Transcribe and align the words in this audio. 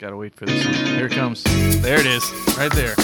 Gotta 0.00 0.16
wait 0.16 0.34
for 0.34 0.46
this 0.46 0.64
one. 0.64 0.74
Here 0.96 1.06
it 1.08 1.12
comes. 1.12 1.44
There 1.82 2.00
it 2.00 2.06
is. 2.06 2.24
Right 2.56 2.72
there. 2.72 2.94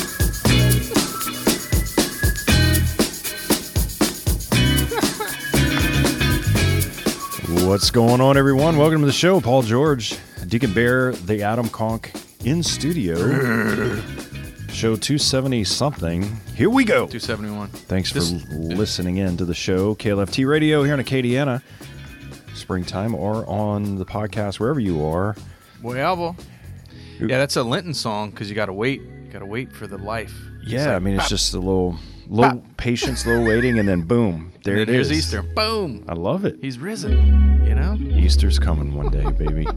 What's 7.67 7.91
going 7.91 8.21
on, 8.21 8.37
everyone? 8.39 8.79
Welcome 8.79 9.01
to 9.01 9.07
the 9.07 9.13
show. 9.13 9.41
Paul 9.41 9.63
George, 9.63 10.17
Deacon 10.47 10.73
Bear, 10.73 11.13
the 11.13 11.43
Adam 11.43 11.69
Conk 11.69 12.13
in 12.45 12.63
studio. 12.63 13.17
show 14.71 14.97
270 14.97 15.65
something. 15.65 16.23
Here 16.55 16.71
we 16.71 16.85
go. 16.85 17.07
271. 17.07 17.69
Thanks 17.69 18.11
for 18.11 18.21
This- 18.21 18.33
listening 18.51 19.19
in 19.19 19.37
to 19.37 19.45
the 19.45 19.55
show. 19.55 19.95
KLFT 19.97 20.49
Radio 20.49 20.83
here 20.83 20.95
in 20.95 21.01
Acadiana, 21.01 21.61
springtime, 22.55 23.15
or 23.15 23.47
on 23.49 23.97
the 23.97 24.07
podcast, 24.07 24.59
wherever 24.59 24.81
you 24.81 25.05
are. 25.05 25.37
Well, 25.83 26.35
yeah, 27.21 27.39
that's 27.39 27.57
a 27.57 27.63
Lenten 27.63 27.95
song 27.95 28.31
because 28.31 28.49
you 28.49 28.55
gotta 28.57 28.73
wait. 28.73 29.01
You 29.03 29.31
gotta 29.33 29.47
wait 29.47 29.73
for 29.73 29.87
the 29.87 29.99
life. 29.99 30.35
It's 30.63 30.71
Yeah, 30.73 30.87
like, 30.87 30.97
I 30.97 30.99
mean, 31.01 31.15
it's 31.15 31.25
pop, 31.25 31.31
just 31.31 31.55
a 31.55 31.59
little, 31.59 31.97
little 32.29 32.63
patience, 32.77 33.27
little 33.27 33.45
waiting, 33.45 33.79
and 33.79 33.89
then 33.89 34.03
boom, 34.03 34.53
there 34.65 34.77
it 34.77 34.89
here's 34.89 35.11
is. 35.11 35.19
Easter. 35.19 35.43
Boom. 35.43 36.05
I 36.09 36.15
love 36.15 36.45
it. 36.45 36.57
He's 36.61 36.79
risen. 36.79 37.65
You 37.67 37.75
know? 37.75 37.95
Easter's 37.95 38.59
coming 38.59 38.95
one 38.95 39.11
day, 39.11 39.31
baby. 39.33 39.67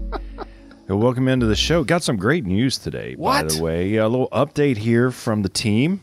Well, 0.89 0.97
welcome 0.97 1.27
into 1.27 1.45
the 1.45 1.55
show. 1.55 1.83
Got 1.83 2.01
some 2.01 2.17
great 2.17 2.47
news 2.47 2.79
today, 2.79 3.13
what? 3.15 3.43
by 3.47 3.53
the 3.53 3.61
way. 3.61 3.95
A 3.97 4.09
little 4.09 4.27
update 4.29 4.77
here 4.77 5.11
from 5.11 5.43
the 5.43 5.49
team, 5.49 6.01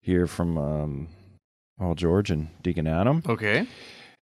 here 0.00 0.26
from 0.26 0.56
um, 0.56 1.08
Paul 1.78 1.94
George 1.94 2.30
and 2.30 2.48
Deacon 2.62 2.86
Adam. 2.86 3.22
Okay. 3.28 3.66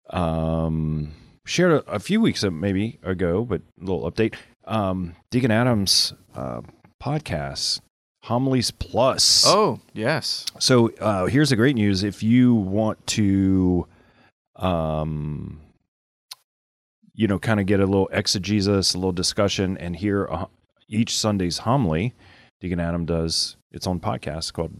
Um, 0.09 1.11
shared 1.45 1.73
a, 1.85 1.91
a 1.91 1.99
few 1.99 2.21
weeks 2.21 2.41
uh, 2.45 2.49
maybe 2.51 2.99
ago, 3.03 3.43
but 3.43 3.59
a 3.81 3.83
little 3.83 4.09
update. 4.09 4.35
Um, 4.67 5.15
Deacon 5.31 5.51
Adams' 5.51 6.13
uh, 6.35 6.61
podcast, 7.01 7.81
Homilies 8.23 8.71
Plus. 8.71 9.45
Oh, 9.47 9.79
yes. 9.93 10.45
So 10.59 10.91
uh, 10.99 11.25
here's 11.25 11.49
the 11.49 11.55
great 11.55 11.75
news: 11.75 12.03
if 12.03 12.21
you 12.21 12.53
want 12.53 13.05
to, 13.07 13.87
um, 14.57 15.61
you 17.13 17.27
know, 17.27 17.39
kind 17.39 17.59
of 17.59 17.65
get 17.65 17.79
a 17.79 17.85
little 17.85 18.09
exegesis, 18.11 18.93
a 18.93 18.97
little 18.97 19.13
discussion, 19.13 19.77
and 19.77 19.95
hear 19.95 20.25
a, 20.25 20.47
each 20.89 21.17
Sunday's 21.17 21.59
homily, 21.59 22.13
Deacon 22.59 22.79
Adam 22.79 23.05
does 23.05 23.55
its 23.71 23.87
own 23.87 23.99
podcast 23.99 24.53
called 24.53 24.73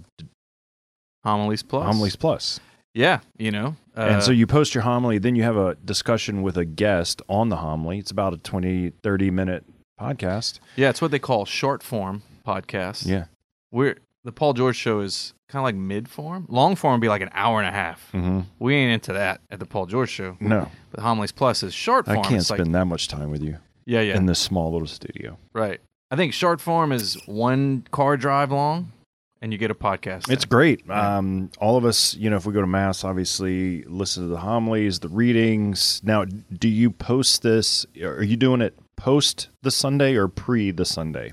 Homilies 1.23 1.63
Plus. 1.63 1.85
Homilies 1.85 2.15
Plus. 2.15 2.59
Yeah, 2.93 3.19
you 3.37 3.51
know. 3.51 3.75
Uh, 3.95 4.01
and 4.01 4.23
so 4.23 4.31
you 4.31 4.47
post 4.47 4.73
your 4.73 4.81
homily, 4.81 5.19
then 5.19 5.35
you 5.35 5.43
have 5.43 5.55
a 5.55 5.75
discussion 5.75 6.41
with 6.41 6.57
a 6.57 6.65
guest 6.65 7.21
on 7.29 7.49
the 7.49 7.57
homily. 7.57 7.99
It's 7.99 8.11
about 8.11 8.33
a 8.33 8.37
20, 8.37 8.91
30 9.03 9.31
minute 9.31 9.63
podcast. 9.99 10.59
yeah, 10.75 10.89
it's 10.89 11.01
what 11.01 11.11
they 11.11 11.19
call 11.19 11.45
short 11.45 11.83
form 11.83 12.21
podcast. 12.45 13.05
Yeah. 13.05 13.25
We're 13.71 13.97
the 14.23 14.31
Paul 14.31 14.53
George 14.53 14.75
show 14.75 14.99
is 14.99 15.33
kind 15.49 15.61
of 15.61 15.63
like 15.63 15.75
mid 15.75 16.09
form. 16.09 16.45
Long 16.49 16.75
form 16.75 16.93
would 16.93 17.01
be 17.01 17.09
like 17.09 17.21
an 17.21 17.29
hour 17.33 17.59
and 17.59 17.67
a 17.67 17.71
half. 17.71 18.11
Mm-hmm. 18.13 18.41
We 18.59 18.75
ain't 18.75 18.91
into 18.91 19.13
that 19.13 19.41
at 19.49 19.59
the 19.59 19.65
Paul 19.65 19.85
George 19.85 20.09
show. 20.09 20.37
No, 20.39 20.69
But 20.91 21.01
Homilies 21.01 21.31
Plus 21.31 21.63
is 21.63 21.73
short 21.73 22.05
form. 22.05 22.19
I 22.19 22.21
can't 22.21 22.35
It's 22.35 22.47
spend 22.47 22.59
like, 22.59 22.71
that 22.73 22.85
much 22.85 23.07
time 23.07 23.31
with 23.31 23.41
you 23.41 23.57
yeah, 23.85 24.01
yeah, 24.01 24.17
in 24.17 24.25
this 24.25 24.39
small 24.39 24.71
little 24.71 24.87
studio. 24.87 25.37
right. 25.53 25.79
I 26.09 26.15
think 26.15 26.33
short 26.33 26.61
form 26.61 26.93
is 26.93 27.17
one 27.25 27.85
car 27.91 28.15
drive 28.15 28.49
long, 28.49 28.93
and 29.41 29.51
you 29.51 29.57
get 29.57 29.71
a 29.71 29.75
podcast. 29.75 30.31
It's 30.31 30.45
great. 30.45 30.83
Yeah. 30.87 31.17
Um, 31.17 31.49
all 31.59 31.75
of 31.75 31.83
us, 31.83 32.15
you 32.15 32.29
know, 32.29 32.37
if 32.37 32.45
we 32.45 32.53
go 32.53 32.61
to 32.61 32.67
mass, 32.67 33.03
obviously 33.03 33.83
listen 33.83 34.23
to 34.23 34.29
the 34.29 34.37
homilies, 34.37 34.99
the 34.99 35.09
readings. 35.09 35.99
Now, 36.05 36.23
do 36.23 36.69
you 36.69 36.91
post 36.91 37.41
this? 37.41 37.85
Are 38.01 38.23
you 38.23 38.37
doing 38.37 38.61
it 38.61 38.73
post 38.97 39.49
the 39.61 39.71
Sunday 39.71 40.15
or 40.15 40.27
pre 40.27 40.71
the 40.71 40.85
Sunday? 40.85 41.31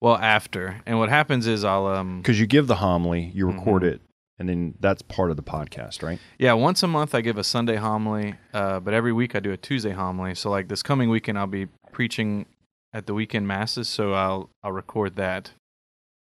well 0.00 0.16
after. 0.16 0.80
And 0.86 0.98
what 0.98 1.10
happens 1.10 1.46
is 1.46 1.62
I'll 1.64 1.86
um 1.86 2.20
Because 2.22 2.40
you 2.40 2.46
give 2.46 2.66
the 2.66 2.76
homily, 2.76 3.30
you 3.34 3.46
record 3.50 3.82
Mhm. 3.82 3.92
it, 3.92 4.00
and 4.38 4.48
then 4.48 4.74
that's 4.80 5.02
part 5.02 5.30
of 5.30 5.36
the 5.36 5.42
podcast, 5.42 6.02
right? 6.02 6.18
yeah 6.38 6.54
once 6.54 6.82
a 6.82 6.86
month 6.88 7.14
I 7.14 7.20
give 7.20 7.36
a 7.36 7.44
Sunday 7.44 7.76
homily, 7.76 8.34
uh, 8.54 8.80
but 8.80 8.94
every 8.94 9.12
week 9.12 9.36
I 9.36 9.40
do 9.40 9.52
a 9.52 9.58
Tuesday 9.58 9.90
homily. 9.92 10.34
So 10.34 10.48
like 10.50 10.68
this 10.68 10.82
coming 10.82 11.10
weekend 11.10 11.38
I'll 11.38 11.46
be 11.46 11.66
preaching 11.92 12.46
at 12.94 13.06
the 13.06 13.12
weekend 13.14 13.46
masses, 13.46 13.88
so 13.88 14.14
I'll 14.14 14.48
I'll 14.64 14.72
record 14.72 15.16
that. 15.16 15.50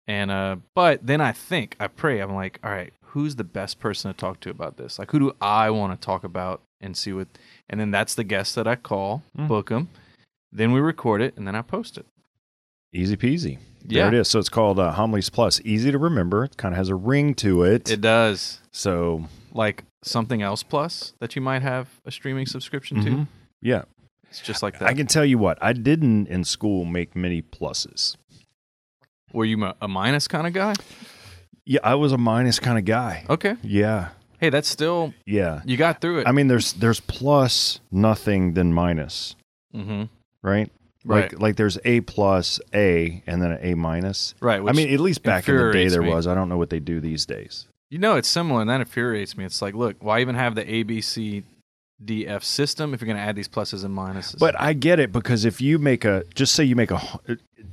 And 0.09 0.31
uh, 0.31 0.57
but 0.75 1.07
then 1.07 1.21
I 1.21 1.33
think 1.33 1.77
I 1.81 1.89
pray. 1.89 2.21
I'm 2.21 2.35
like, 2.35 2.59
all 2.65 2.71
right, 2.71 2.93
who's 3.13 3.37
the 3.37 3.45
best 3.45 3.79
person 3.81 4.11
to 4.11 4.17
talk 4.17 4.41
to 4.41 4.51
about 4.51 4.77
this? 4.77 4.99
Like, 4.99 5.11
who 5.11 5.19
do 5.19 5.33
I 5.41 5.69
want 5.71 6.01
to 6.01 6.05
talk 6.05 6.23
about 6.25 6.63
and 6.81 6.97
see 6.97 7.13
what? 7.13 7.29
And 7.69 7.79
then 7.81 7.91
that's 7.91 8.15
the 8.15 8.25
guest 8.25 8.55
that 8.55 8.67
I 8.69 8.77
call, 8.77 9.23
Mm. 9.37 9.49
book 9.49 9.69
them. 9.69 9.89
Then 10.53 10.73
we 10.73 10.81
record 10.81 11.21
it, 11.23 11.37
and 11.37 11.47
then 11.47 11.55
I 11.55 11.63
post 11.63 11.99
it. 11.99 12.07
Easy 12.93 13.17
peasy. 13.17 13.59
Yeah. 13.87 14.05
There 14.11 14.15
it 14.15 14.21
is. 14.21 14.29
So 14.29 14.39
it's 14.39 14.49
called 14.49 14.79
uh, 14.79 14.93
Homilies 14.93 15.31
Plus. 15.31 15.61
Easy 15.65 15.93
to 15.93 15.99
remember. 15.99 16.45
It 16.45 16.57
kind 16.57 16.73
of 16.75 16.79
has 16.79 16.89
a 16.89 16.95
ring 16.95 17.35
to 17.37 17.63
it. 17.63 17.91
It 17.91 18.01
does 18.01 18.61
so, 18.73 19.25
like 19.53 19.85
something 20.03 20.41
else 20.43 20.63
plus 20.63 21.13
that 21.21 21.37
you 21.37 21.43
might 21.43 21.63
have 21.63 21.89
a 22.05 22.11
streaming 22.11 22.47
subscription 22.47 23.05
to. 23.05 23.11
mhm. 23.11 23.27
yeah. 23.61 23.83
It's 24.31 24.41
just 24.41 24.63
like 24.63 24.79
that. 24.81 24.89
I 24.89 24.95
can 24.95 25.07
tell 25.07 25.25
you 25.25 25.39
what, 25.39 25.57
I 25.63 25.73
didn't 25.73 26.27
in 26.29 26.43
school 26.45 26.85
make 26.85 27.15
many 27.15 27.43
pluses. 27.43 28.17
Were 29.33 29.45
you 29.45 29.63
a, 29.65 29.75
a 29.83 29.89
minus 29.89 30.27
kind 30.29 30.47
of 30.47 30.53
guy? 30.53 30.75
Yeah, 31.65 31.81
I 31.85 31.95
was 31.95 32.13
a 32.13 32.19
minus 32.19 32.59
kind 32.59 32.79
of 32.79 32.85
guy. 32.85 33.25
Okay. 33.31 33.57
Yeah. 33.63 34.09
Hey, 34.39 34.51
that's 34.51 34.69
still 34.69 35.15
Yeah. 35.27 35.61
you 35.65 35.77
got 35.77 36.01
through 36.01 36.21
it. 36.21 36.29
I 36.29 36.33
mean, 36.33 36.49
there's 36.49 36.73
there's 36.75 37.01
plus 37.01 37.81
nothing 37.91 38.55
than 38.55 38.73
minus, 38.73 39.37
mm-hmm. 39.75 40.05
Right? 40.47 40.71
Right. 41.05 41.31
Like 41.33 41.41
like 41.41 41.57
there's 41.57 41.79
a 41.85 42.01
plus 42.01 42.59
a 42.75 43.23
and 43.27 43.41
then 43.43 43.53
an 43.53 43.59
a 43.63 43.75
minus. 43.75 44.35
Right. 44.41 44.61
I 44.67 44.73
mean, 44.73 44.93
at 44.93 45.01
least 45.01 45.23
back 45.23 45.49
in 45.49 45.55
the 45.57 45.61
day 45.61 45.67
infuriates 45.67 45.93
there 45.93 46.03
me. 46.03 46.09
was. 46.09 46.27
I 46.27 46.35
don't 46.35 46.49
know 46.49 46.57
what 46.57 46.71
they 46.71 46.81
do 46.81 47.01
these 47.01 47.27
days. 47.27 47.67
you 47.91 47.99
know, 47.99 48.17
it's 48.17 48.29
similar, 48.29 48.61
and 48.63 48.71
that 48.71 48.81
infuriates 48.81 49.37
me. 49.37 49.45
It's 49.45 49.63
like, 49.63 49.75
look, 49.75 49.97
why 50.03 50.21
even 50.21 50.35
have 50.35 50.55
the 50.57 50.69
A, 50.69 50.83
B, 50.83 51.01
C, 51.01 51.45
D, 52.05 52.27
F 52.27 52.43
system 52.43 52.93
if 52.93 53.01
you're 53.01 53.07
going 53.07 53.17
to 53.19 53.23
add 53.23 53.37
these 53.37 53.49
pluses 53.49 53.85
and 53.85 53.97
minuses? 53.97 54.39
But 54.41 54.59
I 54.61 54.73
get 54.73 54.99
it 54.99 55.13
because 55.13 55.45
if 55.45 55.61
you 55.61 55.79
make 55.79 56.05
a 56.05 56.25
just 56.35 56.55
say 56.57 56.65
you 56.65 56.75
make 56.75 56.91
a 56.91 57.01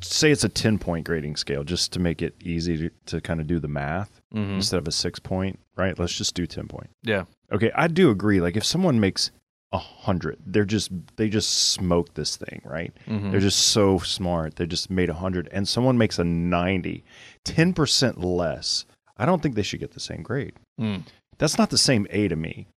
say 0.01 0.29
it's 0.31 0.43
a 0.43 0.49
10 0.49 0.77
point 0.79 1.05
grading 1.05 1.35
scale 1.37 1.63
just 1.63 1.91
to 1.93 1.99
make 1.99 2.21
it 2.21 2.35
easy 2.41 2.77
to, 2.77 2.89
to 3.07 3.21
kind 3.21 3.39
of 3.41 3.47
do 3.47 3.57
the 3.59 3.67
math 3.67 4.21
Mhm. 4.35 4.55
instead 4.55 4.77
of 4.77 4.87
a 4.87 4.91
6 4.91 5.19
point, 5.19 5.57
right? 5.75 5.97
Let's 5.97 6.13
just 6.15 6.35
do 6.35 6.45
10 6.45 6.67
point. 6.67 6.89
yeah, 7.03 7.23
Okay, 7.51 7.71
I 7.75 7.87
do 7.87 8.09
agree 8.11 8.41
like 8.41 8.55
if 8.57 8.63
someone 8.65 8.99
makes 8.99 9.31
a 9.73 9.77
100, 9.77 10.37
they're 10.45 10.63
just 10.65 10.91
they 11.15 11.27
just 11.27 11.69
smoke 11.71 12.13
this 12.13 12.35
thing, 12.37 12.61
right? 12.63 12.93
Mhm. 13.07 13.31
They're 13.31 13.39
just 13.41 13.59
so 13.69 13.97
smart. 13.97 14.55
They 14.55 14.65
just 14.67 14.89
made 14.89 15.09
a 15.09 15.13
100 15.13 15.49
and 15.51 15.67
someone 15.67 15.97
makes 15.97 16.19
a 16.19 16.23
90, 16.23 17.03
10% 17.43 18.23
less. 18.23 18.85
I 19.17 19.25
don't 19.25 19.41
think 19.41 19.55
they 19.55 19.63
should 19.63 19.79
get 19.79 19.91
the 19.93 19.99
same 19.99 20.23
grade. 20.23 20.53
Mm. 20.79 21.03
That's 21.37 21.57
not 21.57 21.69
the 21.69 21.77
same 21.77 22.07
A 22.09 22.27
to 22.27 22.35
me. 22.35 22.67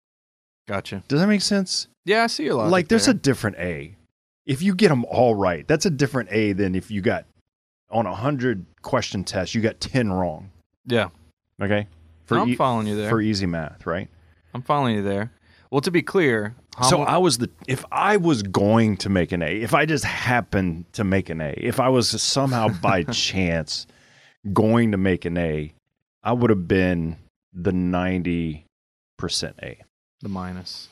gotcha. 0.68 1.02
Does 1.08 1.20
that 1.20 1.28
make 1.28 1.42
sense? 1.42 1.88
Yeah, 2.04 2.24
I 2.24 2.26
see 2.26 2.46
a 2.48 2.56
lot. 2.56 2.70
like 2.70 2.88
there's 2.88 3.06
there. 3.06 3.14
a 3.14 3.18
different 3.18 3.56
A. 3.58 3.94
If 4.46 4.62
you 4.62 4.74
get 4.74 4.88
them 4.88 5.04
all 5.06 5.34
right, 5.34 5.66
that's 5.66 5.86
a 5.86 5.90
different 5.90 6.28
A 6.32 6.52
than 6.52 6.74
if 6.74 6.90
you 6.90 7.00
got 7.00 7.24
on 7.90 8.06
a 8.06 8.10
100 8.10 8.64
question 8.82 9.22
test, 9.24 9.54
you 9.54 9.60
got 9.60 9.80
10 9.80 10.12
wrong. 10.12 10.50
yeah. 10.86 11.08
Okay? 11.60 11.86
I'm 12.30 12.48
e- 12.50 12.54
following 12.56 12.86
you 12.86 12.96
there. 12.96 13.08
for 13.08 13.20
easy 13.20 13.46
math, 13.46 13.86
right? 13.86 14.08
I'm 14.52 14.60
following 14.62 14.96
you 14.96 15.02
there. 15.02 15.32
Well, 15.70 15.80
to 15.80 15.90
be 15.90 16.02
clear, 16.02 16.54
so 16.82 16.98
homo- 16.98 17.04
I 17.04 17.18
was 17.18 17.38
the 17.38 17.50
if 17.66 17.84
I 17.90 18.16
was 18.16 18.42
going 18.42 18.96
to 18.98 19.08
make 19.08 19.32
an 19.32 19.42
A, 19.42 19.60
if 19.62 19.74
I 19.74 19.86
just 19.86 20.04
happened 20.04 20.84
to 20.92 21.04
make 21.04 21.30
an 21.30 21.40
A, 21.40 21.54
if 21.56 21.80
I 21.80 21.88
was 21.88 22.08
somehow 22.20 22.68
by 22.82 23.02
chance 23.04 23.86
going 24.52 24.92
to 24.92 24.98
make 24.98 25.24
an 25.24 25.36
A, 25.38 25.72
I 26.22 26.32
would 26.32 26.50
have 26.50 26.68
been 26.68 27.16
the 27.52 27.70
90% 27.72 28.64
A. 29.62 29.78
the 30.20 30.28
minus. 30.28 30.88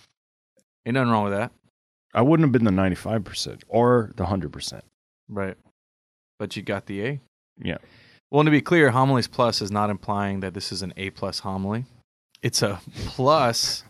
Ain't 0.87 0.94
nothing 0.94 1.11
wrong 1.11 1.25
with 1.25 1.32
that, 1.32 1.53
I 2.14 2.23
wouldn't 2.23 2.44
have 2.44 2.53
been 2.53 2.64
the 2.64 2.70
95% 2.82 3.62
or 3.69 4.12
the 4.17 4.25
100%. 4.25 4.81
right? 5.29 5.56
But 6.38 6.56
you 6.56 6.62
got 6.62 6.87
the 6.87 7.05
A. 7.06 7.20
Yeah. 7.62 7.79
Well, 8.31 8.41
and 8.41 8.47
to 8.47 8.50
be 8.50 8.61
clear, 8.61 8.91
homilies 8.91 9.29
plus 9.29 9.62
is 9.62 9.70
not 9.70 9.91
implying 9.91 10.41
that 10.41 10.55
this 10.55 10.73
is 10.73 10.82
an 10.82 10.93
A 10.97 11.11
plus 11.11 11.38
homily. 11.41 11.85
It's 12.43 12.62
a 12.62 12.81
plus 13.06 13.85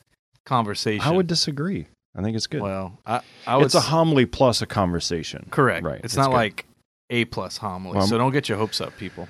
conversation. 0.44 1.06
I 1.06 1.10
would 1.12 1.26
disagree. 1.26 1.86
I 2.16 2.22
think 2.22 2.36
it's 2.36 2.46
good. 2.46 2.62
Well, 2.62 2.98
I, 3.06 3.20
I 3.46 3.56
would. 3.56 3.66
it's 3.66 3.74
a 3.74 3.78
s- 3.78 3.86
homily 3.86 4.26
plus 4.26 4.62
a 4.62 4.66
conversation. 4.66 5.46
correct. 5.50 5.84
Right. 5.84 6.00
It's 6.04 6.16
not 6.16 6.26
good. 6.28 6.34
like 6.36 6.66
A 7.10 7.24
plus 7.24 7.56
homily. 7.56 7.96
Well, 7.98 8.06
so 8.06 8.18
don't 8.18 8.32
get 8.32 8.48
your 8.48 8.58
hopes 8.58 8.80
up, 8.80 8.96
people. 8.98 9.28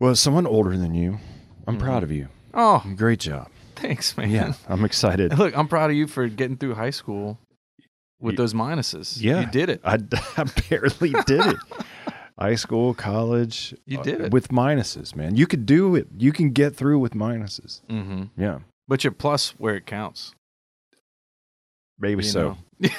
Well, 0.00 0.14
someone 0.16 0.46
older 0.46 0.76
than 0.76 0.94
you, 0.94 1.18
I'm 1.66 1.76
Mhm. 1.76 1.80
proud 1.80 2.02
of 2.02 2.10
you. 2.10 2.28
Oh, 2.54 2.82
Great 2.96 3.20
job. 3.20 3.48
thanks, 3.76 4.16
man. 4.16 4.30
Yeah, 4.30 4.54
I'm 4.68 4.84
excited. 4.84 5.36
Look, 5.38 5.56
I'm 5.56 5.68
proud 5.68 5.90
of 5.90 5.96
you 5.96 6.06
for 6.06 6.26
getting 6.28 6.56
through 6.56 6.74
high 6.74 6.90
school 6.90 7.38
with 8.20 8.36
those 8.36 8.54
minuses. 8.54 9.20
Yeah. 9.20 9.40
you 9.40 9.46
did 9.46 9.68
it. 9.68 9.80
I, 9.84 9.94
I 10.36 10.44
barely 10.70 11.12
did 11.26 11.46
it. 11.46 11.56
High 12.38 12.54
school, 12.54 12.94
college. 12.94 13.74
You 13.84 14.00
uh, 14.00 14.02
did 14.02 14.20
it. 14.22 14.32
with 14.32 14.48
minuses, 14.48 15.14
man. 15.14 15.36
You 15.36 15.46
could 15.46 15.66
do 15.66 15.94
it. 15.94 16.08
You 16.16 16.32
can 16.32 16.50
get 16.50 16.74
through 16.74 16.98
with 16.98 17.12
minuses. 17.12 17.82
Mm-hmm. 17.90 18.40
Yeah, 18.40 18.60
But 18.88 19.04
you're 19.04 19.12
plus 19.12 19.50
where 19.58 19.76
it 19.76 19.86
counts. 19.86 20.34
Maybe 22.02 22.22
you 22.24 22.30
so. 22.30 22.58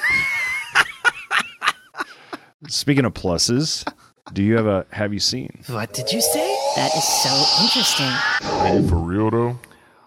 Speaking 2.68 3.06
of 3.06 3.14
pluses, 3.14 3.86
Do 4.34 4.42
you 4.42 4.56
have 4.56 4.66
a 4.66 4.86
have 4.92 5.14
you 5.14 5.20
seen? 5.20 5.64
What 5.68 5.94
did 5.94 6.12
you 6.12 6.22
say? 6.22 6.58
That 6.78 6.92
is 6.96 7.04
so 7.04 7.64
interesting. 7.64 8.10
Are 8.50 8.80
you 8.80 8.88
for 8.88 8.96
real 8.96 9.30
though? 9.30 9.60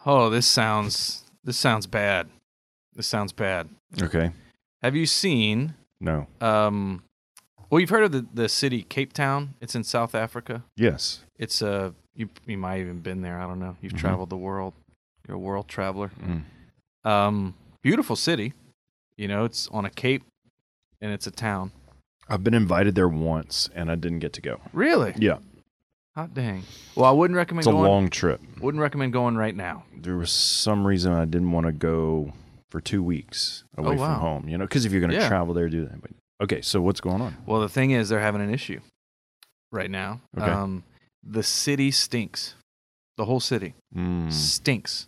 Oh, 0.07 0.31
this 0.31 0.47
sounds 0.47 1.23
this 1.45 1.57
sounds 1.59 1.87
bad. 1.87 2.29
This 2.95 3.07
sounds 3.07 3.33
bad. 3.33 3.69
Okay. 4.03 4.33
Have 4.83 4.97
you 4.97 5.05
seen 5.07 5.75
No. 6.01 6.27
um 6.41 7.03
well 7.69 7.81
you've 7.81 7.91
heard 7.91 8.05
of 8.05 8.13
the, 8.13 8.27
the 8.33 8.49
city 8.49 8.83
Cape 8.83 9.13
Town? 9.13 9.55
It's 9.61 9.75
in 9.75 9.85
South 9.85 10.15
Africa. 10.15 10.65
Yes. 10.77 11.21
It's 11.39 11.61
uh 11.61 11.91
you 12.15 12.31
you 12.47 12.57
might 12.57 12.79
have 12.79 12.87
even 12.87 13.01
been 13.01 13.21
there, 13.21 13.39
I 13.39 13.47
don't 13.47 13.61
know. 13.61 13.77
You've 13.83 13.93
Mhm. 13.93 13.99
traveled 13.99 14.31
the 14.31 14.37
world. 14.39 14.73
You're 15.29 15.37
a 15.37 15.41
world 15.41 15.69
traveler. 15.69 16.11
Mm. 16.25 16.43
Um 17.09 17.55
beautiful 17.83 18.17
city. 18.17 18.55
You 19.17 19.29
know, 19.29 19.45
it's 19.45 19.69
on 19.69 19.85
a 19.85 19.91
cape 19.91 20.23
and 21.01 21.13
it's 21.13 21.27
a 21.27 21.31
town. 21.31 21.73
I've 22.29 22.43
been 22.45 22.55
invited 22.55 22.95
there 22.95 23.09
once 23.09 23.71
and 23.75 23.91
I 23.91 23.95
didn't 23.95 24.19
get 24.19 24.33
to 24.35 24.41
go. 24.41 24.61
Really? 24.73 25.15
Yeah. 25.17 25.39
Hot 26.17 26.35
dang. 26.35 26.63
Well, 26.95 27.07
I 27.07 27.13
wouldn't 27.13 27.37
recommend 27.37 27.61
It's 27.61 27.67
a 27.69 27.73
going 27.73 27.89
long 27.89 28.09
trip. 28.09 28.41
wouldn't 28.61 28.81
recommend 28.81 29.13
going 29.13 29.37
right 29.37 29.55
now. 29.55 29.85
There 29.95 30.17
was 30.17 30.31
some 30.31 30.87
reason 30.87 31.13
I 31.13 31.25
didn't 31.25 31.53
want 31.53 31.67
to 31.67 31.73
go 31.73 32.33
for 32.71 32.81
two 32.81 33.03
weeks 33.03 33.65
away 33.77 33.97
Oh, 33.97 33.99
wow. 34.01 34.15
from 34.15 34.21
home. 34.21 34.49
You 34.49 34.59
know, 34.59 34.65
because 34.65 34.85
if 34.85 34.93
you're 34.93 35.01
going 35.01 35.13
to 35.13 35.17
Yeah. 35.19 35.29
travel 35.29 35.55
there, 35.55 35.69
do 35.69 35.85
that. 35.85 36.01
But 36.01 36.11
okay, 36.43 36.63
so 36.63 36.81
what's 36.81 37.01
going 37.01 37.21
on? 37.21 37.37
Well, 37.47 37.61
the 37.61 37.69
thing 37.69 37.91
is, 37.93 38.09
they're 38.09 38.21
having 38.21 38.41
an 38.41 38.53
issue 38.53 38.81
right 39.71 39.91
now. 39.91 40.21
Okay. 40.37 40.51
Um, 40.51 40.85
the 41.23 41.43
city 41.43 41.91
stinks. 41.91 42.55
The 43.17 43.25
whole 43.27 43.41
city 43.41 43.75
Mm. 43.95 44.33
stinks. 44.33 45.07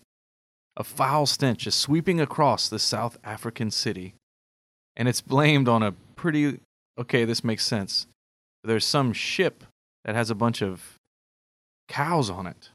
A 0.78 0.84
foul 0.84 1.26
stench 1.26 1.66
is 1.66 1.74
sweeping 1.74 2.20
across 2.20 2.68
the 2.68 2.78
South 2.78 3.18
African 3.24 3.72
city, 3.72 4.14
and 4.96 5.08
it's 5.08 5.20
blamed 5.20 5.68
on 5.68 5.82
a 5.82 5.92
pretty. 6.14 6.60
Okay, 6.96 7.24
this 7.24 7.42
makes 7.42 7.66
sense. 7.66 8.06
There's 8.62 8.84
some 8.84 9.12
ship 9.12 9.64
that 10.04 10.14
has 10.14 10.30
a 10.30 10.36
bunch 10.36 10.62
of 10.62 10.94
cows 11.88 12.30
on 12.30 12.46
it. 12.46 12.70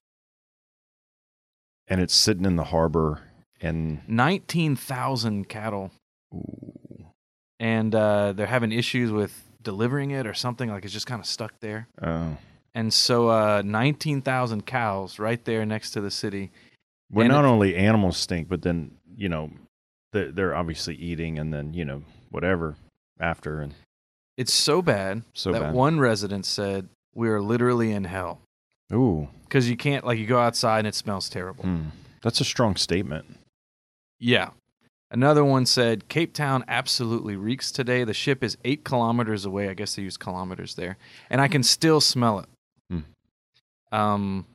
And 1.87 2.01
it's 2.01 2.13
sitting 2.13 2.45
in 2.45 2.57
the 2.57 2.65
harbor 2.65 3.21
and 3.61 4.01
Nineteen 4.05 4.75
thousand 4.75 5.47
cattle, 5.47 5.91
ooh, 6.33 7.05
and 7.57 7.95
uh, 7.95 8.33
they're 8.33 8.47
having 8.47 8.73
issues 8.73 9.11
with 9.11 9.45
delivering 9.61 10.11
it 10.11 10.27
or 10.27 10.33
something. 10.33 10.69
Like 10.69 10.83
it's 10.83 10.93
just 10.93 11.07
kind 11.07 11.21
of 11.21 11.25
stuck 11.25 11.57
there. 11.61 11.87
oh. 12.01 12.35
And 12.75 12.91
so, 12.91 13.29
uh, 13.29 13.61
19,000 13.63 14.65
cows 14.65 15.19
right 15.19 15.45
there 15.45 15.63
next 15.63 15.91
to 15.91 16.01
the 16.01 16.09
city. 16.09 16.51
Well, 17.11 17.25
And 17.25 17.33
not 17.33 17.45
only 17.45 17.75
animals 17.75 18.17
stink, 18.17 18.47
but 18.49 18.61
then 18.61 18.91
you 19.15 19.29
know 19.29 19.51
they're, 20.11 20.31
they're 20.31 20.55
obviously 20.55 20.95
eating, 20.95 21.37
and 21.39 21.53
then 21.53 21.73
you 21.73 21.85
know 21.85 22.03
whatever 22.29 22.75
after, 23.19 23.61
and 23.61 23.73
It's 24.37 24.53
so 24.53 24.81
bad 24.81 25.23
so 25.33 25.51
that 25.51 25.61
bad. 25.61 25.73
one 25.73 25.99
resident 25.99 26.45
said, 26.45 26.89
We 27.13 27.29
are 27.29 27.41
literally 27.41 27.91
in 27.91 28.05
hell. 28.05 28.41
Ooh, 28.91 29.27
Because 29.43 29.69
you 29.69 29.77
can't, 29.77 30.05
like, 30.05 30.17
you 30.19 30.25
go 30.27 30.39
outside 30.39 30.79
and 30.79 30.87
it 30.87 30.95
smells 30.95 31.29
terrible. 31.29 31.63
hmm. 31.63 31.83
that's 32.21 32.41
a 32.41 32.45
strong 32.45 32.75
statement. 32.75 33.25
Yeah. 34.19 34.49
Another 35.11 35.43
one 35.45 35.65
said, 35.67 36.07
Cape 36.09 36.33
Town 36.33 36.63
absolutely 36.67 37.35
reeks 37.35 37.71
today. 37.71 38.03
The 38.03 38.13
ship 38.15 38.43
is 38.43 38.57
eight 38.63 38.83
kilometers 38.83 39.45
away. 39.45 39.69
I 39.69 39.73
guess 39.75 39.95
they 39.95 40.01
use 40.01 40.17
kilometers 40.17 40.73
there. 40.75 40.97
And 41.29 41.39
I 41.39 41.47
can 41.47 41.61
still 41.63 42.01
smell 42.01 42.39
it. 42.39 42.45
Hmm. 42.89 43.95
Um, 43.95 44.45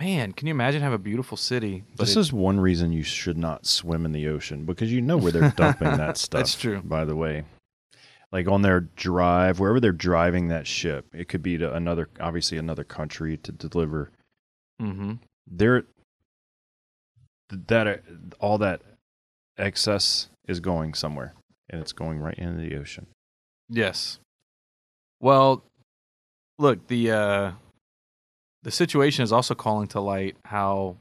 man, 0.00 0.32
can 0.32 0.46
you 0.46 0.52
imagine 0.52 0.82
have 0.82 0.92
a 0.92 0.98
beautiful 0.98 1.36
city? 1.36 1.84
This 1.96 2.16
it- 2.16 2.20
is 2.20 2.32
one 2.32 2.58
reason 2.58 2.92
you 2.92 3.02
should 3.02 3.38
not 3.38 3.66
swim 3.66 4.04
in 4.04 4.12
the 4.12 4.26
ocean 4.28 4.64
because 4.64 4.90
you 4.92 5.00
know 5.02 5.16
where 5.16 5.30
they're 5.30 5.50
dumping 5.50 5.96
that 5.96 6.16
stuff. 6.16 6.38
That's 6.40 6.54
true. 6.56 6.80
By 6.82 7.04
the 7.04 7.14
way, 7.14 7.44
like 8.32 8.48
on 8.48 8.62
their 8.62 8.80
drive, 8.80 9.60
wherever 9.60 9.78
they're 9.80 9.92
driving 9.92 10.48
that 10.48 10.66
ship, 10.66 11.06
it 11.12 11.28
could 11.28 11.42
be 11.42 11.58
to 11.58 11.72
another, 11.74 12.08
obviously 12.18 12.58
another 12.58 12.84
country 12.84 13.36
to 13.38 13.52
deliver. 13.52 14.10
Mm-hmm. 14.80 15.14
There, 15.46 15.84
that 17.50 18.02
all 18.38 18.58
that 18.58 18.80
excess 19.58 20.28
is 20.48 20.60
going 20.60 20.94
somewhere, 20.94 21.34
and 21.68 21.80
it's 21.80 21.92
going 21.92 22.18
right 22.20 22.38
into 22.38 22.60
the 22.62 22.76
ocean. 22.76 23.06
Yes. 23.68 24.18
Well, 25.20 25.64
look, 26.58 26.86
the 26.86 27.10
uh 27.10 27.52
the 28.62 28.70
situation 28.70 29.22
is 29.22 29.32
also 29.32 29.54
calling 29.54 29.88
to 29.88 30.00
light 30.00 30.36
how 30.44 30.96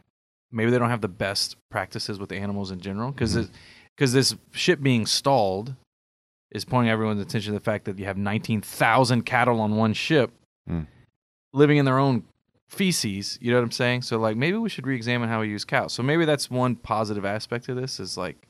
maybe 0.51 0.71
they 0.71 0.79
don't 0.79 0.89
have 0.89 1.01
the 1.01 1.07
best 1.07 1.55
practices 1.69 2.17
with 2.19 2.31
animals 2.31 2.71
in 2.71 2.79
general 2.79 3.11
because 3.11 3.35
Mhm. 3.35 3.49
because 3.95 4.13
this 4.13 4.35
ship 4.51 4.81
being 4.81 5.05
stalled 5.05 5.75
is 6.51 6.63
pointing 6.65 6.89
everyone's 6.89 7.21
attention 7.21 7.53
to 7.53 7.59
the 7.59 7.63
fact 7.63 7.85
that 7.85 7.99
you 7.99 8.05
have 8.05 8.17
19,000 8.17 9.23
cattle 9.25 9.59
on 9.59 9.75
one 9.75 9.93
ship 9.93 10.31
Mm. 10.69 10.87
living 11.53 11.77
in 11.77 11.85
their 11.85 11.99
own 11.99 12.23
feces, 12.69 13.37
you 13.41 13.51
know 13.51 13.57
what 13.57 13.63
I'm 13.63 13.71
saying? 13.71 14.03
So 14.03 14.17
like 14.19 14.37
maybe 14.37 14.57
we 14.57 14.69
should 14.69 14.87
re-examine 14.87 15.27
how 15.29 15.41
we 15.41 15.49
use 15.49 15.65
cows. 15.65 15.91
So 15.93 16.01
maybe 16.03 16.23
that's 16.25 16.49
one 16.49 16.75
positive 16.75 17.25
aspect 17.25 17.67
of 17.69 17.75
this 17.75 17.99
is 17.99 18.17
like 18.17 18.47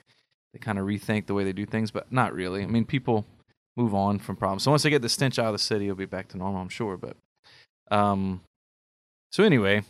they 0.53 0.59
kind 0.59 0.77
of 0.79 0.85
rethink 0.85 1.25
the 1.25 1.33
way 1.33 1.43
they 1.43 1.53
do 1.53 1.65
things, 1.65 1.89
but 1.91 2.11
not 2.11 2.33
really. 2.33 2.63
I 2.63 2.67
mean, 2.67 2.85
people 2.85 3.25
move 3.77 3.93
on 3.95 4.19
from 4.19 4.35
problems. 4.35 4.63
So 4.63 4.71
once 4.71 4.83
they 4.83 4.89
get 4.89 5.01
the 5.01 5.09
stench 5.09 5.39
out 5.39 5.47
of 5.47 5.53
the 5.53 5.59
city, 5.59 5.85
it'll 5.85 5.95
be 5.95 6.05
back 6.05 6.27
to 6.29 6.37
normal, 6.37 6.61
I'm 6.61 6.69
sure. 6.69 6.97
But 6.97 7.15
um, 7.91 8.41
so 9.31 9.43
anyway, 9.43 9.83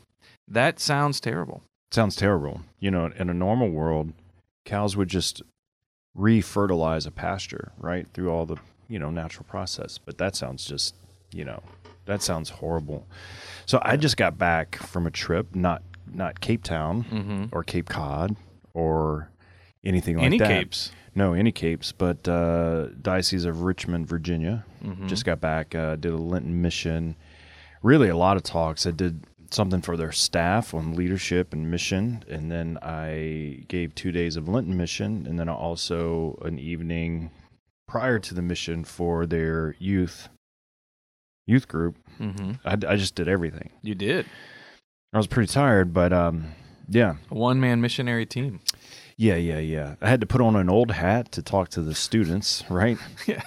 that 0.48 0.80
sounds 0.80 1.20
terrible. 1.20 1.62
sounds 1.92 2.16
terrible. 2.16 2.62
You 2.80 2.92
know, 2.92 3.06
in 3.18 3.30
a 3.30 3.34
normal 3.34 3.70
world, 3.70 4.14
cows 4.66 4.96
would 4.98 5.08
just 5.10 5.42
re-fertilize 6.16 7.06
a 7.06 7.12
pasture, 7.12 7.72
right, 7.78 8.08
through 8.14 8.30
all 8.32 8.46
the 8.46 8.58
you 8.88 9.00
know 9.00 9.10
natural 9.10 9.46
process. 9.50 9.98
But 9.98 10.18
that 10.18 10.36
sounds 10.36 10.66
just, 10.66 10.96
you 11.34 11.46
know, 11.46 11.62
that 12.06 12.22
sounds 12.22 12.50
horrible. 12.50 13.08
So 13.66 13.80
I 13.84 13.98
just 13.98 14.18
got 14.18 14.38
back 14.38 14.76
from 14.78 15.06
a 15.08 15.12
trip, 15.12 15.54
not 15.56 15.84
not 16.12 16.40
Cape 16.42 16.64
Town 16.64 17.04
Mm-hmm. 17.06 17.46
or 17.52 17.64
Cape 17.64 17.88
Cod 17.90 18.36
or 18.74 19.30
anything 19.84 20.18
like 20.18 20.26
Any 20.26 20.40
that. 20.40 20.50
Any 20.50 20.60
capes? 20.64 20.92
No, 21.16 21.34
any 21.34 21.52
capes, 21.52 21.92
but 21.92 22.28
uh, 22.28 22.88
Diocese 23.02 23.46
of 23.46 23.62
Richmond, 23.64 24.08
Virginia. 24.08 24.64
Mhm. 24.84 25.08
Just 25.08 25.26
got 25.26 25.40
back, 25.42 25.76
uh, 25.76 25.96
did 25.98 26.12
a 26.14 26.18
Lenten 26.18 26.62
mission. 26.62 27.16
Really, 27.84 28.10
a 28.10 28.16
lot 28.18 28.38
of 28.38 28.44
talks. 28.44 28.86
I 28.86 28.92
did 28.92 29.24
something 29.52 29.82
for 29.82 29.98
their 29.98 30.12
staff 30.12 30.74
on 30.74 30.96
leadership 30.96 31.54
and 31.54 31.70
mission, 31.72 32.24
and 32.30 32.52
then 32.52 32.78
I 32.82 33.64
gave 33.68 33.96
two 33.96 34.12
days 34.12 34.36
of 34.36 34.48
Lenten 34.48 34.78
mission, 34.78 35.26
and 35.28 35.40
then 35.40 35.50
also 35.50 36.40
an 36.44 36.60
evening 36.60 37.32
prior 37.88 38.20
to 38.20 38.34
the 38.34 38.42
mission 38.42 38.84
for 38.84 39.26
their 39.26 39.76
youth 39.80 40.30
youth 41.48 41.68
group. 41.68 41.96
Mm-hmm. 42.20 42.52
I, 42.64 42.74
I 42.94 42.96
just 42.96 43.16
did 43.16 43.28
everything. 43.28 43.72
You 43.82 43.96
did 43.96 44.26
I 45.12 45.18
was 45.18 45.26
pretty 45.26 45.52
tired, 45.52 45.92
but 45.94 46.14
um, 46.14 46.54
yeah, 46.88 47.16
a 47.32 47.34
one-man 47.36 47.82
missionary 47.82 48.28
team. 48.28 48.60
yeah, 49.18 49.36
yeah, 49.36 49.58
yeah. 49.58 49.96
I 50.02 50.08
had 50.10 50.22
to 50.22 50.28
put 50.28 50.42
on 50.42 50.56
an 50.56 50.70
old 50.70 50.92
hat 50.92 51.32
to 51.32 51.42
talk 51.42 51.70
to 51.70 51.82
the 51.82 51.96
students, 51.96 52.64
right? 52.70 52.98
Yeah. 53.28 53.42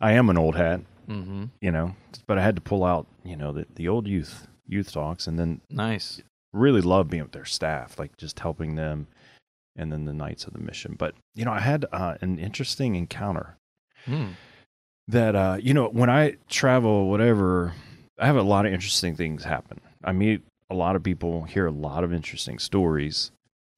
I 0.00 0.12
am 0.12 0.28
an 0.30 0.36
old 0.38 0.56
hat, 0.56 0.80
Mm-hmm. 1.08 1.44
you 1.60 1.70
know, 1.70 1.94
but 2.26 2.38
I 2.38 2.42
had 2.42 2.56
to 2.56 2.60
pull 2.62 2.82
out, 2.84 3.06
you 3.24 3.36
know, 3.36 3.52
the, 3.52 3.66
the 3.76 3.86
old 3.86 4.08
youth 4.08 4.48
youth 4.66 4.92
talks, 4.92 5.26
and 5.26 5.38
then 5.38 5.60
Nice. 5.70 6.22
really 6.52 6.80
love 6.80 7.08
being 7.08 7.22
with 7.22 7.32
their 7.32 7.44
staff, 7.44 7.98
like 7.98 8.16
just 8.16 8.40
helping 8.40 8.74
them, 8.76 9.06
and 9.76 9.90
then 9.92 10.04
the 10.04 10.12
nights 10.12 10.44
of 10.44 10.52
the 10.52 10.58
mission. 10.58 10.94
But 10.98 11.14
you 11.34 11.44
know, 11.44 11.52
I 11.52 11.60
had 11.60 11.84
uh, 11.92 12.16
an 12.20 12.38
interesting 12.38 12.94
encounter 12.94 13.56
Mm. 14.08 14.34
that 15.08 15.34
uh, 15.36 15.58
you 15.60 15.72
know 15.74 15.88
when 15.88 16.10
I 16.10 16.36
travel, 16.48 17.08
whatever, 17.08 17.74
I 18.18 18.26
have 18.26 18.36
a 18.36 18.42
lot 18.42 18.66
of 18.66 18.72
interesting 18.72 19.14
things 19.16 19.44
happen. 19.44 19.80
I 20.04 20.12
meet 20.12 20.42
a 20.70 20.74
lot 20.74 20.96
of 20.96 21.02
people, 21.02 21.42
hear 21.44 21.66
a 21.66 21.70
lot 21.70 22.02
of 22.04 22.12
interesting 22.12 22.58
stories, 22.58 23.30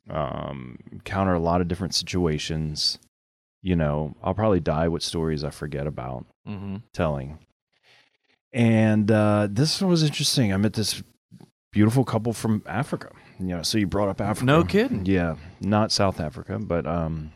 um, 0.09 0.79
encounter 0.93 1.35
a 1.35 1.39
lot 1.41 1.61
of 1.61 1.69
different 1.69 1.95
situations. 1.95 2.99
You 3.63 3.77
know, 3.77 4.15
I'll 4.23 4.35
probably 4.35 4.61
die 4.61 4.89
with 4.89 5.03
stories 5.03 5.43
I 5.45 5.51
forget 5.51 5.87
about 5.87 6.27
Mm-hmm. 6.47 6.77
telling. 6.93 7.39
And 8.55 9.11
uh, 9.11 9.49
this 9.51 9.83
was 9.83 10.05
interesting. 10.05 10.53
I 10.53 10.57
met 10.57 10.75
this 10.75 11.03
beautiful 11.73 12.05
couple 12.05 12.33
from 12.33 12.63
Africa. 12.67 13.11
You 13.41 13.47
know, 13.47 13.63
so 13.63 13.79
you 13.79 13.89
brought 13.89 14.09
up 14.09 14.21
Africa. 14.21 14.47
No 14.47 14.63
kidding. 14.63 15.05
Yeah, 15.05 15.35
not 15.61 15.91
South 15.91 16.21
Africa, 16.21 16.61
but 16.61 16.87
um, 16.87 17.33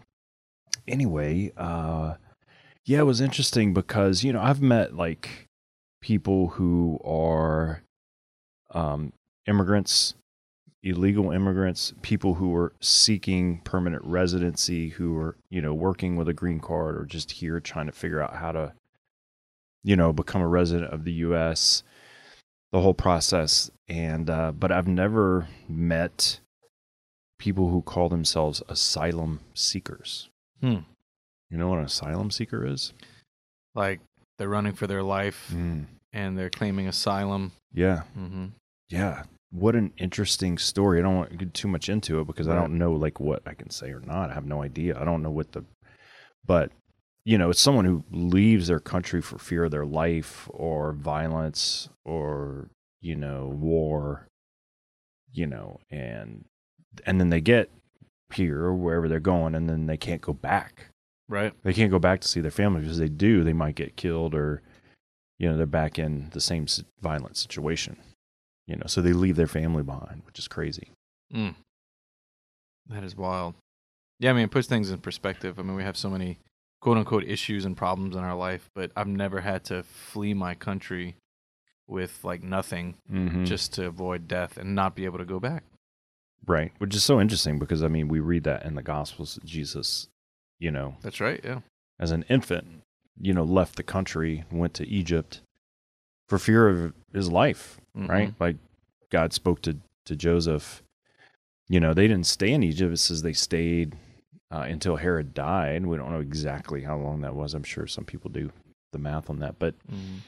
anyway, 0.87 1.53
uh, 1.57 2.15
yeah, 2.85 3.01
it 3.01 3.05
was 3.05 3.21
interesting 3.21 3.75
because 3.75 4.23
you 4.23 4.33
know 4.33 4.41
I've 4.41 4.63
met 4.63 4.95
like 4.95 5.49
people 6.01 6.49
who 6.51 7.01
are 7.05 7.83
um, 8.71 9.13
immigrants, 9.47 10.15
illegal 10.85 11.33
immigrants, 11.33 11.93
people 12.03 12.35
who 12.35 12.55
are 12.55 12.73
seeking 12.81 13.61
permanent 13.65 14.05
residency, 14.05 14.91
who 14.91 15.17
are 15.17 15.37
you 15.51 15.61
know 15.61 15.75
working 15.75 16.15
with 16.15 16.29
a 16.29 16.33
green 16.33 16.61
card 16.61 16.97
or 16.97 17.05
just 17.05 17.33
here 17.33 17.59
trying 17.59 17.87
to 17.87 17.93
figure 17.93 18.23
out 18.23 18.37
how 18.37 18.53
to 18.53 18.73
you 19.85 19.97
know 19.97 20.13
become 20.13 20.43
a 20.43 20.49
resident 20.49 20.93
of 20.93 21.05
the 21.05 21.13
U.S. 21.13 21.83
The 22.73 22.81
whole 22.81 22.95
process, 22.95 23.71
and 23.89 24.29
uh, 24.29 24.53
but 24.53 24.71
I've 24.71 24.89
never 24.89 25.49
met 25.69 26.41
people 27.39 27.71
who 27.71 27.83
call 27.83 28.09
themselves 28.09 28.63
asylum 28.69 29.41
seekers. 29.55 30.29
Hmm. 30.61 30.79
You 31.51 31.57
know 31.57 31.69
what 31.69 31.79
an 31.79 31.85
asylum 31.87 32.31
seeker 32.31 32.67
is? 32.67 32.93
Like 33.75 34.01
they're 34.39 34.49
running 34.49 34.75
for 34.75 34.87
their 34.87 35.03
life. 35.03 35.51
Mm. 35.53 35.87
and 36.13 36.39
they're 36.39 36.51
claiming 36.51 36.89
asylum. 36.89 37.53
Yeah. 37.73 38.03
hmm 38.15 38.47
Yeah. 38.91 39.23
What 39.51 39.75
an 39.77 39.93
interesting 39.97 40.59
story. 40.59 40.99
I 40.99 41.03
don't 41.03 41.17
want 41.17 41.31
to 41.31 41.37
get 41.37 41.55
too 41.55 41.69
much 41.69 41.89
into 41.89 42.21
it 42.21 42.27
because 42.27 42.49
I 42.49 42.55
don't 42.55 42.77
know 42.77 42.93
like 42.93 43.19
what 43.19 43.43
I 43.47 43.55
can 43.55 43.71
say 43.71 43.91
or 43.93 44.01
not. 44.01 44.31
I 44.31 44.35
have 44.35 44.45
no 44.45 44.63
idea. 44.63 44.99
I 45.01 45.05
don't 45.05 45.23
know 45.23 45.31
what 45.31 45.53
the 45.53 45.65
but 46.45 46.71
you 47.29 47.37
know, 47.37 47.51
it's 47.51 47.61
someone 47.61 47.85
who 47.85 48.03
leaves 48.11 48.69
their 48.69 48.81
country 48.81 49.21
for 49.21 49.37
fear 49.37 49.65
of 49.65 49.71
their 49.71 49.85
life 49.85 50.49
or 50.51 50.95
violence 50.95 51.91
or, 52.07 52.71
you 53.03 53.15
know, 53.15 53.49
war, 53.49 54.29
you 55.31 55.47
know, 55.47 55.79
and 55.91 56.47
and 57.05 57.21
then 57.21 57.29
they 57.29 57.43
get 57.43 57.71
here 58.33 58.61
or 58.65 58.75
wherever 58.75 59.11
they're 59.11 59.21
going 59.21 59.55
and 59.55 59.69
then 59.69 59.85
they 59.85 59.99
can't 59.99 60.23
go 60.23 60.33
back. 60.33 60.87
Right. 61.29 61.53
They 61.65 61.75
can't 61.75 61.91
go 61.91 61.99
back 61.99 62.23
to 62.23 62.29
see 62.29 62.41
their 62.41 62.51
family 62.51 62.81
because 62.81 62.97
they 62.97 63.11
do, 63.11 63.45
they 63.45 63.53
might 63.53 63.75
get 63.75 63.97
killed 63.97 64.35
or, 64.35 64.63
you 65.39 65.51
know, 65.51 65.59
they're 65.59 65.67
back 65.67 65.99
in 65.99 66.31
the 66.33 66.41
same 66.41 66.65
violent 67.03 67.37
situation. 67.37 67.99
You 68.67 68.77
know, 68.77 68.87
so 68.87 69.03
they 69.03 69.13
leave 69.13 69.37
their 69.37 69.47
family 69.47 69.83
behind, 69.83 70.23
which 70.25 70.39
is 70.39 70.49
crazy. 70.49 70.93
Mm. 71.35 71.57
That 72.87 73.05
is 73.05 73.15
wild. 73.15 73.55
Yeah, 74.19 74.31
I 74.31 74.33
mean, 74.33 74.45
it 74.45 74.51
puts 74.51 74.67
things 74.67 74.91
in 74.91 74.99
perspective. 75.01 75.59
I 75.59 75.63
mean, 75.63 75.77
we 75.77 75.83
have 75.83 75.99
so 75.99 76.09
many 76.09 76.39
quote 76.81 76.97
unquote 76.99 77.25
issues 77.25 77.65
and 77.65 77.77
problems 77.77 78.15
in 78.17 78.23
our 78.23 78.37
life, 78.37 78.71
but 78.75 78.91
I've 78.97 79.07
never 79.09 79.41
had 79.41 79.65
to 79.65 79.83
flee 79.83 80.35
my 80.35 80.55
country 80.55 81.17
with 81.87 82.23
like 82.23 82.43
nothing 82.43 82.95
Mm-hmm. 83.11 83.45
just 83.45 83.73
to 83.75 83.87
avoid 83.87 84.29
death 84.29 84.57
and 84.59 84.75
not 84.75 84.95
be 84.95 85.05
able 85.07 85.19
to 85.19 85.25
go 85.25 85.41
back. 85.41 85.65
right, 86.47 86.73
which 86.79 86.95
is 86.95 87.03
so 87.05 87.21
interesting 87.21 87.59
because 87.59 87.83
I 87.83 87.89
mean, 87.89 88.09
we 88.09 88.21
read 88.21 88.45
that 88.45 88.65
in 88.65 88.75
the 88.75 88.83
Gospels 88.83 89.35
that 89.35 89.45
Jesus, 89.45 90.09
you 90.59 90.71
know, 90.71 90.97
That's 91.03 91.21
right. 91.21 91.41
Yeah. 91.45 91.61
as 91.99 92.11
an 92.11 92.25
infant, 92.29 92.83
you 93.21 93.33
know, 93.35 93.43
left 93.45 93.77
the 93.77 93.83
country, 93.83 94.45
went 94.51 94.75
to 94.75 94.87
Egypt 94.89 95.41
for 96.29 96.39
fear 96.39 96.69
of 96.69 96.93
his 97.13 97.31
life, 97.31 97.81
Mhm. 97.97 98.09
right? 98.09 98.35
Like 98.39 98.57
God 99.11 99.33
spoke 99.33 99.63
to 99.63 99.79
to 100.07 100.15
Joseph. 100.17 100.83
You 101.69 101.81
know, 101.81 101.93
they 101.93 102.07
didn't 102.07 102.27
stay 102.27 102.53
in 102.53 102.63
Egypt. 102.63 102.93
It 102.95 102.97
says 102.99 103.21
they 103.23 103.35
stayed 103.35 103.95
uh, 104.50 104.61
until 104.69 104.97
Herod 104.97 105.35
died. 105.35 105.85
We 105.87 105.97
don't 105.97 106.11
know 106.12 106.21
exactly 106.21 106.83
how 106.83 106.97
long 106.97 107.21
that 107.21 107.35
was. 107.35 107.55
I'm 107.55 107.62
sure 107.64 107.87
some 107.87 108.05
people 108.05 108.31
do 108.31 108.50
the 108.93 108.99
math 108.99 109.28
on 109.28 109.38
that, 109.40 109.59
but 109.59 109.75
Mhm. 109.87 110.21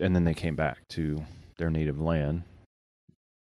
and 0.00 0.14
then 0.14 0.24
they 0.24 0.34
came 0.34 0.56
back 0.56 0.86
to 0.88 1.24
their 1.58 1.70
native 1.70 1.98
land, 2.00 2.44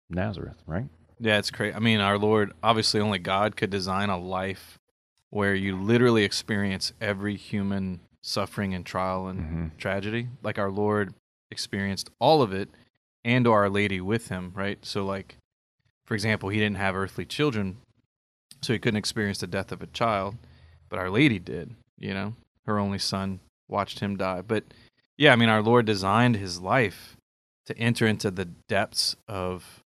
Nazareth, 0.10 0.62
right? 0.66 0.88
Yeah, 1.20 1.38
it's 1.38 1.52
crazy. 1.52 1.76
I 1.76 1.80
mean, 1.80 2.00
our 2.00 2.18
Lord, 2.18 2.54
obviously, 2.64 3.00
only 3.00 3.20
God 3.20 3.56
could 3.56 3.70
design 3.70 4.10
a 4.10 4.18
life 4.18 4.80
where 5.30 5.56
you 5.56 5.78
literally 5.78 6.24
experience 6.24 6.92
every 7.00 7.36
human 7.36 8.02
suffering 8.22 8.74
and 8.74 8.86
trial 8.86 9.28
and 9.28 9.40
Mm-hmm. 9.40 9.68
tragedy. 9.78 10.28
Like 10.44 10.58
our 10.60 10.72
Lord 10.72 11.14
experienced 11.52 12.10
all 12.20 12.42
of 12.42 12.54
it 12.54 12.70
and 13.24 13.48
Our 13.48 13.70
Lady 13.70 14.02
with 14.02 14.30
him, 14.30 14.52
right? 14.56 14.84
So, 14.86 15.06
like, 15.06 15.38
for 16.06 16.16
example, 16.16 16.50
he 16.50 16.60
didn't 16.60 16.78
have 16.78 16.96
earthly 16.96 17.26
children, 17.26 17.78
so 18.62 18.74
he 18.74 18.80
couldn't 18.80 18.98
experience 18.98 19.40
the 19.40 19.48
death 19.48 19.72
of 19.72 19.82
a 19.82 19.88
child, 19.88 20.36
but 20.90 21.00
Our 21.00 21.10
Lady 21.10 21.40
did, 21.40 21.76
you 21.98 22.14
know? 22.14 22.36
Her 22.66 22.78
only 22.78 23.00
son 23.00 23.40
watched 23.68 24.00
him 24.00 24.18
die. 24.18 24.42
But 24.42 24.66
yeah, 25.18 25.34
I 25.34 25.36
mean, 25.36 25.50
our 25.50 25.62
Lord 25.62 25.86
designed 25.86 26.36
his 26.36 26.62
life 26.62 27.18
to 27.66 27.78
enter 27.78 28.06
into 28.06 28.30
the 28.30 28.46
depths 28.46 29.16
of 29.28 29.82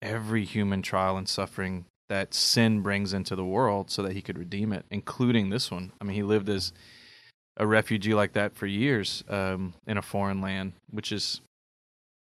every 0.00 0.44
human 0.44 0.82
trial 0.82 1.16
and 1.16 1.28
suffering 1.28 1.84
that 2.08 2.34
sin 2.34 2.80
brings 2.80 3.12
into 3.12 3.34
the 3.34 3.44
world 3.44 3.90
so 3.90 4.02
that 4.02 4.12
he 4.12 4.22
could 4.22 4.38
redeem 4.38 4.72
it, 4.72 4.84
including 4.90 5.50
this 5.50 5.70
one. 5.70 5.92
I 6.00 6.04
mean, 6.04 6.14
he 6.14 6.22
lived 6.22 6.48
as 6.48 6.72
a 7.56 7.66
refugee 7.66 8.14
like 8.14 8.34
that 8.34 8.54
for 8.54 8.66
years 8.66 9.24
um, 9.28 9.74
in 9.86 9.96
a 9.96 10.02
foreign 10.02 10.40
land, 10.40 10.72
which 10.90 11.12
is 11.12 11.40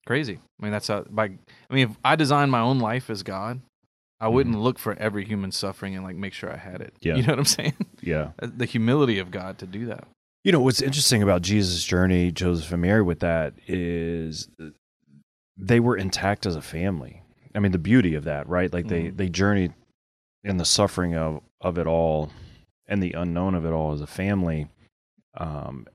crazy. 0.06 0.38
I 0.60 0.62
mean, 0.62 0.72
that's 0.72 0.88
how, 0.88 1.02
by, 1.10 1.24
I 1.24 1.74
mean, 1.74 1.90
if 1.90 1.96
I 2.04 2.14
designed 2.14 2.50
my 2.50 2.60
own 2.60 2.78
life 2.78 3.10
as 3.10 3.22
God, 3.22 3.60
I 4.20 4.28
wouldn't 4.28 4.58
look 4.58 4.78
for 4.78 4.94
every 4.94 5.24
human 5.24 5.52
suffering 5.52 5.94
and 5.94 6.04
like 6.04 6.16
make 6.16 6.32
sure 6.32 6.50
I 6.52 6.56
had 6.56 6.80
it. 6.80 6.94
Yeah. 7.02 7.16
You 7.16 7.22
know 7.22 7.32
what 7.32 7.38
I'm 7.40 7.44
saying? 7.44 7.74
Yeah. 8.00 8.30
the 8.42 8.64
humility 8.64 9.18
of 9.18 9.30
God 9.30 9.58
to 9.58 9.66
do 9.66 9.86
that. 9.86 10.06
You 10.44 10.52
know 10.52 10.60
what's 10.60 10.82
interesting 10.82 11.22
about 11.22 11.42
Jesus' 11.42 11.84
journey, 11.84 12.30
Joseph 12.30 12.70
and 12.72 12.82
Mary, 12.82 13.02
with 13.02 13.20
that 13.20 13.54
is 13.66 14.48
they 15.56 15.80
were 15.80 15.96
intact 15.96 16.46
as 16.46 16.56
a 16.56 16.62
family. 16.62 17.22
I 17.54 17.60
mean, 17.60 17.72
the 17.72 17.78
beauty 17.78 18.14
of 18.14 18.24
that, 18.24 18.48
right? 18.48 18.72
Like 18.72 18.88
they 18.88 19.04
Mhm. 19.04 19.16
they 19.16 19.28
journeyed 19.28 19.72
in 20.42 20.56
the 20.58 20.64
suffering 20.64 21.14
of 21.14 21.40
of 21.60 21.78
it 21.78 21.86
all 21.86 22.30
and 22.86 23.02
the 23.02 23.12
unknown 23.12 23.54
of 23.54 23.64
it 23.64 23.70
all 23.72 23.92
as 23.92 24.00
a 24.02 24.06
family. 24.06 24.68
Um, 25.36 25.86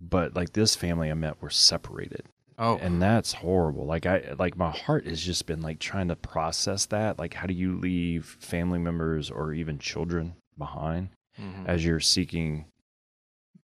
but 0.00 0.34
like 0.36 0.52
this 0.52 0.76
family 0.76 1.10
I 1.10 1.14
met 1.14 1.42
were 1.42 1.50
separated, 1.50 2.24
Oh, 2.62 2.76
and 2.76 3.00
that's 3.00 3.32
horrible. 3.32 3.86
Like 3.86 4.04
I 4.06 4.34
like 4.38 4.56
my 4.56 4.70
heart 4.70 5.06
has 5.06 5.20
just 5.20 5.46
been 5.46 5.62
like 5.62 5.78
trying 5.78 6.08
to 6.08 6.16
process 6.16 6.86
that. 6.86 7.18
Like, 7.18 7.34
how 7.34 7.46
do 7.46 7.54
you 7.54 7.76
leave 7.76 8.36
family 8.38 8.78
members 8.78 9.30
or 9.30 9.54
even 9.54 9.78
children 9.78 10.34
behind? 10.58 11.08
mhm. 11.40 11.66
as 11.66 11.84
you're 11.84 12.00
seeking 12.00 12.66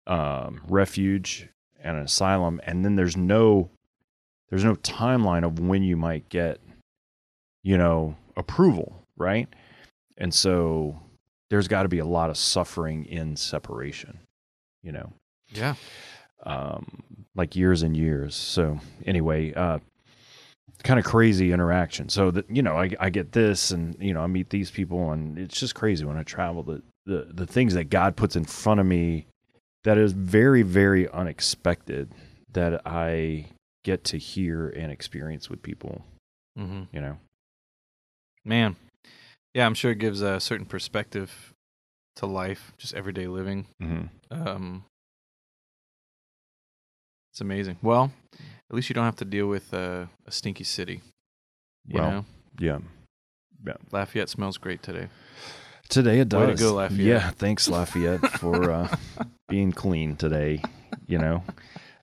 um, 0.07 0.61
refuge 0.67 1.49
and 1.81 1.97
an 1.97 2.03
asylum, 2.03 2.61
and 2.63 2.83
then 2.83 2.95
there's 2.95 3.17
no 3.17 3.69
there's 4.49 4.63
no 4.63 4.75
timeline 4.75 5.45
of 5.45 5.59
when 5.59 5.83
you 5.83 5.97
might 5.97 6.29
get 6.29 6.59
you 7.63 7.77
know 7.77 8.15
approval, 8.35 9.03
right? 9.17 9.47
And 10.17 10.33
so 10.33 10.99
there's 11.49 11.67
got 11.67 11.83
to 11.83 11.89
be 11.89 11.99
a 11.99 12.05
lot 12.05 12.29
of 12.29 12.37
suffering 12.37 13.05
in 13.05 13.35
separation, 13.35 14.19
you 14.83 14.91
know, 14.91 15.11
yeah. 15.49 15.75
um, 16.43 17.22
like 17.35 17.55
years 17.55 17.81
and 17.83 17.95
years. 17.95 18.35
So 18.35 18.79
anyway, 19.05 19.53
uh, 19.53 19.79
kind 20.83 20.99
of 20.99 21.05
crazy 21.05 21.51
interaction. 21.51 22.09
So 22.09 22.31
that 22.31 22.49
you 22.49 22.61
know, 22.61 22.77
I, 22.77 22.91
I 22.99 23.09
get 23.09 23.31
this, 23.31 23.71
and 23.71 23.95
you 23.99 24.13
know, 24.13 24.21
I 24.21 24.27
meet 24.27 24.49
these 24.49 24.71
people, 24.71 25.11
and 25.11 25.37
it's 25.37 25.59
just 25.59 25.75
crazy 25.75 26.05
when 26.05 26.17
I 26.17 26.23
travel. 26.23 26.63
The 26.63 26.81
the 27.05 27.29
the 27.33 27.47
things 27.47 27.73
that 27.73 27.85
God 27.85 28.15
puts 28.15 28.35
in 28.35 28.45
front 28.45 28.79
of 28.79 28.85
me 28.85 29.25
that 29.83 29.97
is 29.97 30.13
very 30.13 30.61
very 30.61 31.09
unexpected 31.09 32.11
that 32.53 32.81
I 32.85 33.47
get 33.83 34.03
to 34.05 34.17
hear 34.17 34.69
and 34.69 34.91
experience 34.91 35.49
with 35.49 35.61
people. 35.61 36.05
hmm 36.57 36.83
You 36.91 37.01
know, 37.01 37.17
Man, 38.45 38.75
yeah, 39.53 39.65
I'm 39.65 39.73
sure 39.73 39.91
it 39.91 39.99
gives 39.99 40.21
a 40.21 40.39
certain 40.39 40.65
perspective 40.65 41.53
to 42.17 42.25
life, 42.25 42.73
just 42.77 42.93
everyday 42.93 43.27
living. 43.27 43.67
mm-hmm. 43.81 44.03
Um, 44.47 44.85
it's 47.33 47.41
amazing. 47.41 47.77
Well, 47.81 48.11
at 48.35 48.75
least 48.75 48.89
you 48.89 48.93
don't 48.93 49.05
have 49.05 49.15
to 49.15 49.25
deal 49.25 49.47
with 49.47 49.73
uh, 49.73 50.05
a 50.27 50.31
stinky 50.31 50.63
city. 50.63 51.01
You 51.87 51.99
Well, 51.99 52.11
know, 52.11 52.25
yeah. 52.59 52.77
Lafayette 53.91 54.29
smells 54.29 54.59
great 54.59 54.83
today. 54.83 55.07
Today 55.89 56.19
it 56.19 56.29
does. 56.29 56.47
Way 56.47 56.55
to 56.55 56.61
go, 56.61 56.73
Lafayette. 56.75 57.01
Yeah, 57.03 57.29
thanks 57.31 57.67
Lafayette 57.67 58.21
for 58.39 58.71
uh, 58.71 58.95
being 59.49 59.71
clean 59.71 60.15
today. 60.15 60.61
You 61.07 61.17
know, 61.17 61.43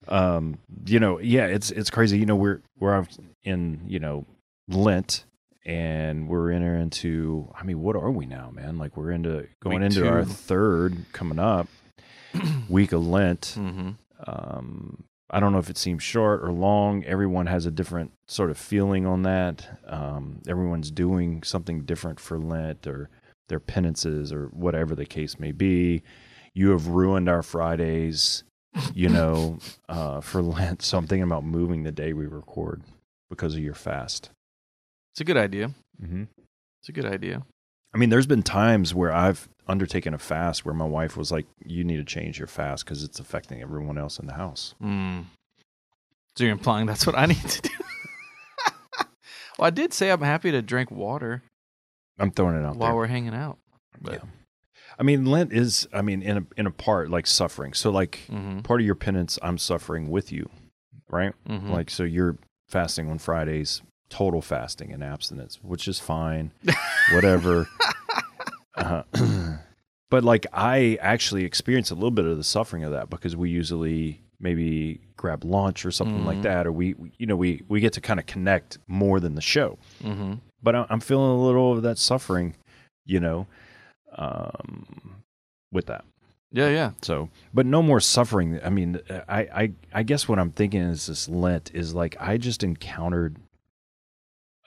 um, 0.08 0.58
you 0.84 0.98
know, 0.98 1.20
yeah, 1.20 1.46
it's 1.46 1.70
it's 1.70 1.90
crazy. 1.90 2.18
You 2.18 2.26
know, 2.26 2.34
we're 2.34 2.60
we're 2.80 3.06
in 3.44 3.82
you 3.86 4.00
know 4.00 4.26
Lent, 4.66 5.26
and 5.64 6.26
we're 6.26 6.50
entering 6.50 6.82
into. 6.82 7.52
I 7.54 7.62
mean, 7.62 7.80
what 7.80 7.94
are 7.94 8.10
we 8.10 8.26
now, 8.26 8.50
man? 8.50 8.78
Like 8.78 8.96
we're 8.96 9.12
into 9.12 9.46
going 9.62 9.78
Week 9.80 9.86
into 9.96 10.08
our 10.08 10.24
third 10.24 11.04
coming 11.12 11.38
up 11.38 11.68
week 12.68 12.90
of 12.90 13.06
Lent. 13.06 13.54
Mm-hmm. 13.56 13.90
Um, 14.26 15.04
I 15.30 15.40
don't 15.40 15.52
know 15.52 15.58
if 15.58 15.70
it 15.70 15.78
seems 15.78 16.02
short 16.02 16.42
or 16.42 16.52
long. 16.52 17.04
Everyone 17.04 17.46
has 17.46 17.64
a 17.64 17.70
different 17.70 18.12
sort 18.26 18.50
of 18.50 18.58
feeling 18.58 19.06
on 19.06 19.22
that. 19.22 19.80
Um, 19.86 20.40
everyone's 20.48 20.90
doing 20.90 21.42
something 21.42 21.82
different 21.82 22.18
for 22.18 22.38
Lent 22.38 22.86
or 22.86 23.10
their 23.48 23.60
penances 23.60 24.32
or 24.32 24.46
whatever 24.46 24.94
the 24.94 25.06
case 25.06 25.38
may 25.38 25.52
be. 25.52 26.02
You 26.52 26.70
have 26.70 26.88
ruined 26.88 27.28
our 27.28 27.42
Fridays, 27.42 28.42
you 28.92 29.08
know, 29.10 29.58
uh, 29.88 30.20
for 30.20 30.42
Lent. 30.42 30.82
So 30.82 30.98
I'm 30.98 31.06
thinking 31.06 31.24
about 31.24 31.44
moving 31.44 31.84
the 31.84 31.92
day 31.92 32.12
we 32.12 32.26
record 32.26 32.82
because 33.28 33.54
of 33.54 33.62
your 33.62 33.74
fast. 33.74 34.30
It's 35.14 35.20
a 35.20 35.24
good 35.24 35.36
idea. 35.36 35.70
Mm-hmm. 36.02 36.24
It's 36.80 36.88
a 36.88 36.92
good 36.92 37.06
idea. 37.06 37.42
I 37.94 37.98
mean, 37.98 38.10
there's 38.10 38.26
been 38.26 38.42
times 38.42 38.94
where 38.94 39.12
I've 39.12 39.48
undertaken 39.66 40.14
a 40.14 40.18
fast 40.18 40.64
where 40.64 40.74
my 40.74 40.84
wife 40.84 41.16
was 41.16 41.32
like, 41.32 41.46
"You 41.64 41.84
need 41.84 41.96
to 41.96 42.04
change 42.04 42.38
your 42.38 42.48
fast 42.48 42.84
because 42.84 43.02
it's 43.04 43.20
affecting 43.20 43.62
everyone 43.62 43.98
else 43.98 44.18
in 44.18 44.26
the 44.26 44.34
house." 44.34 44.74
Mm. 44.82 45.24
So 46.36 46.44
you're 46.44 46.52
implying 46.52 46.86
that's 46.86 47.06
what 47.06 47.18
I 47.18 47.26
need 47.26 47.42
to 47.42 47.62
do? 47.62 47.70
well, 49.58 49.66
I 49.66 49.70
did 49.70 49.92
say 49.92 50.10
I'm 50.10 50.22
happy 50.22 50.50
to 50.52 50.62
drink 50.62 50.90
water 50.90 51.42
I'm 52.20 52.30
throwing 52.30 52.56
it 52.56 52.64
out 52.64 52.76
while 52.76 52.90
there. 52.90 52.96
we're 52.96 53.06
hanging 53.06 53.34
out. 53.34 53.58
But, 54.00 54.14
Yeah. 54.14 54.20
I 54.98 55.02
mean, 55.02 55.24
Lent 55.24 55.52
is, 55.52 55.88
I 55.94 56.02
mean, 56.02 56.20
in 56.20 56.36
a, 56.38 56.46
in 56.58 56.66
a 56.66 56.70
part 56.70 57.08
like 57.08 57.26
suffering. 57.26 57.72
So, 57.72 57.90
like, 57.90 58.20
mm-hmm. 58.30 58.60
part 58.60 58.80
of 58.80 58.86
your 58.86 58.94
penance, 58.94 59.38
I'm 59.40 59.56
suffering 59.56 60.10
with 60.10 60.30
you, 60.30 60.50
right? 61.08 61.32
Mm-hmm. 61.48 61.70
Like, 61.70 61.88
so 61.88 62.02
you're 62.02 62.36
fasting 62.68 63.08
on 63.08 63.18
Fridays, 63.18 63.80
total 64.10 64.42
fasting 64.42 64.92
and 64.92 65.02
abstinence, 65.02 65.58
which 65.62 65.88
is 65.88 65.98
fine, 65.98 66.50
whatever. 67.12 67.66
uh, 68.76 69.02
but 70.10 70.24
like, 70.24 70.46
I 70.52 70.98
actually 71.00 71.44
experience 71.44 71.90
a 71.90 71.94
little 71.94 72.10
bit 72.10 72.24
of 72.26 72.36
the 72.36 72.44
suffering 72.44 72.84
of 72.84 72.92
that 72.92 73.08
because 73.08 73.36
we 73.36 73.48
usually 73.50 74.20
maybe 74.40 75.00
grab 75.16 75.44
lunch 75.44 75.84
or 75.86 75.90
something 75.90 76.24
like 76.24 76.38
Mhm. 76.38 76.42
that, 76.42 76.66
or 76.66 76.72
we, 76.72 76.94
you 77.18 77.26
know, 77.26 77.36
we 77.36 77.62
we 77.68 77.80
get 77.80 77.92
to 77.94 78.00
kind 78.00 78.18
of 78.18 78.26
connect 78.26 78.78
more 78.86 79.20
than 79.20 79.34
the 79.34 79.40
show. 79.42 79.78
Mm-hmm. 80.02 80.34
But 80.62 80.74
I'm 80.90 81.00
feeling 81.00 81.30
a 81.30 81.42
little 81.42 81.72
of 81.72 81.82
that 81.82 81.96
suffering, 81.98 82.54
you 83.06 83.20
know, 83.20 83.46
um, 84.16 85.22
with 85.72 85.86
that. 85.86 86.04
Yeah, 86.52 86.68
yeah. 86.68 86.90
So, 87.02 87.28
but 87.54 87.64
no 87.64 87.80
more 87.82 88.00
suffering. 88.00 88.60
I 88.64 88.70
mean, 88.70 88.98
I, 89.28 89.40
I, 89.42 89.72
I 89.94 90.02
guess 90.02 90.26
what 90.28 90.38
I'm 90.38 90.50
thinking 90.50 90.80
is 90.80 91.06
this 91.06 91.28
Lent 91.28 91.70
is 91.72 91.94
like 91.94 92.16
I 92.20 92.36
just 92.38 92.64
encountered, 92.64 93.36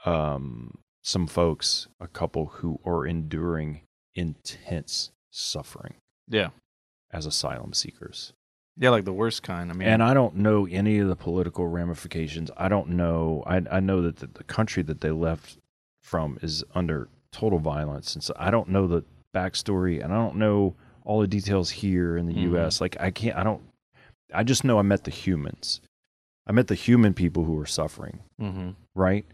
um, 0.06 0.78
some 1.02 1.28
folks, 1.28 1.88
a 2.00 2.08
couple 2.08 2.46
who 2.48 2.80
are 2.86 3.06
enduring 3.06 3.82
intense 4.16 5.12
suffering 5.32 5.96
Yeah. 6.28 6.50
as 7.12 7.26
asylum 7.26 7.74
seekers, 7.74 8.34
Yeah, 8.78 8.90
like 8.90 9.06
the 9.06 9.14
worst 9.14 9.44
kind. 9.44 9.70
I 9.72 9.74
mean, 9.74 9.88
and 9.88 10.02
I 10.04 10.14
don't 10.14 10.36
know 10.38 10.66
any 10.68 11.00
of 11.00 11.08
the 11.08 11.16
political 11.16 11.68
ramifications. 11.68 12.50
I 12.58 12.70
don't 12.70 12.90
know. 12.90 13.44
I, 13.46 13.62
I 13.72 13.80
know 13.80 14.02
that 14.02 14.18
the, 14.18 14.28
the 14.28 14.44
country 14.44 14.84
that 14.84 15.02
they 15.02 15.12
left 15.12 15.58
from 16.02 16.38
is 16.42 16.64
under 16.74 17.08
total 17.32 17.60
violence, 17.60 18.14
and 18.16 18.24
so 18.24 18.34
I 18.38 18.50
don't 18.52 18.70
know 18.70 18.88
the 18.88 19.04
backstory, 19.36 20.04
and 20.04 20.12
I 20.14 20.16
don't 20.18 20.38
know 20.38 20.76
all 21.06 21.20
the 21.22 21.28
details 21.28 21.70
here 21.70 22.18
in 22.18 22.26
the 22.28 22.34
Mhm. 22.34 22.42
U.S. 22.52 22.80
Like 22.82 22.96
I 23.00 23.12
can't. 23.12 23.36
I 23.38 23.44
don't. 23.44 23.62
I 24.34 24.44
just 24.44 24.64
know 24.64 24.80
I 24.80 24.84
met 24.84 25.04
the 25.04 25.12
humans. 25.12 25.82
I 26.48 26.52
met 26.52 26.68
the 26.68 26.76
human 26.76 27.14
people 27.14 27.44
who 27.46 27.54
were 27.54 27.66
suffering, 27.66 28.20
hmm 28.40 28.72
right? 28.96 29.26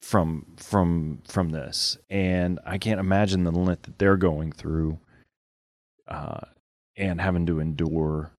From 0.00 0.44
from 0.56 1.22
from 1.26 1.50
this, 1.50 1.96
and 2.10 2.60
I 2.66 2.76
can't 2.78 3.00
imagine 3.00 3.44
the 3.44 3.50
length 3.50 3.82
that 3.82 3.98
they're 3.98 4.16
going 4.18 4.52
through, 4.52 4.98
uh, 6.06 6.40
and 6.96 7.20
having 7.20 7.46
to 7.46 7.58
endure. 7.60 8.30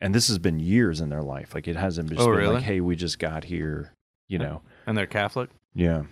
And 0.00 0.14
this 0.14 0.28
has 0.28 0.38
been 0.38 0.58
years 0.58 1.00
in 1.00 1.08
their 1.10 1.22
life. 1.22 1.54
Like 1.54 1.68
it 1.68 1.76
hasn't 1.76 2.08
just 2.08 2.20
Oh, 2.20 2.26
been 2.28 2.36
really? 2.36 2.54
like, 2.54 2.62
"Hey, 2.64 2.80
we 2.80 2.96
just 2.96 3.18
got 3.18 3.44
here," 3.44 3.92
you 4.28 4.38
know. 4.38 4.62
and 4.86 4.96
they're 4.96 5.06
Catholic. 5.06 5.50
Yeah, 5.74 6.04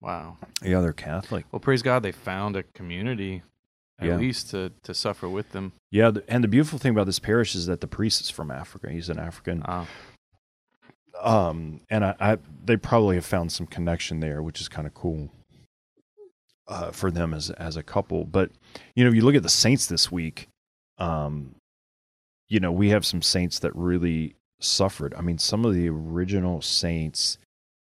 Wow. 0.00 0.36
yeah, 0.62 0.80
they're 0.80 0.92
Catholic. 0.92 1.46
Well, 1.52 1.60
praise 1.60 1.82
God, 1.82 2.02
they 2.02 2.12
found 2.12 2.56
a 2.56 2.62
community 2.64 3.42
at 4.00 4.06
Yeah. 4.08 4.16
least 4.16 4.50
to 4.50 4.72
to 4.82 4.94
suffer 4.94 5.28
with 5.28 5.52
them. 5.52 5.72
Yeah, 5.92 6.10
and 6.28 6.42
the 6.42 6.48
beautiful 6.48 6.78
thing 6.80 6.90
about 6.90 7.06
this 7.06 7.18
parish 7.20 7.54
is 7.54 7.66
that 7.66 7.80
the 7.80 7.86
priest 7.88 8.20
is 8.20 8.30
from 8.30 8.50
Africa. 8.50 8.90
He's 8.90 9.08
an 9.08 9.18
African. 9.20 9.62
Uh, 9.62 9.86
um 11.20 11.80
and 11.90 12.04
I, 12.04 12.14
I 12.20 12.38
they 12.64 12.76
probably 12.76 13.16
have 13.16 13.24
found 13.24 13.52
some 13.52 13.66
connection 13.66 14.20
there 14.20 14.42
which 14.42 14.60
is 14.60 14.68
kind 14.68 14.86
of 14.86 14.94
cool 14.94 15.30
uh 16.68 16.90
for 16.90 17.10
them 17.10 17.34
as 17.34 17.50
as 17.50 17.76
a 17.76 17.82
couple 17.82 18.24
but 18.24 18.50
you 18.94 19.04
know 19.04 19.10
if 19.10 19.16
you 19.16 19.22
look 19.22 19.34
at 19.34 19.42
the 19.42 19.48
saints 19.48 19.86
this 19.86 20.10
week 20.10 20.48
um 20.98 21.54
you 22.48 22.60
know 22.60 22.72
we 22.72 22.90
have 22.90 23.04
some 23.04 23.22
saints 23.22 23.58
that 23.58 23.74
really 23.74 24.34
suffered 24.60 25.12
i 25.14 25.20
mean 25.20 25.38
some 25.38 25.64
of 25.64 25.74
the 25.74 25.88
original 25.88 26.62
saints 26.62 27.38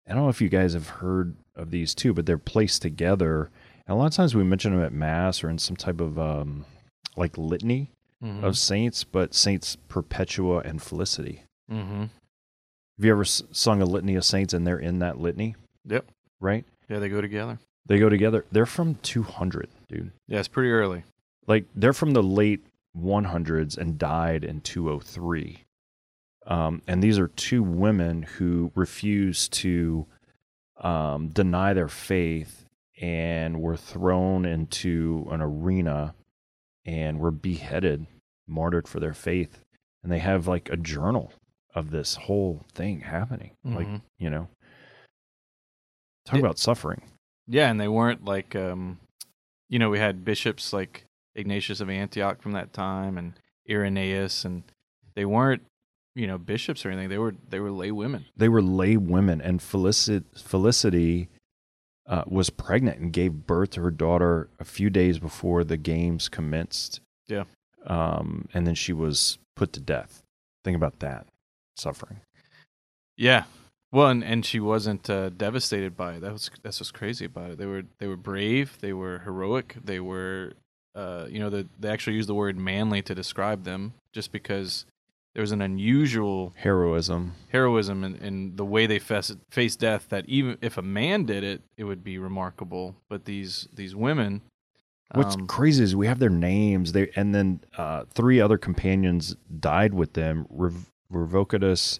i 0.08 0.13
don't 0.13 0.24
know 0.24 0.29
if 0.29 0.41
you 0.41 0.50
guys 0.50 0.74
have 0.74 0.89
heard 0.89 1.36
of 1.55 1.72
these 1.72 1.96
too 1.96 2.13
but 2.13 2.25
they're 2.25 2.38
placed 2.38 2.82
together 2.82 3.50
and 3.88 3.96
a 3.96 3.98
lot 3.98 4.08
of 4.08 4.13
times 4.13 4.36
we 4.36 4.44
mention 4.44 4.74
them 4.75 4.84
at 4.84 4.91
mass 4.91 5.44
or 5.44 5.50
in 5.50 5.58
some 5.58 5.75
type 5.77 6.01
of 6.01 6.20
um 6.20 6.65
like 7.15 7.38
litany 7.38 7.91
mhm. 8.22 8.44
of 8.44 8.58
saints 8.58 9.05
but 9.05 9.34
saints 9.34 9.77
perpetua 9.88 10.60
and 10.60 10.82
felicity 10.82 11.44
Mhm. 11.72 12.10
Have 12.97 13.05
you 13.05 13.11
ever 13.11 13.25
sung 13.25 13.81
a 13.81 13.85
litany 13.85 14.15
of 14.15 14.23
saints 14.23 14.53
and 14.53 14.65
they're 14.65 14.79
in 14.79 14.99
that 14.99 15.19
litany? 15.19 15.55
Yep. 15.85 16.05
Right? 16.39 16.63
Yeah, 16.89 16.99
they 16.99 17.09
go 17.09 17.19
together. 17.19 17.59
They 17.87 17.99
go 17.99 18.09
together. 18.09 18.46
They're 18.51 18.65
from 18.65 18.96
200, 18.96 19.70
dude. 19.89 20.11
Yeah, 20.27 20.39
it's 20.39 20.48
pretty 20.48 20.72
early. 20.72 21.03
Like 21.46 21.65
they're 21.75 21.93
from 21.93 22.11
the 22.11 22.24
late 22.24 22.65
100s 22.98 23.77
and 23.77 23.98
died 23.98 24.43
in 24.43 24.61
203. 24.61 25.63
Um, 26.48 26.81
and 26.87 27.03
these 27.03 27.20
are 27.20 27.27
two 27.27 27.63
women 27.63 28.24
who 28.24 28.72
refused 28.75 29.51
to 29.53 30.05
um, 30.79 31.29
deny 31.29 31.74
their 31.74 31.87
faith 31.87 32.65
and 33.01 33.61
were 33.61 33.77
thrown 33.77 34.46
into 34.46 35.27
an 35.31 35.41
arena 35.41 36.13
and 36.85 37.20
were 37.20 37.31
beheaded, 37.31 38.05
martyred 38.48 38.87
for 38.87 39.00
their 39.00 39.13
faith. 39.13 39.63
And 40.03 40.11
they 40.11 40.20
have 40.20 40.48
like 40.48 40.70
a 40.70 40.77
journal 40.77 41.33
of 41.75 41.92
this 41.92 42.16
whole 42.16 42.66
thing 42.74 43.01
happening. 43.01 43.51
Like, 43.64 43.85
Mhm. 43.88 44.01
you 44.18 44.29
know, 44.31 44.48
talk 46.25 46.35
Yeah. 46.35 46.40
about 46.40 46.57
suffering. 46.57 47.03
Yeah, 47.48 47.70
and 47.70 47.79
they 47.79 47.88
weren't 47.88 48.25
like 48.25 48.55
um 48.55 49.00
you 49.68 49.79
know, 49.79 49.90
we 49.90 49.98
had 50.00 50.24
bishops 50.24 50.72
like 50.74 51.05
Ignatius 51.35 51.81
of 51.81 51.90
Antioch 51.90 52.42
from 52.42 52.51
that 52.53 52.72
time 52.72 53.18
and 53.18 53.33
Irenaeus 53.70 54.46
and 54.46 54.64
they 55.16 55.25
weren't, 55.25 55.64
you 56.14 56.27
know, 56.27 56.38
bishops 56.38 56.85
or 56.85 56.92
anything. 56.92 57.09
They 57.09 57.18
were 57.18 57.35
they 57.50 57.59
were 57.59 57.72
lay 57.72 57.92
women. 57.92 58.25
They 58.38 58.48
were 58.50 58.61
lay 58.61 58.96
women, 58.98 59.42
and 59.42 59.61
Felicity, 59.61 60.25
Felicity 60.38 61.29
uh, 62.07 62.24
was 62.27 62.51
pregnant 62.51 63.00
and 63.00 63.11
gave 63.11 63.48
birth 63.48 63.72
to 63.72 63.81
her 63.81 63.90
daughter 63.92 64.48
a 64.59 64.64
few 64.66 64.92
days 64.92 65.18
before 65.18 65.64
the 65.64 65.77
games 65.77 66.29
commenced. 66.29 67.00
Yeah. 67.27 67.46
Um, 67.88 68.48
and 68.53 68.68
then 68.68 68.75
she 68.75 68.94
was 68.94 69.40
put 69.55 69.74
to 69.74 69.79
death. 69.79 70.22
Think 70.64 70.75
about 70.75 71.00
that 71.00 71.25
suffering. 71.75 72.22
Yeah. 73.18 73.44
Well, 73.92 74.07
and, 74.07 74.24
and 74.24 74.46
she 74.46 74.59
wasn't 74.59 75.09
uh, 75.09 75.29
devastated 75.29 75.96
by 75.96 76.16
it. 76.16 76.22
That 76.22 76.33
was 76.33 76.51
that's 76.64 76.79
what's 76.79 76.92
crazy 76.92 77.25
about 77.25 77.51
it. 77.51 77.57
They 77.57 77.66
were 77.66 77.83
they 78.00 78.07
were 78.07 78.18
brave. 78.18 78.77
They 78.81 78.94
were 78.94 79.20
heroic. 79.20 79.77
They 79.83 80.00
were, 80.00 80.53
uh, 80.96 81.27
you 81.29 81.40
know, 81.40 81.50
the, 81.50 81.68
they 81.79 81.90
actually 81.90 82.18
used 82.18 82.27
the 82.27 82.35
word 82.35 82.57
manly 82.57 83.01
to 83.03 83.16
describe 83.16 83.64
them, 83.64 83.94
just 84.11 84.31
because 84.31 84.85
there 85.33 85.42
was 85.42 85.51
an 85.51 85.61
unusual 85.61 86.53
Heroism. 86.55 87.35
heroism 87.50 88.03
in, 88.03 88.16
in 88.16 88.55
the 88.55 88.66
way 88.66 88.85
they 88.85 89.00
face, 89.00 89.33
face 89.50 89.75
death. 89.75 90.07
That 90.09 90.25
even 90.27 90.57
if 90.61 90.77
a 90.77 90.81
man 90.81 91.25
did 91.25 91.44
it, 91.44 91.61
it 91.77 91.85
would 91.85 92.03
be 92.03 92.18
remarkable. 92.18 92.96
But 93.07 93.24
these 93.25 93.70
these 93.74 93.96
women, 93.96 94.42
What's 95.14 95.35
um, 95.35 95.48
crazy 95.48 95.83
is 95.83 95.96
we 95.96 96.07
have 96.07 96.20
their 96.20 96.29
names. 96.29 96.92
They 96.92 97.11
and 97.16 97.33
then 97.33 97.61
uh, 97.77 98.05
three 98.14 98.42
other 98.42 98.57
companions 98.57 99.35
died 99.59 99.94
with 99.94 100.14
them. 100.14 100.48
Rev- 100.50 100.92
Revocatus, 101.11 102.00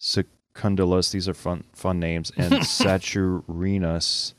Secundulus. 0.00 1.10
These 1.10 1.28
are 1.28 1.34
fun 1.34 1.64
fun 1.72 1.98
names. 1.98 2.32
And 2.36 2.52
Saturninus. 2.62 4.34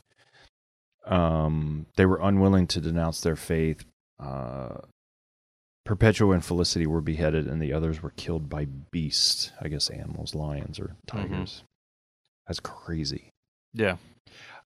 Um, 1.06 1.86
they 1.96 2.06
were 2.06 2.18
unwilling 2.22 2.66
to 2.68 2.80
denounce 2.80 3.20
their 3.20 3.36
faith. 3.36 3.84
Uh, 4.18 4.78
Perpetua 5.84 6.32
and 6.32 6.44
Felicity 6.44 6.86
were 6.86 7.02
beheaded, 7.02 7.46
and 7.46 7.60
the 7.60 7.74
others 7.74 8.02
were 8.02 8.12
killed 8.16 8.48
by 8.48 8.64
beasts. 8.90 9.52
I 9.60 9.68
guess 9.68 9.90
animals, 9.90 10.34
lions 10.34 10.78
or 10.80 10.96
tigers. 11.06 11.62
That's 12.46 12.60
crazy. 12.60 13.30
yeah, 13.74 13.96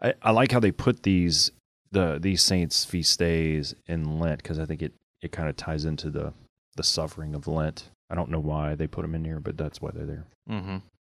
I, 0.01 0.15
I 0.23 0.31
like 0.31 0.53
how 0.53 0.61
they 0.61 0.71
put 0.71 1.03
these 1.03 1.51
the 1.91 2.19
these 2.21 2.43
saints 2.43 2.85
feast 2.85 3.19
days 3.19 3.75
in 3.87 4.21
Lent 4.21 4.43
because 4.43 4.59
I 4.61 4.65
think 4.65 4.81
it 4.83 4.93
it 5.21 5.33
kind 5.33 5.49
of 5.49 5.57
ties 5.57 5.85
into 5.85 6.09
the 6.11 6.33
the 6.77 6.85
suffering 6.85 7.35
of 7.35 7.49
Lent. 7.49 7.91
I 8.11 8.15
don't 8.15 8.31
know 8.31 8.41
why 8.41 8.75
they 8.75 8.87
put 8.87 9.03
them 9.03 9.15
in 9.15 9.25
here, 9.25 9.41
but 9.41 9.57
that's 9.59 9.81
why 9.81 9.91
they're 9.93 10.07
there. 10.07 10.25
mm-hmm. 10.49 10.77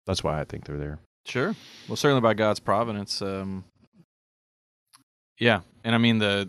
That's 0.07 0.25
why 0.25 0.41
I 0.41 0.45
think 0.45 0.65
they're 0.65 0.79
there. 0.79 0.99
Sure. 1.27 1.55
Well, 1.87 1.97
certainly 1.97 2.23
by 2.23 2.33
God's 2.35 2.61
providence. 2.61 3.21
Um, 3.21 3.65
yeah, 5.39 5.61
and 5.85 5.95
I 5.95 5.99
mean 5.99 6.19
the 6.19 6.49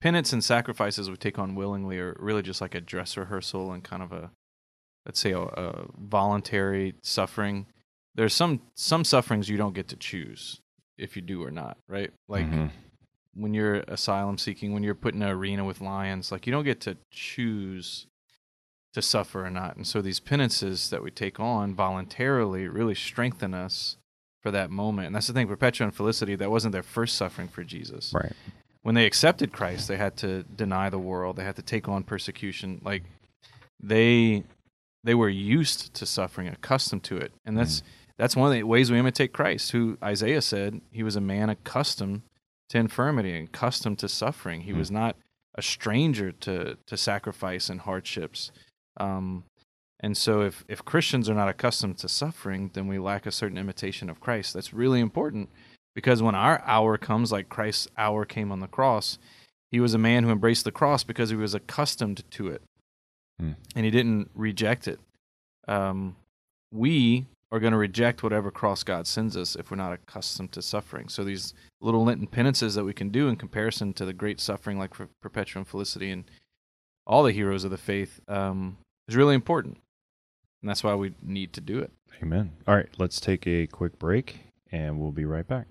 penance 0.00 0.32
and 0.32 0.42
sacrifices 0.42 1.08
we 1.08 1.16
take 1.16 1.38
on 1.38 1.54
willingly 1.54 1.98
are 1.98 2.16
really 2.18 2.42
just 2.42 2.60
like 2.60 2.74
a 2.74 2.80
dress 2.80 3.16
rehearsal 3.16 3.72
and 3.72 3.82
kind 3.84 4.02
of 4.02 4.12
a, 4.12 4.30
let's 5.06 5.20
say, 5.20 5.32
a, 5.32 5.40
a 5.40 5.86
voluntary 5.98 6.94
suffering. 7.02 7.66
There's 8.16 8.34
some 8.34 8.60
some 8.74 9.04
sufferings 9.04 9.48
you 9.48 9.56
don't 9.56 9.74
get 9.74 9.86
to 9.88 9.96
choose 9.96 10.60
if 10.98 11.14
you 11.14 11.22
do 11.22 11.42
or 11.44 11.52
not, 11.52 11.76
right? 11.88 12.10
Like 12.28 12.46
Mhm. 12.50 12.70
when 13.34 13.54
you're 13.54 13.76
asylum 13.86 14.36
seeking, 14.36 14.72
when 14.72 14.82
you're 14.82 14.96
put 14.96 15.14
in 15.14 15.22
an 15.22 15.28
arena 15.30 15.64
with 15.64 15.80
lions, 15.80 16.32
like 16.32 16.44
you 16.46 16.50
don't 16.52 16.64
get 16.64 16.80
to 16.82 16.96
choose 17.12 18.07
to 18.98 19.02
suffer 19.02 19.44
or 19.44 19.50
not. 19.50 19.76
And 19.76 19.86
so 19.86 20.02
these 20.02 20.20
penances 20.20 20.90
that 20.90 21.02
we 21.02 21.10
take 21.10 21.38
on 21.40 21.74
voluntarily 21.74 22.68
really 22.68 22.94
strengthen 22.94 23.54
us 23.54 23.96
for 24.42 24.50
that 24.52 24.70
moment. 24.70 25.06
And 25.08 25.14
that's 25.16 25.26
the 25.26 25.32
thing, 25.32 25.48
Perpetua 25.48 25.86
and 25.88 25.94
Felicity, 25.96 26.36
that 26.36 26.50
wasn't 26.50 26.72
their 26.72 26.82
first 26.82 27.16
suffering 27.16 27.48
for 27.48 27.64
Jesus. 27.64 28.12
right. 28.14 28.32
When 28.82 28.94
they 28.94 29.06
accepted 29.06 29.52
Christ, 29.52 29.88
they 29.88 29.96
had 29.96 30.16
to 30.18 30.44
deny 30.44 30.88
the 30.88 30.98
world, 30.98 31.36
they 31.36 31.44
had 31.44 31.56
to 31.56 31.62
take 31.62 31.88
on 31.88 32.04
persecution. 32.04 32.80
Like 32.84 33.02
they 33.80 34.44
they 35.04 35.14
were 35.14 35.28
used 35.28 35.94
to 35.94 36.06
suffering, 36.06 36.48
accustomed 36.48 37.04
to 37.04 37.16
it. 37.16 37.32
And 37.44 37.56
that's 37.58 37.82
that's 38.16 38.36
one 38.36 38.48
of 38.48 38.54
the 38.54 38.62
ways 38.64 38.90
we 38.90 38.98
imitate 38.98 39.32
Christ, 39.32 39.72
who 39.72 39.98
Isaiah 40.02 40.42
said 40.42 40.80
he 40.90 41.02
was 41.02 41.16
a 41.16 41.20
man 41.20 41.50
accustomed 41.50 42.22
to 42.70 42.78
infirmity 42.78 43.36
and 43.36 43.48
accustomed 43.48 43.98
to 44.00 44.08
suffering. 44.08 44.62
He 44.62 44.72
Hmm. 44.72 44.78
was 44.78 44.90
not 44.90 45.16
a 45.54 45.62
stranger 45.62 46.32
to 46.32 46.76
to 46.86 46.96
sacrifice 46.96 47.68
and 47.68 47.80
hardships. 47.80 48.50
Um, 48.98 49.44
and 50.00 50.16
so, 50.16 50.42
if 50.42 50.64
if 50.68 50.84
Christians 50.84 51.28
are 51.28 51.34
not 51.34 51.48
accustomed 51.48 51.98
to 51.98 52.08
suffering, 52.08 52.70
then 52.74 52.86
we 52.86 52.98
lack 52.98 53.26
a 53.26 53.32
certain 53.32 53.58
imitation 53.58 54.08
of 54.10 54.20
Christ. 54.20 54.54
That's 54.54 54.72
really 54.72 55.00
important 55.00 55.48
because 55.94 56.22
when 56.22 56.34
our 56.36 56.62
hour 56.64 56.96
comes, 56.98 57.32
like 57.32 57.48
Christ's 57.48 57.88
hour 57.96 58.24
came 58.24 58.52
on 58.52 58.60
the 58.60 58.68
cross, 58.68 59.18
he 59.72 59.80
was 59.80 59.94
a 59.94 59.98
man 59.98 60.22
who 60.24 60.30
embraced 60.30 60.64
the 60.64 60.70
cross 60.72 61.02
because 61.02 61.30
he 61.30 61.36
was 61.36 61.54
accustomed 61.54 62.22
to 62.32 62.48
it, 62.48 62.62
Hmm. 63.40 63.52
and 63.74 63.84
he 63.84 63.90
didn't 63.90 64.30
reject 64.34 64.86
it. 64.88 65.00
um, 65.66 66.16
we 66.72 67.26
are 67.50 67.58
going 67.60 67.72
to 67.72 67.78
reject 67.78 68.22
whatever 68.22 68.50
cross 68.50 68.82
God 68.82 69.06
sends 69.06 69.36
us 69.36 69.54
if 69.56 69.70
we're 69.70 69.76
not 69.78 69.92
accustomed 69.92 70.52
to 70.52 70.62
suffering. 70.62 71.08
So 71.08 71.24
these 71.24 71.54
little 71.80 72.04
Lenten 72.04 72.26
penances 72.26 72.74
that 72.74 72.84
we 72.84 72.92
can 72.94 73.08
do 73.10 73.28
in 73.28 73.36
comparison 73.36 73.92
to 73.94 74.04
the 74.04 74.12
great 74.12 74.38
suffering 74.40 74.78
like 74.78 74.94
for 74.94 75.08
Perpetua 75.22 75.60
and 75.60 75.68
Felicity 75.68 76.10
and 76.10 76.24
all 77.06 77.22
the 77.22 77.32
heroes 77.32 77.64
of 77.64 77.70
the 77.70 77.78
faith 77.78 78.20
um, 78.28 78.76
is 79.08 79.16
really 79.16 79.34
important. 79.34 79.78
And 80.62 80.68
that's 80.68 80.84
why 80.84 80.94
we 80.94 81.14
need 81.22 81.52
to 81.54 81.60
do 81.60 81.78
it. 81.78 81.90
Amen. 82.22 82.52
All 82.66 82.74
right, 82.74 82.88
let's 82.98 83.20
take 83.20 83.46
a 83.46 83.66
quick 83.66 83.98
break 83.98 84.40
and 84.70 85.00
we'll 85.00 85.12
be 85.12 85.24
right 85.24 85.46
back. 85.46 85.66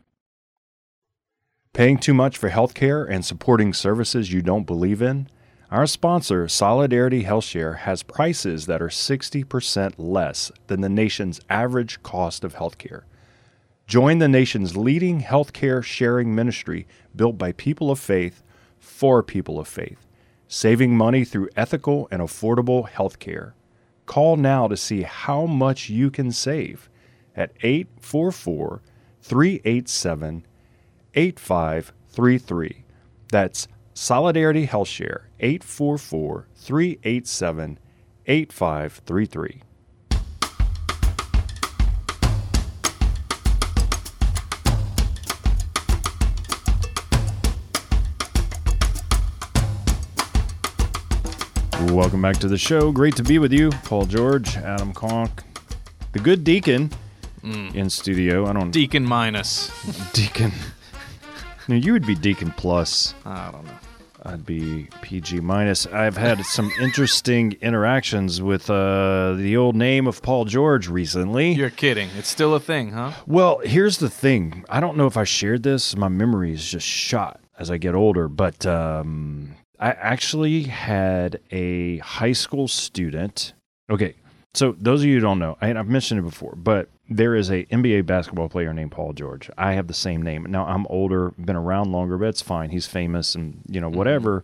Paying 1.74 2.00
too 2.00 2.14
much 2.14 2.38
for 2.38 2.50
healthcare 2.50 3.08
and 3.08 3.24
supporting 3.24 3.74
services 3.74 4.34
you 4.34 4.42
don't 4.42 4.66
believe 4.66 5.02
in? 5.02 5.30
Our 5.70 5.86
sponsor, 5.86 6.48
Solidarity 6.48 7.26
HealthShare, 7.26 7.80
has 7.80 8.02
prices 8.02 8.66
that 8.68 8.82
are 8.82 8.88
60% 8.88 9.96
less 9.98 10.52
than 10.68 10.80
the 10.80 10.90
nation's 10.90 11.42
average 11.50 12.02
cost 12.02 12.46
of 12.46 12.56
healthcare. 12.56 13.04
Join 13.86 14.20
the 14.20 14.30
nation's 14.30 14.78
leading 14.78 15.22
healthcare 15.22 15.84
sharing 15.84 16.34
ministry 16.34 16.88
built 17.16 17.38
by 17.38 17.52
people 17.52 17.92
of 17.92 18.00
faith 18.00 18.44
for 18.80 19.22
people 19.22 19.60
of 19.60 19.68
faith, 19.68 20.07
saving 20.48 20.96
money 20.96 21.24
through 21.26 21.50
ethical 21.56 22.08
and 22.12 22.22
affordable 22.22 22.90
healthcare. 22.90 23.54
Call 24.06 24.38
now 24.38 24.68
to 24.68 24.78
see 24.78 25.02
how 25.02 25.46
much 25.46 25.90
you 25.90 26.10
can 26.10 26.32
save 26.32 26.90
at 27.36 27.52
844 27.62 28.82
387 29.22 30.46
8533. 31.14 32.84
That's 33.30 33.68
Solidarity 33.94 34.66
Health 34.66 34.88
Share 34.88 35.30
844 35.40 36.48
387 36.56 37.80
8533. 38.26 39.62
Welcome 51.80 52.22
back 52.22 52.38
to 52.38 52.48
the 52.48 52.58
show. 52.58 52.92
Great 52.92 53.16
to 53.18 53.24
be 53.24 53.38
with 53.40 53.54
you, 53.54 53.70
Paul 53.84 54.06
George, 54.06 54.58
Adam 54.58 54.94
Conk, 54.94 55.44
the 56.12 56.20
good 56.20 56.44
deacon 56.44 56.90
in 57.44 57.90
studio. 57.90 58.46
I 58.48 58.54
don't 58.54 58.72
Deacon 58.72 59.06
minus. 59.06 59.72
deacon. 60.14 60.52
No, 61.68 61.76
you 61.76 61.94
would 61.94 62.06
be 62.08 62.16
deacon 62.16 62.52
plus. 62.58 63.14
I 63.26 63.52
don't 63.52 63.66
know. 63.66 63.72
I'd 64.24 64.46
be 64.46 64.88
PG 65.02 65.40
minus. 65.42 65.86
I've 65.86 66.18
had 66.18 66.44
some 66.46 66.72
interesting 66.82 67.58
interactions 67.62 68.42
with 68.42 68.70
uh, 68.70 69.34
the 69.34 69.56
old 69.56 69.76
name 69.76 70.08
of 70.08 70.22
Paul 70.22 70.46
George 70.46 70.88
recently. 70.90 71.52
You're 71.54 71.70
kidding. 71.70 72.10
It's 72.18 72.28
still 72.28 72.56
a 72.56 72.60
thing, 72.60 72.92
huh? 72.92 73.12
Well, 73.28 73.60
here's 73.60 74.00
the 74.00 74.10
thing. 74.10 74.66
I 74.70 74.80
don't 74.80 74.98
know 74.98 75.08
if 75.08 75.16
I 75.16 75.24
shared 75.24 75.64
this. 75.64 75.96
My 75.96 76.08
memory 76.10 76.54
is 76.54 76.70
just 76.70 76.88
shot 76.88 77.40
as 77.60 77.70
I 77.72 77.78
get 77.78 77.96
older, 77.96 78.28
but 78.28 78.66
um, 78.66 79.56
I 79.80 79.92
actually 79.92 80.64
had 80.64 81.40
a 81.52 81.98
high 82.00 82.32
school 82.32 82.68
student. 82.68 83.54
Okay, 83.90 84.16
so 84.54 84.76
those 84.80 85.02
of 85.02 85.08
you 85.08 85.16
who 85.16 85.22
don't 85.22 85.40
know, 85.40 85.58
I, 85.62 85.72
I've 85.72 85.88
mentioned 85.88 86.20
it 86.20 86.24
before, 86.24 86.56
but 86.56 86.90
there 87.10 87.36
is 87.36 87.50
a 87.52 87.64
NBA 87.66 88.06
basketball 88.06 88.50
player 88.50 88.74
named 88.74 88.92
Paul 88.92 89.14
George. 89.14 89.50
I 89.58 89.74
have 89.74 89.88
the 89.88 89.94
same 89.94 90.22
name. 90.22 90.46
Now 90.50 90.66
I'm 90.66 90.86
older, 90.90 91.32
been 91.32 91.56
around 91.56 91.92
longer, 91.92 92.18
but 92.18 92.30
it's 92.30 92.42
fine. 92.42 92.72
He's 92.72 92.88
famous 92.88 93.36
and 93.36 93.62
you 93.70 93.80
know 93.80 93.90
whatever. 93.90 94.44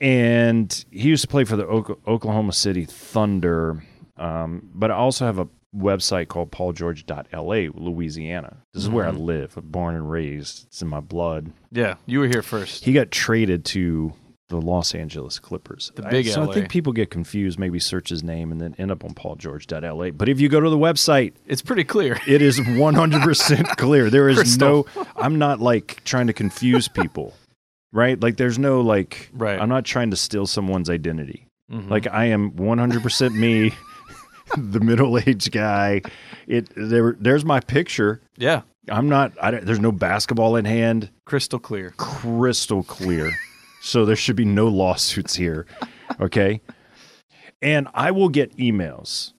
And 0.00 0.84
he 0.90 1.08
used 1.08 1.22
to 1.22 1.28
play 1.28 1.44
for 1.44 1.56
the 1.56 1.66
Oklahoma 1.66 2.52
City 2.52 2.84
Thunder. 2.84 3.82
Um, 4.16 4.70
but 4.74 4.90
I 4.90 4.94
also 4.94 5.24
have 5.24 5.38
a 5.38 5.48
website 5.74 6.28
called 6.28 6.50
paulgeorge.la, 6.52 7.70
Louisiana. 7.74 8.58
This 8.72 8.82
is 8.82 8.88
where 8.88 9.06
I 9.06 9.10
live. 9.10 9.58
Born 9.62 9.94
and 9.94 10.10
raised. 10.10 10.66
It's 10.66 10.82
in 10.82 10.88
my 10.88 11.00
blood. 11.00 11.50
Yeah, 11.72 11.96
you 12.06 12.20
were 12.20 12.28
here 12.28 12.42
first. 12.42 12.84
He 12.84 12.92
got 12.92 13.10
traded 13.10 13.64
to 13.66 14.12
the 14.48 14.60
Los 14.60 14.94
Angeles 14.94 15.38
Clippers. 15.40 15.90
The 15.96 16.02
big 16.02 16.28
I, 16.28 16.30
so 16.30 16.44
LA. 16.44 16.50
I 16.50 16.54
think 16.54 16.68
people 16.70 16.92
get 16.92 17.10
confused, 17.10 17.58
maybe 17.58 17.80
search 17.80 18.08
his 18.10 18.22
name 18.22 18.52
and 18.52 18.60
then 18.60 18.74
end 18.78 18.90
up 18.92 19.04
on 19.04 19.12
paulgeorge.la. 19.14 20.10
But 20.10 20.28
if 20.28 20.38
you 20.40 20.48
go 20.48 20.60
to 20.60 20.70
the 20.70 20.78
website, 20.78 21.32
It's 21.46 21.62
pretty 21.62 21.84
clear. 21.84 22.18
it 22.28 22.40
is 22.42 22.60
100% 22.60 23.76
clear. 23.76 24.08
There 24.10 24.28
is 24.28 24.36
Crystal. 24.38 24.86
no, 24.94 25.04
I'm 25.16 25.38
not 25.38 25.60
like 25.60 26.02
trying 26.04 26.28
to 26.28 26.32
confuse 26.32 26.86
people, 26.88 27.34
right? 27.92 28.20
Like 28.20 28.36
there's 28.36 28.58
no 28.58 28.80
like, 28.82 29.30
Right. 29.32 29.60
I'm 29.60 29.68
not 29.68 29.84
trying 29.84 30.10
to 30.10 30.16
steal 30.16 30.46
someone's 30.46 30.88
identity. 30.90 31.46
Mhm. 31.72 31.90
Like 31.90 32.06
I 32.06 32.26
am 32.26 32.52
100% 32.52 33.34
me, 33.34 33.72
the 34.56 34.78
middle-aged 34.78 35.50
guy. 35.50 36.02
It 36.46 36.70
there 36.76 37.16
there's 37.18 37.44
my 37.44 37.58
picture. 37.58 38.20
yeah, 38.36 38.62
I'm 38.88 39.08
not 39.08 39.32
I 39.42 39.50
there's 39.50 39.80
no 39.80 39.90
basketball 39.90 40.54
in 40.54 40.64
hand. 40.64 41.10
crystal 41.24 41.58
clear. 41.58 41.94
Crystal 41.96 42.84
clear. 42.84 43.32
So 43.86 44.04
there 44.04 44.16
should 44.16 44.36
be 44.36 44.44
no 44.44 44.66
lawsuits 44.68 45.34
here. 45.36 45.66
Okay? 46.20 46.60
And 47.62 47.88
I 47.94 48.10
will 48.10 48.28
get 48.28 48.56
emails 48.56 49.32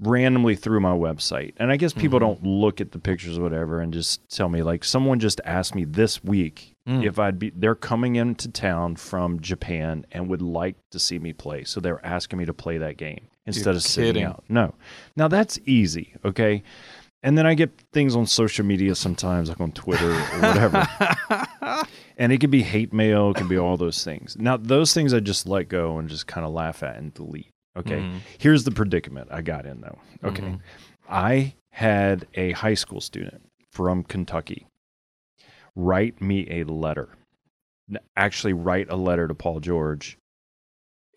randomly 0.00 0.54
through 0.54 0.80
my 0.80 0.92
website. 0.92 1.54
And 1.56 1.72
I 1.72 1.76
guess 1.76 1.92
people 1.92 2.18
Mhm. 2.18 2.22
don't 2.22 2.42
look 2.44 2.80
at 2.80 2.92
the 2.92 2.98
pictures 3.00 3.36
or 3.36 3.42
whatever 3.42 3.80
and 3.80 3.92
just 3.92 4.20
tell 4.28 4.48
me 4.48 4.62
like 4.62 4.84
someone 4.84 5.18
just 5.18 5.40
asked 5.44 5.74
me 5.74 5.84
this 5.84 6.22
week 6.22 6.74
Mm. 6.88 7.04
if 7.04 7.18
I'd 7.18 7.38
be 7.38 7.50
they're 7.54 7.74
coming 7.74 8.14
into 8.16 8.48
town 8.48 8.94
from 8.96 9.40
Japan 9.40 10.04
and 10.12 10.28
would 10.28 10.40
like 10.42 10.76
to 10.92 10.98
see 11.00 11.18
me 11.18 11.32
play. 11.32 11.64
So 11.64 11.80
they're 11.80 12.04
asking 12.06 12.38
me 12.38 12.44
to 12.44 12.54
play 12.54 12.78
that 12.78 12.96
game 12.96 13.26
instead 13.46 13.74
of 13.74 13.82
sitting 13.82 14.22
out. 14.22 14.44
No. 14.48 14.74
Now 15.16 15.26
that's 15.28 15.58
easy, 15.66 16.14
okay? 16.24 16.62
And 17.24 17.36
then 17.36 17.46
I 17.46 17.54
get 17.54 17.70
things 17.92 18.14
on 18.14 18.26
social 18.26 18.64
media 18.64 18.94
sometimes, 18.94 19.48
like 19.48 19.60
on 19.60 19.72
Twitter 19.72 20.12
or 20.12 20.40
whatever. 20.40 20.86
and 22.18 22.32
it 22.32 22.40
can 22.40 22.50
be 22.50 22.62
hate 22.62 22.92
mail, 22.92 23.30
it 23.30 23.36
can 23.36 23.48
be 23.48 23.56
all 23.56 23.76
those 23.78 24.04
things. 24.04 24.36
Now, 24.38 24.56
those 24.58 24.92
things 24.92 25.14
I 25.14 25.20
just 25.20 25.46
let 25.46 25.68
go 25.68 25.98
and 25.98 26.08
just 26.08 26.26
kind 26.26 26.44
of 26.44 26.52
laugh 26.52 26.82
at 26.82 26.96
and 26.96 27.14
delete. 27.14 27.50
Okay. 27.76 28.00
Mhm. 28.00 28.18
Here's 28.38 28.64
the 28.64 28.72
predicament 28.72 29.28
I 29.30 29.40
got 29.40 29.64
in 29.64 29.80
though. 29.80 29.98
Okay. 30.24 30.42
Mhm. 30.42 30.60
I 31.08 31.54
had 31.70 32.26
a 32.34 32.52
high 32.52 32.74
school 32.74 33.00
student 33.00 33.42
from 33.70 34.02
Kentucky 34.02 34.66
write 35.76 36.20
me 36.20 36.46
a 36.50 36.64
letter. 36.64 37.10
Actually, 38.16 38.52
write 38.52 38.90
a 38.90 38.96
letter 38.96 39.28
to 39.28 39.34
Paul 39.34 39.60
George. 39.60 40.18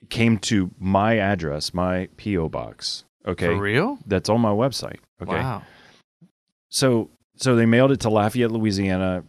It 0.02 0.10
came 0.12 0.38
to 0.40 0.72
my 0.80 1.18
address, 1.18 1.74
my 1.74 2.10
P.O. 2.16 2.48
box. 2.48 3.04
Okay. 3.26 3.48
For 3.48 3.58
real? 3.60 3.98
That's 4.06 4.30
on 4.30 4.40
my 4.40 4.52
website. 4.52 5.00
Okay. 5.22 5.32
Wow. 5.34 5.64
So 6.70 7.10
so 7.42 7.56
they 7.56 7.66
mailed 7.66 7.92
it 7.92 8.00
to 8.02 8.10
Lafayette, 8.10 8.52
Louisiana, 8.52 9.24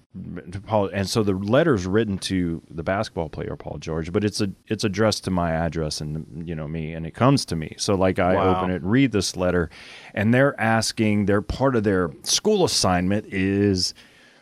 to 0.51 0.61
Paul, 0.61 0.88
and 0.92 1.09
so 1.09 1.22
the 1.22 1.33
letter's 1.33 1.87
written 1.87 2.18
to 2.18 2.61
the 2.70 2.83
basketball 2.83 3.31
player 3.31 3.57
Paul 3.57 3.79
George, 3.79 4.12
but 4.12 4.22
it's 4.22 4.40
a 4.42 4.51
it's 4.68 4.85
addressed 4.85 5.25
to 5.25 5.31
my 5.31 5.53
address 5.53 6.01
and 6.01 6.46
you 6.46 6.55
know 6.55 6.68
me, 6.68 6.92
and 6.92 7.07
it 7.07 7.14
comes 7.14 7.44
to 7.46 7.57
me. 7.57 7.75
So 7.79 7.94
like 7.94 8.18
I 8.18 8.35
Wow. 8.35 8.57
open 8.57 8.70
it, 8.70 8.83
read 8.83 9.12
this 9.12 9.35
letter, 9.37 9.70
and 10.14 10.35
they're 10.35 10.59
asking. 10.61 11.25
They're 11.27 11.40
part 11.42 11.75
of 11.75 11.85
their 11.85 12.11
school 12.22 12.64
assignment 12.64 13.27
is 13.33 13.94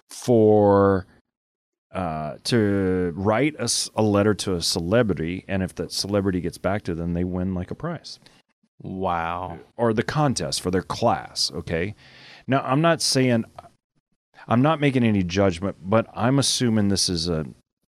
for 0.09 1.07
uh, 1.95 2.37
to 2.45 3.13
write 3.17 3.55
a 3.59 4.03
letter 4.03 4.35
to 4.35 4.55
a 4.55 4.63
celebrity, 4.63 5.45
and 5.49 5.63
if 5.63 5.75
that 5.77 5.93
celebrity 5.93 6.41
gets 6.41 6.59
back 6.59 6.83
to 6.83 6.95
them, 6.95 7.15
they 7.15 7.25
win 7.25 7.55
like 7.55 7.71
a 7.71 7.75
prize 7.75 8.19
Wow. 8.83 9.59
or 9.77 9.93
the 9.93 10.03
contest 10.03 10.61
for 10.61 10.71
their 10.71 10.83
class. 10.83 11.51
Okay. 11.55 11.95
Now, 12.51 12.63
I'm 12.63 12.81
not 12.81 13.01
saying, 13.01 13.45
I'm 14.49 14.61
not 14.61 14.81
making 14.81 15.05
any 15.05 15.23
judgment, 15.23 15.77
but 15.81 16.09
I'm 16.13 16.41
assuming 16.41 16.89
this 16.89 17.09
is 17.09 17.29
a, 17.29 17.47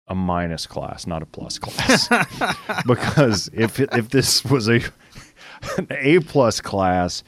a 0.07 0.13
minus 0.13 0.67
class, 0.67 1.07
not 1.07 1.23
a 1.23 1.25
plus 1.25 1.57
class. 1.57 2.07
because 2.85 3.49
if 3.51 3.79
it, 3.79 3.89
if 3.93 4.09
this 4.09 4.45
was 4.45 4.69
a 4.69 4.79
an 5.77 5.87
A 5.89 6.19
plus 6.19 6.61
class, 6.61 7.23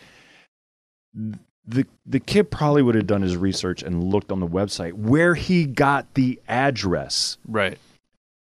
the 1.16 1.88
the 2.06 2.20
kid 2.20 2.52
probably 2.52 2.84
would 2.84 2.94
have 2.94 3.08
done 3.08 3.24
his 3.24 3.36
research 3.36 3.82
and 3.82 4.04
looked 4.04 4.32
on 4.32 4.40
the 4.40 4.48
website 4.48 4.94
where 4.94 5.34
he 5.34 5.66
got 5.66 6.14
the 6.14 6.40
address. 6.48 7.40
Right. 7.48 7.80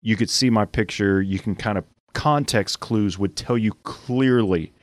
You 0.03 0.15
could 0.15 0.29
see 0.29 0.51
my 0.51 0.67
picture. 0.67 1.23
You 1.23 1.39
can 1.39 1.55
kind 1.55 1.79
of 1.79 1.87
context 2.13 2.81
clues 2.81 3.19
would 3.19 3.35
tell 3.35 3.57
you 3.57 3.73
clearly 3.85 4.75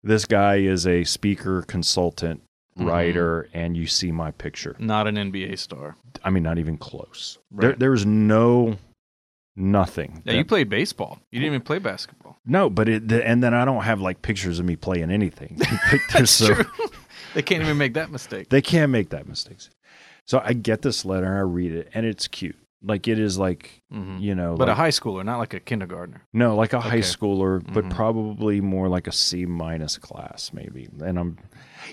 this 0.00 0.26
guy 0.26 0.58
is 0.58 0.86
a 0.86 1.02
speaker, 1.02 1.62
consultant, 1.62 2.42
Mhm. 2.80 2.86
writer, 2.88 3.48
and 3.52 3.76
you 3.76 3.86
see 3.86 4.10
my 4.12 4.30
picture. 4.32 4.74
Not 4.78 5.06
an 5.06 5.16
NBA 5.16 5.56
star. 5.58 5.96
I 6.24 6.30
mean, 6.30 6.42
not 6.42 6.58
even 6.58 6.76
close. 6.78 7.38
There, 7.50 7.70
Right. 7.70 7.78
there's 7.78 8.04
no 8.06 8.76
nothing. 9.56 10.22
Yeah, 10.24 10.32
that- 10.32 10.38
you 10.38 10.44
played 10.44 10.68
baseball. 10.68 11.18
You 11.30 11.40
didn't 11.40 11.54
even 11.54 11.62
play 11.62 11.78
basketball. 11.78 12.38
no, 12.46 12.70
but 12.70 12.88
it, 12.88 13.08
the, 13.08 13.26
and 13.26 13.42
then 13.42 13.54
I 13.54 13.64
don't 13.64 13.82
have 13.82 14.00
like 14.00 14.22
pictures 14.22 14.58
of 14.58 14.64
me 14.64 14.76
playing 14.76 15.10
anything. 15.10 15.58
There's 16.12 16.30
so- 16.30 16.54
True. 16.54 16.64
they 17.34 17.42
can't 17.42 17.62
even 17.62 17.76
make 17.78 17.94
that 17.94 18.10
mistake. 18.10 18.48
They 18.48 18.62
can't 18.62 18.90
make 18.90 19.10
that 19.10 19.28
mistake. 19.28 19.58
So 20.26 20.40
I 20.44 20.52
get 20.52 20.82
this 20.82 21.04
letter 21.04 21.26
and 21.26 21.36
I 21.36 21.40
read 21.40 21.72
it, 21.72 21.88
and 21.94 22.06
it's 22.06 22.28
cute. 22.28 22.56
Like 22.82 23.08
it 23.08 23.18
is 23.18 23.36
like 23.38 23.82
hmm 23.90 24.16
you 24.18 24.34
know, 24.34 24.56
But 24.56 24.68
like, 24.68 24.72
a 24.72 24.74
high 24.76 24.88
schooler, 24.88 25.22
not 25.24 25.38
like 25.38 25.52
a 25.52 25.60
kindergartner. 25.60 26.22
no, 26.32 26.56
like 26.56 26.72
a 26.72 26.80
high 26.80 27.00
schooler, 27.00 27.62
but 27.74 27.84
Mhm. 27.84 27.90
probably 27.90 28.60
more 28.62 28.88
like 28.88 29.06
a 29.06 29.12
C 29.12 29.44
minus 29.44 29.98
class, 29.98 30.50
maybe. 30.54 30.88
And 31.04 31.18
I'm, 31.18 31.38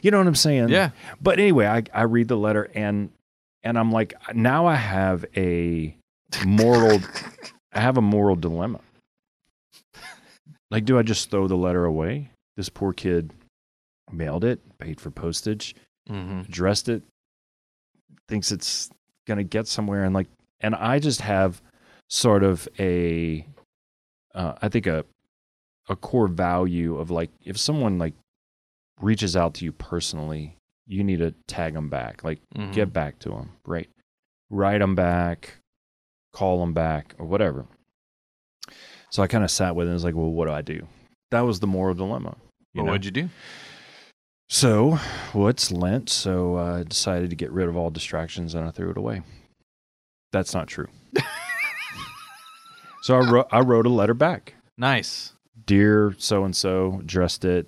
you 0.02 0.12
know 0.12 0.17
what 0.17 0.28
I'm 0.28 0.36
saying? 0.36 0.69
Yeah. 0.69 0.91
But 1.21 1.39
anyway, 1.39 1.65
I 1.67 1.84
I 1.93 2.04
read 2.04 2.28
the 2.28 2.38
letter 2.38 2.69
and 2.73 3.10
and 3.63 3.78
I'm 3.78 3.91
like, 3.91 4.13
now 4.34 4.65
I 4.65 4.76
have 4.76 5.26
a 5.36 5.95
moral, 6.45 7.02
I 7.73 7.82
have 7.82 7.97
a 7.97 8.02
moral 8.02 8.36
dilemma. 8.36 8.80
Like, 10.69 10.86
do 10.86 10.97
I 10.97 11.02
just 11.02 11.32
throw 11.32 11.47
the 11.47 11.56
letter 11.56 11.86
away? 11.86 12.32
This 12.56 12.69
poor 12.69 12.93
kid 12.93 13.34
mailed 14.12 14.43
it, 14.43 14.60
paid 14.80 15.00
for 15.00 15.12
postage, 15.12 15.76
hmm 16.08 16.41
addressed 16.41 16.89
it, 16.89 17.04
thinks 18.28 18.52
it's 18.52 18.89
gonna 19.28 19.43
get 19.43 19.67
somewhere, 19.67 20.04
and 20.04 20.13
like, 20.13 20.28
and 20.62 20.76
I 20.76 21.00
just 21.00 21.21
have 21.21 21.62
sort 22.10 22.43
of 22.43 22.67
a, 22.80 23.45
uh, 24.34 24.54
I 24.62 24.69
think 24.69 24.88
a, 24.88 25.06
a 25.89 25.95
core 25.95 26.28
value 26.28 26.97
of 26.97 27.12
like, 27.12 27.30
if 27.43 27.58
someone 27.58 27.97
like 27.97 28.13
reaches 29.00 29.36
out 29.36 29.54
to 29.56 29.66
you 29.66 29.72
personally, 29.72 30.58
you 30.88 31.04
need 31.04 31.20
to 31.20 31.32
tag 31.48 31.74
them 31.74 31.90
back, 31.90 32.24
like 32.24 32.40
hmm 32.56 32.72
get 32.72 32.94
back 32.94 33.20
to 33.20 33.30
them, 33.30 33.52
right? 33.66 33.90
Write 34.50 34.80
them 34.80 34.96
back, 34.96 35.58
call 36.34 36.60
them 36.60 36.74
back, 36.74 37.16
or 37.18 37.26
whatever. 37.26 37.66
So 39.10 39.24
I 39.24 39.28
kind 39.28 39.44
of 39.44 39.52
sat 39.52 39.76
with 39.76 39.88
it 39.88 39.90
and 39.90 39.96
was 39.96 40.04
like, 40.04 40.16
well, 40.16 40.32
what 40.32 40.46
do 40.46 40.52
I 40.52 40.62
do? 40.62 40.88
That 41.32 41.42
was 41.42 41.60
the 41.60 41.68
moral 41.68 41.96
dilemma. 41.96 42.36
You 42.74 42.84
Well, 42.84 42.92
what'd 42.92 43.06
you 43.06 43.12
do? 43.12 43.30
So, 44.50 45.00
well, 45.34 45.48
it's 45.50 45.72
Lent, 45.72 46.10
so 46.10 46.58
I 46.58 46.84
decided 46.84 47.30
to 47.32 47.36
get 47.36 47.52
rid 47.52 47.68
of 47.68 47.76
all 47.76 47.90
distractions 47.90 48.56
and 48.56 48.66
I 48.66 48.72
threw 48.72 48.90
it 48.90 48.98
away. 48.98 49.22
That's 50.32 50.54
not 50.54 50.68
true. 50.68 50.88
so 53.02 53.16
I 53.16 53.20
wrote, 53.20 53.48
I 53.52 53.60
wrote 53.60 53.86
a 53.86 53.90
letter 53.90 54.14
back. 54.14 54.54
Nice. 54.78 55.34
Dear 55.66 56.16
so 56.18 56.46
and 56.46 56.56
so, 56.56 57.00
addressed 57.02 57.44
it. 57.44 57.68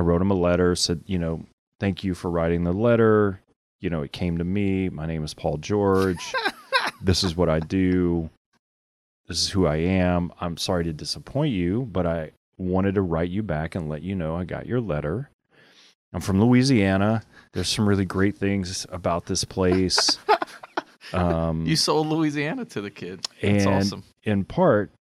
I 0.00 0.02
wrote 0.02 0.22
him 0.22 0.30
a 0.30 0.34
letter, 0.34 0.74
said, 0.74 1.02
you 1.04 1.18
know, 1.18 1.44
thank 1.78 2.02
you 2.04 2.14
for 2.14 2.30
writing 2.30 2.64
the 2.64 2.72
letter. 2.72 3.38
You 3.80 3.90
know, 3.90 4.00
it 4.00 4.12
came 4.12 4.38
to 4.38 4.44
me. 4.44 4.88
My 4.88 5.04
name 5.04 5.22
is 5.22 5.34
Paul 5.34 5.58
George. 5.58 6.32
this 7.02 7.22
is 7.22 7.36
what 7.36 7.50
I 7.50 7.60
do. 7.60 8.30
This 9.28 9.42
is 9.42 9.50
who 9.50 9.66
I 9.66 9.76
am. 9.76 10.32
I'm 10.40 10.56
sorry 10.56 10.84
to 10.84 10.94
disappoint 10.94 11.52
you, 11.52 11.86
but 11.92 12.06
I 12.06 12.30
wanted 12.56 12.94
to 12.94 13.02
write 13.02 13.28
you 13.28 13.42
back 13.42 13.74
and 13.74 13.90
let 13.90 14.00
you 14.00 14.14
know 14.14 14.36
I 14.36 14.44
got 14.44 14.64
your 14.64 14.80
letter. 14.80 15.28
I'm 16.14 16.22
from 16.22 16.40
Louisiana. 16.40 17.22
There's 17.52 17.68
some 17.68 17.86
really 17.86 18.06
great 18.06 18.38
things 18.38 18.86
about 18.90 19.26
this 19.26 19.44
place. 19.44 20.18
Um, 21.12 21.66
You 21.66 21.74
sold 21.74 22.06
Louisiana 22.06 22.64
to 22.66 22.80
the 22.80 22.90
kid. 22.90 23.26
That's 23.42 23.64
and 23.64 23.74
awesome. 23.74 24.04
in 24.22 24.44
part, 24.44 24.92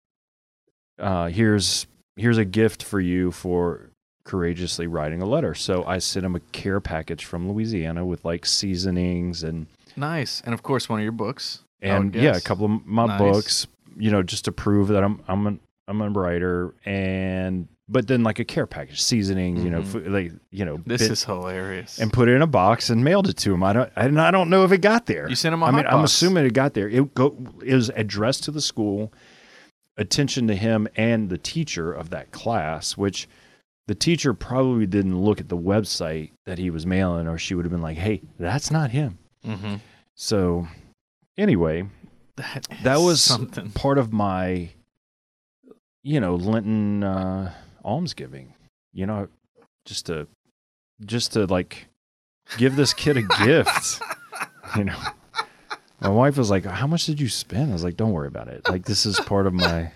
uh, 0.98 1.28
here's 1.28 1.86
here's 2.16 2.40
a 2.40 2.46
gift 2.46 2.82
for 2.82 3.00
you 3.00 3.32
for 3.32 3.92
courageously 4.24 4.88
writing 4.88 5.22
a 5.22 5.26
letter. 5.26 5.56
So 5.56 5.84
I 5.86 5.98
sent 6.00 6.26
him 6.26 6.36
a 6.36 6.40
care 6.52 6.80
package 6.80 7.26
from 7.26 7.50
Louisiana 7.52 8.06
with 8.06 8.24
like 8.26 8.46
seasonings 8.46 9.44
and 9.44 9.68
Nice. 9.96 10.42
And 10.46 10.54
of 10.54 10.64
course, 10.64 10.88
one 10.88 11.00
of 11.00 11.04
your 11.04 11.12
books. 11.12 11.64
And 11.82 12.14
yeah, 12.16 12.36
a 12.36 12.42
couple 12.42 12.66
of 12.66 12.86
my 12.86 13.06
Nice. 13.08 13.20
books, 13.20 13.68
you 13.98 14.12
know, 14.12 14.22
just 14.24 14.46
to 14.46 14.52
prove 14.52 14.90
that 14.90 15.04
I'm 15.04 15.22
I'm 15.28 15.48
an 15.48 15.60
I'm 15.88 16.02
a 16.02 16.10
writer 16.10 16.76
and 16.86 17.68
but 17.92 18.08
then 18.08 18.22
like 18.22 18.38
a 18.38 18.46
care 18.46 18.68
package, 18.68 19.02
seasonings, 19.02 19.64
you 19.64 19.72
know, 19.72 19.82
Mhm. 19.82 19.86
food, 19.86 20.08
like 20.12 20.32
you 20.52 20.64
know, 20.64 20.80
This 20.86 21.02
bit- 21.02 21.12
is 21.12 21.24
hilarious. 21.24 21.98
and 22.00 22.14
put 22.14 22.30
it 22.30 22.34
in 22.36 22.44
a 22.44 22.48
box 22.48 22.92
and 22.92 23.04
mailed 23.04 23.28
it 23.28 23.38
to 23.38 23.54
him. 23.54 23.64
I 23.64 23.74
don't 23.74 23.90
and 23.96 24.22
I 24.22 24.30
don't 24.30 24.50
know 24.52 24.64
if 24.64 24.72
it 24.72 24.82
got 24.82 25.08
there. 25.08 25.28
you 25.28 25.36
sent 25.36 25.54
him 25.54 25.64
a 25.64 25.66
I 25.66 25.72
mean, 25.72 25.86
hot 25.86 25.94
I'm 25.96 26.04
assuming 26.04 26.46
it 26.46 26.54
got 26.54 26.76
there. 26.76 26.88
It 26.88 27.16
go 27.16 27.36
it 27.66 27.74
was 27.74 27.90
addressed 27.96 28.44
to 28.44 28.52
the 28.52 28.62
school, 28.62 29.12
attention 29.98 30.48
to 30.48 30.56
him 30.56 30.88
and 30.96 31.30
the 31.30 31.38
teacher 31.38 31.92
of 31.92 32.10
that 32.12 32.32
class, 32.32 32.96
which 32.96 33.28
the 33.90 33.96
teacher 33.96 34.36
probably 34.36 34.86
didn't 34.86 35.20
look 35.20 35.40
at 35.42 35.50
the 35.50 35.58
website 35.58 36.30
that 36.46 36.60
he 36.60 36.70
was 36.70 36.86
mailing, 36.86 37.28
or 37.28 37.40
she 37.40 37.56
would 37.56 37.66
have 37.66 37.72
been 37.72 37.82
like, 37.82 37.98
"Hey, 37.98 38.22
that's 38.38 38.70
not 38.70 38.92
him." 38.92 39.18
hmm 39.44 39.78
So, 40.14 40.68
anyway, 41.40 41.88
That, 42.36 42.68
that 42.84 43.00
was 43.00 43.20
something. 43.24 43.72
part 43.72 43.98
of 43.98 44.14
my, 44.14 44.70
you 46.04 46.20
know, 46.20 46.36
Lenten 46.36 47.04
uh, 47.04 47.52
almsgiving. 47.84 48.54
You 48.94 49.08
know, 49.08 49.28
just 49.86 50.06
to, 50.06 50.28
just 51.04 51.34
to 51.34 51.46
like, 51.48 51.88
give 52.58 52.76
this 52.76 52.94
kid 52.94 53.18
a 53.18 53.24
gift. 53.46 54.02
You 54.78 54.84
know, 54.84 55.00
my 56.00 56.10
wife 56.10 56.38
was 56.38 56.52
like, 56.52 56.64
"How 56.64 56.86
much 56.86 57.08
did 57.08 57.20
you 57.20 57.28
spend?" 57.28 57.72
I 57.72 57.74
was 57.74 57.84
like, 57.84 57.98
"Don't 57.98 58.12
worry 58.12 58.28
about 58.28 58.50
it. 58.50 58.70
Like, 58.70 58.86
this 58.86 59.04
is 59.08 59.20
part 59.20 59.48
of 59.48 59.54
my 59.54 59.92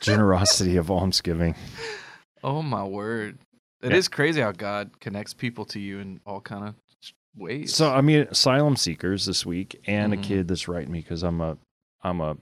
generosity 0.00 0.76
of 0.78 0.90
almsgiving." 0.90 1.54
Oh 2.46 2.62
my 2.62 2.84
word! 2.84 3.38
It 3.82 3.92
is 3.92 4.06
Yeah. 4.08 4.14
crazy 4.14 4.40
how 4.40 4.52
God 4.52 5.00
connects 5.00 5.34
people 5.34 5.64
to 5.66 5.80
you 5.80 5.98
in 5.98 6.20
all 6.24 6.40
kind 6.40 6.68
of 6.68 6.74
ways. 7.36 7.74
So 7.74 7.92
I 7.92 8.00
mean, 8.00 8.28
asylum 8.30 8.76
seekers 8.76 9.26
this 9.26 9.44
week, 9.44 9.80
and 9.86 10.12
Mhm. 10.12 10.18
a 10.18 10.22
kid 10.22 10.48
that's 10.48 10.68
writing 10.68 10.92
me 10.92 11.00
because 11.00 11.24
I'm 11.24 11.40
a 11.40 11.58
I'm 12.02 12.20
a 12.20 12.36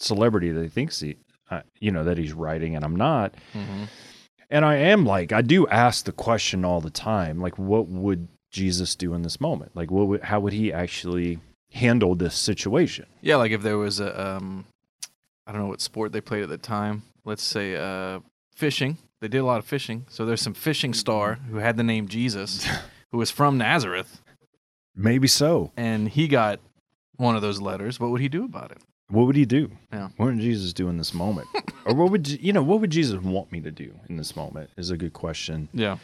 celebrity 0.00 0.50
that 0.52 0.62
he 0.62 0.68
thinks 0.68 1.00
he, 1.00 1.16
uh, 1.50 1.60
you 1.80 1.90
know, 1.90 2.02
that 2.04 2.16
he's 2.16 2.32
writing, 2.32 2.74
and 2.76 2.84
I'm 2.84 2.96
not. 2.96 3.34
hmm 3.52 3.84
And 4.50 4.64
I 4.64 4.76
am 4.76 5.04
like, 5.04 5.32
I 5.32 5.42
do 5.42 5.68
ask 5.68 6.06
the 6.06 6.12
question 6.12 6.64
all 6.64 6.80
the 6.80 6.88
time, 6.90 7.38
like, 7.40 7.58
what 7.58 7.88
would 7.88 8.28
Jesus 8.50 8.94
do 8.96 9.12
in 9.12 9.20
this 9.20 9.38
moment? 9.42 9.76
Like, 9.76 9.90
what 9.90 10.06
would, 10.08 10.22
how 10.22 10.40
would 10.40 10.54
he 10.54 10.72
actually 10.72 11.38
handle 11.72 12.14
this 12.14 12.34
situation? 12.34 13.04
yeah, 13.20 13.36
like 13.36 13.52
if 13.52 13.60
there 13.60 13.76
was 13.76 14.00
a, 14.00 14.18
um, 14.18 14.64
I 15.46 15.52
don't 15.52 15.60
know 15.60 15.66
what 15.68 15.82
sport 15.82 16.12
they 16.12 16.22
played 16.22 16.42
at 16.44 16.48
the 16.48 16.56
time. 16.56 17.02
Let's 17.26 17.42
say 17.42 17.76
uh, 17.76 18.20
fishing. 18.58 18.98
They 19.20 19.28
did 19.28 19.38
a 19.38 19.44
lot 19.44 19.58
of 19.58 19.64
fishing. 19.64 20.04
So 20.08 20.26
there's 20.26 20.42
some 20.42 20.54
fishing 20.54 20.92
star 20.94 21.34
who 21.50 21.58
had 21.58 21.76
the 21.76 21.82
name 21.82 22.08
Jesus, 22.08 22.66
who 23.12 23.18
was 23.18 23.30
from 23.30 23.56
Nazareth, 23.58 24.20
Maybe 24.96 25.28
so. 25.28 25.70
and 25.76 26.08
he 26.08 26.26
got 26.28 26.58
one 27.16 27.36
of 27.36 27.42
those 27.42 27.60
letters. 27.60 28.00
What 28.00 28.10
would 28.10 28.20
he 28.20 28.28
do 28.28 28.44
about 28.44 28.72
it? 28.72 28.78
What 29.10 29.26
would 29.26 29.36
he 29.36 29.46
do? 29.46 29.70
Yeah. 29.92 30.08
What 30.16 30.26
would 30.26 30.38
Jesus 30.40 30.72
do 30.72 30.88
in 30.88 30.98
this 30.98 31.14
moment? 31.14 31.46
or 31.86 31.94
what 31.94 32.10
would, 32.10 32.28
you 32.28 32.52
know, 32.52 32.62
what 32.62 32.80
would 32.80 32.90
Jesus 32.90 33.20
want 33.22 33.50
me 33.52 33.60
to 33.60 33.70
do 33.70 33.94
in 34.08 34.16
this 34.16 34.34
moment 34.36 34.70
is 34.76 34.90
a 34.90 34.96
good 34.96 35.12
question. 35.14 35.68
Yeah. 35.72 35.98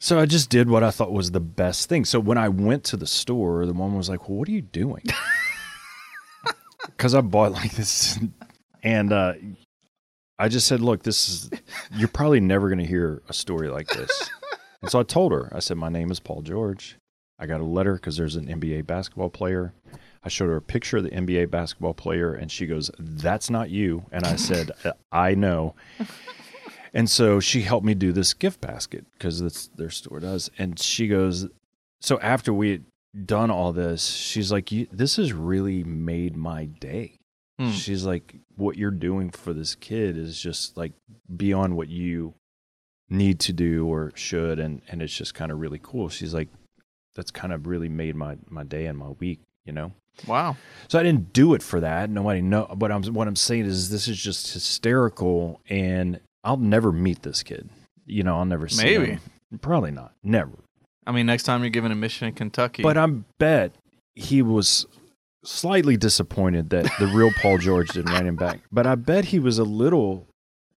So 0.00 0.18
I 0.18 0.26
just 0.26 0.50
did 0.50 0.68
what 0.68 0.82
I 0.82 0.90
thought 0.90 1.12
was 1.12 1.30
the 1.30 1.40
best 1.40 1.88
thing. 1.88 2.04
So 2.04 2.18
when 2.18 2.36
I 2.36 2.48
went 2.48 2.82
to 2.84 2.96
the 2.96 3.06
store, 3.06 3.64
the 3.64 3.72
woman 3.72 3.96
was 3.96 4.08
like, 4.08 4.28
"Well, 4.28 4.38
what 4.38 4.48
are 4.48 4.52
you 4.52 4.60
doing?" 4.62 5.04
Because 6.86 7.14
I 7.14 7.20
bought 7.20 7.52
like 7.52 7.72
this, 7.74 8.18
and 8.82 9.12
uh, 9.12 9.34
I 10.38 10.48
just 10.48 10.66
said, 10.66 10.80
"Look, 10.80 11.02
this 11.02 11.28
is 11.28 11.50
you're 11.96 12.08
probably 12.08 12.40
never 12.40 12.68
going 12.68 12.78
to 12.78 12.86
hear 12.86 13.22
a 13.28 13.32
story 13.32 13.68
like 13.68 13.88
this." 13.88 14.30
and 14.82 14.90
so 14.90 15.00
I 15.00 15.02
told 15.02 15.32
her, 15.32 15.50
I 15.54 15.60
said, 15.60 15.76
"My 15.76 15.88
name 15.88 16.10
is 16.10 16.20
Paul 16.20 16.42
George. 16.42 16.96
I 17.38 17.46
got 17.46 17.60
a 17.60 17.64
letter 17.64 17.94
because 17.94 18.16
there's 18.16 18.36
an 18.36 18.46
NBA 18.46 18.86
basketball 18.86 19.30
player." 19.30 19.72
I 20.24 20.28
showed 20.28 20.46
her 20.46 20.56
a 20.56 20.62
picture 20.62 20.98
of 20.98 21.04
the 21.04 21.10
NBA 21.10 21.50
basketball 21.50 21.94
player, 21.94 22.32
and 22.32 22.50
she 22.50 22.66
goes, 22.66 22.90
"That's 22.98 23.50
not 23.50 23.70
you." 23.70 24.04
And 24.12 24.24
I 24.24 24.36
said, 24.36 24.70
uh, 24.84 24.92
"I 25.10 25.34
know." 25.34 25.74
And 26.94 27.08
so 27.08 27.40
she 27.40 27.62
helped 27.62 27.86
me 27.86 27.94
do 27.94 28.12
this 28.12 28.34
gift 28.34 28.60
basket 28.60 29.06
because 29.14 29.40
that's 29.40 29.68
their 29.68 29.88
store 29.88 30.20
does. 30.20 30.50
And 30.58 30.78
she 30.78 31.08
goes, 31.08 31.48
so 32.02 32.18
after 32.20 32.52
we 32.52 32.70
had 32.70 32.84
done 33.26 33.50
all 33.50 33.72
this, 33.72 34.04
she's 34.04 34.50
like, 34.50 34.70
"This 34.90 35.16
has 35.16 35.32
really 35.32 35.84
made 35.84 36.36
my 36.36 36.64
day." 36.64 37.18
Hmm. 37.58 37.70
She's 37.70 38.04
like, 38.04 38.34
"What 38.56 38.76
you're 38.76 38.90
doing 38.90 39.30
for 39.30 39.52
this 39.52 39.74
kid 39.74 40.16
is 40.16 40.40
just 40.40 40.76
like 40.76 40.92
beyond 41.34 41.76
what 41.76 41.88
you 41.88 42.34
need 43.10 43.40
to 43.40 43.52
do 43.52 43.86
or 43.86 44.12
should, 44.14 44.58
and 44.58 44.82
and 44.88 45.02
it's 45.02 45.16
just 45.16 45.34
kind 45.34 45.52
of 45.52 45.60
really 45.60 45.80
cool." 45.82 46.08
She's 46.08 46.34
like, 46.34 46.48
"That's 47.14 47.30
kind 47.30 47.52
of 47.52 47.66
really 47.66 47.88
made 47.88 48.16
my 48.16 48.36
my 48.48 48.64
day 48.64 48.86
and 48.86 48.98
my 48.98 49.10
week," 49.10 49.40
you 49.64 49.72
know. 49.72 49.92
Wow. 50.26 50.56
So 50.88 50.98
I 50.98 51.02
didn't 51.02 51.32
do 51.32 51.54
it 51.54 51.62
for 51.62 51.80
that. 51.80 52.10
Nobody 52.10 52.42
know. 52.42 52.66
But 52.76 52.92
I'm 52.92 53.02
what 53.14 53.28
I'm 53.28 53.36
saying 53.36 53.66
is 53.66 53.90
this 53.90 54.08
is 54.08 54.18
just 54.18 54.52
hysterical, 54.52 55.60
and 55.68 56.20
I'll 56.44 56.56
never 56.56 56.92
meet 56.92 57.22
this 57.22 57.42
kid. 57.42 57.68
You 58.04 58.22
know, 58.22 58.36
I'll 58.38 58.44
never 58.44 58.68
see 58.68 58.84
Maybe. 58.84 59.12
him. 59.12 59.20
Probably 59.60 59.90
not. 59.90 60.12
Never. 60.22 60.52
I 61.06 61.12
mean, 61.12 61.26
next 61.26 61.44
time 61.44 61.62
you're 61.62 61.70
given 61.70 61.92
a 61.92 61.96
mission 61.96 62.28
in 62.28 62.34
Kentucky. 62.34 62.82
But 62.82 62.96
I 62.96 63.06
bet 63.38 63.72
he 64.14 64.42
was 64.42 64.86
slightly 65.44 65.96
disappointed 65.96 66.70
that 66.70 66.90
the 66.98 67.06
real 67.08 67.30
Paul 67.32 67.58
George 67.58 67.88
didn't 67.88 68.12
write 68.12 68.26
him 68.26 68.36
back. 68.36 68.60
But 68.70 68.86
I 68.86 68.94
bet 68.94 69.26
he 69.26 69.38
was 69.38 69.58
a 69.58 69.64
little 69.64 70.26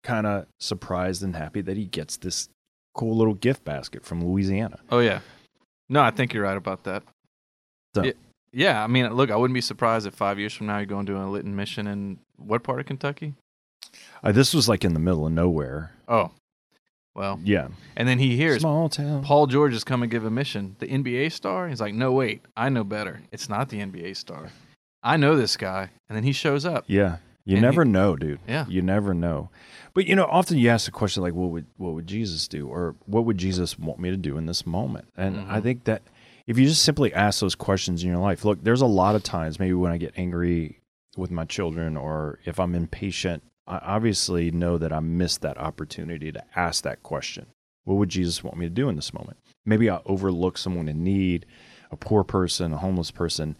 kind 0.02 0.26
of 0.26 0.46
surprised 0.60 1.22
and 1.22 1.34
happy 1.36 1.60
that 1.62 1.76
he 1.76 1.84
gets 1.84 2.16
this 2.16 2.48
cool 2.94 3.16
little 3.16 3.34
gift 3.34 3.64
basket 3.64 4.04
from 4.04 4.24
Louisiana. 4.24 4.78
oh 4.90 4.98
yeah. 5.00 5.20
No, 5.88 6.00
I 6.02 6.10
think 6.10 6.32
you're 6.32 6.42
right 6.44 6.56
about 6.56 6.84
that. 6.84 7.02
So- 7.94 8.04
Yeah, 8.04 8.12
yeah, 8.52 8.82
I 8.84 8.86
mean, 8.86 9.12
look, 9.14 9.30
I 9.30 9.36
wouldn't 9.36 9.54
be 9.54 9.60
surprised 9.60 10.06
if 10.06 10.14
five 10.14 10.38
years 10.38 10.52
from 10.54 10.66
now 10.66 10.78
you're 10.78 10.86
going 10.86 11.06
to 11.06 11.16
a 11.16 11.24
Lenten 11.26 11.54
mission 11.56 11.86
in 11.86 12.18
what 12.36 12.62
part 12.62 12.80
of 12.80 12.86
Kentucky? 12.86 13.34
Uh, 14.22 14.32
this 14.32 14.54
was 14.54 14.68
like 14.68 14.84
in 14.84 14.94
the 14.94 15.00
middle 15.00 15.26
of 15.26 15.32
nowhere. 15.32 15.92
Oh, 16.08 16.30
Well, 17.14 17.38
Yeah. 17.44 17.68
and 17.96 18.08
then 18.08 18.18
he 18.18 18.36
hears 18.36 18.60
Small 18.62 18.88
town. 18.88 19.22
Paul 19.22 19.46
George 19.46 19.74
is 19.74 19.84
coming 19.84 20.08
to 20.08 20.14
give 20.14 20.24
a 20.24 20.30
mission. 20.30 20.76
The 20.78 20.86
NBA 20.86 21.30
star? 21.30 21.68
He's 21.68 21.80
like, 21.80 21.94
no, 21.94 22.12
wait, 22.12 22.42
I 22.56 22.68
know 22.70 22.84
better. 22.84 23.20
It's 23.30 23.48
not 23.48 23.68
the 23.68 23.80
NBA 23.80 24.16
star. 24.16 24.48
I 25.02 25.16
know 25.16 25.36
this 25.36 25.56
guy. 25.56 25.90
And 26.08 26.16
then 26.16 26.24
he 26.24 26.32
shows 26.32 26.64
up. 26.64 26.84
Yeah. 26.86 27.16
You 27.44 27.56
And 27.56 27.62
never 27.62 27.84
he- 27.84 27.90
know, 27.90 28.16
dude. 28.16 28.38
Yeah. 28.48 28.64
You 28.68 28.82
never 28.82 29.12
know. 29.14 29.50
But 29.94 30.06
you 30.06 30.14
know, 30.16 30.24
often 30.24 30.56
you 30.58 30.68
ask 30.70 30.86
the 30.86 30.92
question 30.92 31.22
like, 31.22 31.34
what 31.34 31.50
would 31.50 31.66
what 31.76 31.92
would 31.92 32.06
Jesus 32.06 32.48
do? 32.48 32.66
Or 32.68 32.94
what 33.06 33.24
would 33.26 33.36
Jesus 33.36 33.78
want 33.78 33.98
me 33.98 34.10
to 34.10 34.16
do 34.16 34.38
in 34.38 34.46
this 34.46 34.64
moment? 34.64 35.08
And 35.16 35.40
I 35.50 35.58
Mhm. 35.58 35.62
think 35.62 35.84
that 35.84 36.02
if 36.46 36.56
you 36.58 36.66
just 36.66 36.82
simply 36.82 37.12
ask 37.12 37.40
those 37.40 37.54
questions 37.54 38.02
in 38.02 38.08
your 38.10 38.18
life, 38.20 38.44
look, 38.44 38.62
there's 38.64 38.80
a 38.80 38.86
lot 38.86 39.16
of 39.16 39.22
times 39.22 39.58
maybe 39.58 39.74
when 39.74 39.92
I 39.92 39.98
get 39.98 40.14
angry 40.16 40.78
with 41.16 41.30
my 41.30 41.44
children 41.44 41.96
or 41.96 42.38
if 42.46 42.58
I'm 42.58 42.74
impatient, 42.74 43.42
I 43.66 43.78
obviously 43.78 44.50
know 44.50 44.78
that 44.78 44.92
I 44.92 45.00
missed 45.00 45.40
that 45.42 45.58
opportunity 45.58 46.32
to 46.32 46.42
ask 46.56 46.82
that 46.84 47.02
question. 47.02 47.46
What 47.84 47.94
would 47.96 48.08
Jesus 48.08 48.42
want 48.42 48.56
me 48.56 48.66
to 48.66 48.70
do 48.70 48.88
in 48.88 48.96
this 48.96 49.14
moment? 49.14 49.38
Maybe 49.64 49.88
I 49.88 50.00
overlook 50.06 50.58
someone 50.58 50.88
in 50.88 51.04
need, 51.04 51.46
a 51.90 51.96
poor 51.96 52.24
person, 52.24 52.72
a 52.72 52.78
homeless 52.78 53.10
person. 53.10 53.56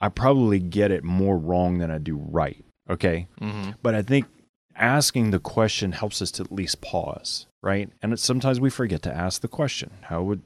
I 0.00 0.08
probably 0.08 0.58
get 0.58 0.90
it 0.90 1.04
more 1.04 1.36
wrong 1.36 1.78
than 1.78 1.90
I 1.90 1.98
do 1.98 2.16
right. 2.16 2.64
Okay. 2.88 3.26
hmm 3.38 3.70
But 3.82 3.94
I 3.94 4.02
think 4.02 4.26
asking 4.76 5.30
the 5.30 5.38
question 5.38 5.92
helps 5.92 6.20
us 6.20 6.30
to 6.32 6.42
at 6.42 6.52
least 6.52 6.80
pause, 6.80 7.46
right? 7.62 7.88
And 8.02 8.12
it's, 8.12 8.22
sometimes 8.22 8.60
we 8.60 8.70
forget 8.70 9.02
to 9.02 9.14
ask 9.14 9.40
the 9.40 9.48
question: 9.48 9.90
How 10.02 10.22
would 10.22 10.42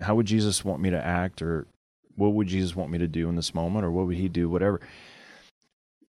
how 0.00 0.14
would 0.16 0.26
Jesus 0.26 0.64
want 0.64 0.80
me 0.82 0.90
to 0.90 1.02
act, 1.06 1.40
or 1.40 1.66
what 2.16 2.32
would 2.34 2.48
Jesus 2.48 2.74
want 2.74 2.90
me 2.90 2.98
to 2.98 3.06
do 3.06 3.28
in 3.28 3.36
this 3.36 3.54
moment, 3.54 3.84
or 3.84 3.90
what 3.90 4.06
would 4.06 4.16
He 4.16 4.28
do? 4.28 4.48
Whatever. 4.48 4.80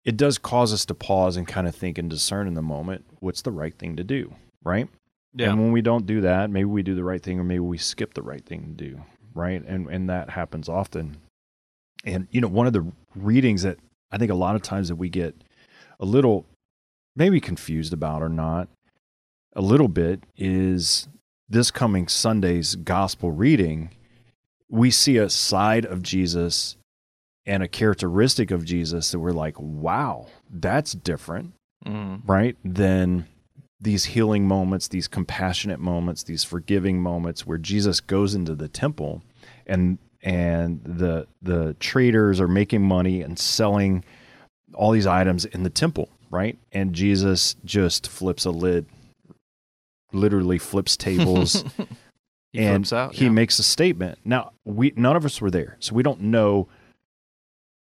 It 0.05 0.17
does 0.17 0.38
cause 0.38 0.73
us 0.73 0.85
to 0.85 0.93
pause 0.93 1.38
and 1.38 1.47
kind 1.47 1.67
of 1.67 1.75
think 1.75 1.97
and 1.97 2.09
discern 2.09 2.47
in 2.47 2.53
the 2.53 2.62
moment 2.62 3.05
what's 3.19 3.41
the 3.41 3.51
right 3.51 3.77
thing 3.77 3.95
to 3.97 4.03
do, 4.03 4.33
right? 4.63 4.88
Yeah. 5.33 5.49
And 5.49 5.59
when 5.59 5.71
we 5.71 5.81
don't 5.81 6.05
do 6.05 6.21
that, 6.21 6.49
maybe 6.49 6.65
we 6.65 6.83
do 6.83 6.95
the 6.95 7.03
right 7.03 7.21
thing, 7.21 7.39
or 7.39 7.43
maybe 7.43 7.59
we 7.59 7.77
skip 7.77 8.13
the 8.13 8.23
right 8.23 8.43
thing 8.43 8.62
to 8.62 8.89
do, 8.89 9.01
right? 9.33 9.63
And 9.65 9.88
and 9.88 10.09
that 10.09 10.31
happens 10.31 10.67
often. 10.69 11.17
And 12.05 12.27
you 12.31 12.41
know, 12.41 12.47
one 12.47 12.67
of 12.67 12.73
the 12.73 12.91
readings 13.15 13.63
that 13.63 13.77
I 14.12 14.17
think 14.17 14.31
a 14.31 14.35
lot 14.35 14.55
of 14.55 14.62
times 14.62 14.88
that 14.88 14.95
we 14.95 15.09
get 15.09 15.35
a 15.99 16.05
little 16.05 16.45
maybe 17.15 17.39
confused 17.39 17.93
about 17.93 18.23
or 18.23 18.29
not 18.29 18.69
a 19.55 19.62
little 19.62 19.88
bit 19.88 20.23
is 20.38 21.07
this 21.47 21.71
coming 21.71 22.07
Sunday's 22.07 22.75
gospel 22.75 23.31
reading. 23.31 23.91
We 24.69 24.91
see 24.91 25.17
a 25.17 25.29
side 25.29 25.85
of 25.85 26.01
Jesus 26.03 26.77
and 27.49 27.63
a 27.63 27.67
characteristic 27.67 28.51
of 28.51 28.63
Jesus 28.63 29.12
that 29.12 29.19
we're 29.19 29.31
like, 29.31 29.59
wow, 29.59 30.27
that's 30.49 30.93
different 30.93 31.53
hmm 31.85 32.17
right? 32.25 32.57
Than 32.63 33.25
these 33.81 34.03
healing 34.05 34.45
moments, 34.47 34.89
these 34.89 35.07
compassionate 35.07 35.79
moments, 35.79 36.23
these 36.23 36.43
forgiving 36.43 37.01
moments 37.01 37.47
where 37.47 37.57
Jesus 37.57 38.01
goes 38.01 38.35
into 38.35 38.53
the 38.53 38.67
temple 38.67 39.23
and 39.65 39.97
and 40.21 40.81
the 40.83 41.27
the 41.41 41.75
traders 41.79 42.41
are 42.41 42.47
making 42.47 42.81
money 42.81 43.21
and 43.21 43.39
selling 43.39 44.03
all 44.73 44.91
these 44.91 45.07
items 45.07 45.45
in 45.45 45.63
the 45.63 45.69
temple, 45.69 46.09
right? 46.29 46.57
And 46.71 46.93
Jesus 46.93 47.55
just 47.63 48.07
flips 48.07 48.45
a 48.45 48.51
lid, 48.51 48.85
literally 50.12 50.57
flips 50.57 50.97
tables 50.97 51.63
he 52.51 52.59
and 52.59 52.85
flips 52.85 52.93
out. 52.93 53.15
he 53.15 53.29
makes 53.29 53.57
a 53.59 53.63
statement. 53.63 54.19
Now, 54.25 54.51
we 54.65 54.91
none 54.97 55.15
of 55.15 55.23
us 55.25 55.39
were 55.39 55.51
there, 55.51 55.77
so 55.79 55.95
we 55.95 56.03
don't 56.03 56.21
know 56.21 56.67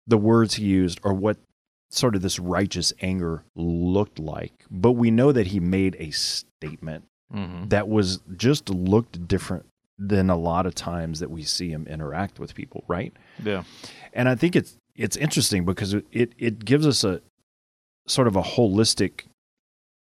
the 0.07 0.17
words 0.17 0.55
he 0.55 0.65
used 0.65 0.99
or 1.03 1.13
what 1.13 1.37
sort 1.89 2.15
of 2.15 2.21
this 2.21 2.39
righteous 2.39 2.93
anger 3.01 3.43
looked 3.55 4.19
like. 4.19 4.53
But 4.69 4.93
we 4.93 5.11
know 5.11 5.31
that 5.31 5.47
he 5.47 5.59
made 5.59 5.95
a 5.99 6.11
statement 6.11 7.05
Mhm. 7.33 7.69
that 7.69 7.87
was 7.87 8.19
just 8.37 8.69
looked 8.69 9.27
different 9.27 9.65
than 9.97 10.29
a 10.29 10.35
lot 10.35 10.65
of 10.65 10.75
times 10.75 11.19
that 11.21 11.31
we 11.31 11.41
see 11.43 11.69
him 11.69 11.87
interact 11.87 12.37
with 12.39 12.53
people, 12.53 12.83
right? 12.87 13.13
Yeah. 13.43 13.63
And 14.13 14.27
I 14.29 14.35
think 14.35 14.55
it's 14.55 14.75
it's 14.95 15.17
interesting 15.17 15.65
because 15.65 15.93
it, 15.93 16.31
it 16.37 16.63
gives 16.63 16.85
us 16.87 17.03
a 17.03 17.21
sort 18.07 18.27
of 18.27 18.35
a 18.35 18.41
holistic 18.41 19.25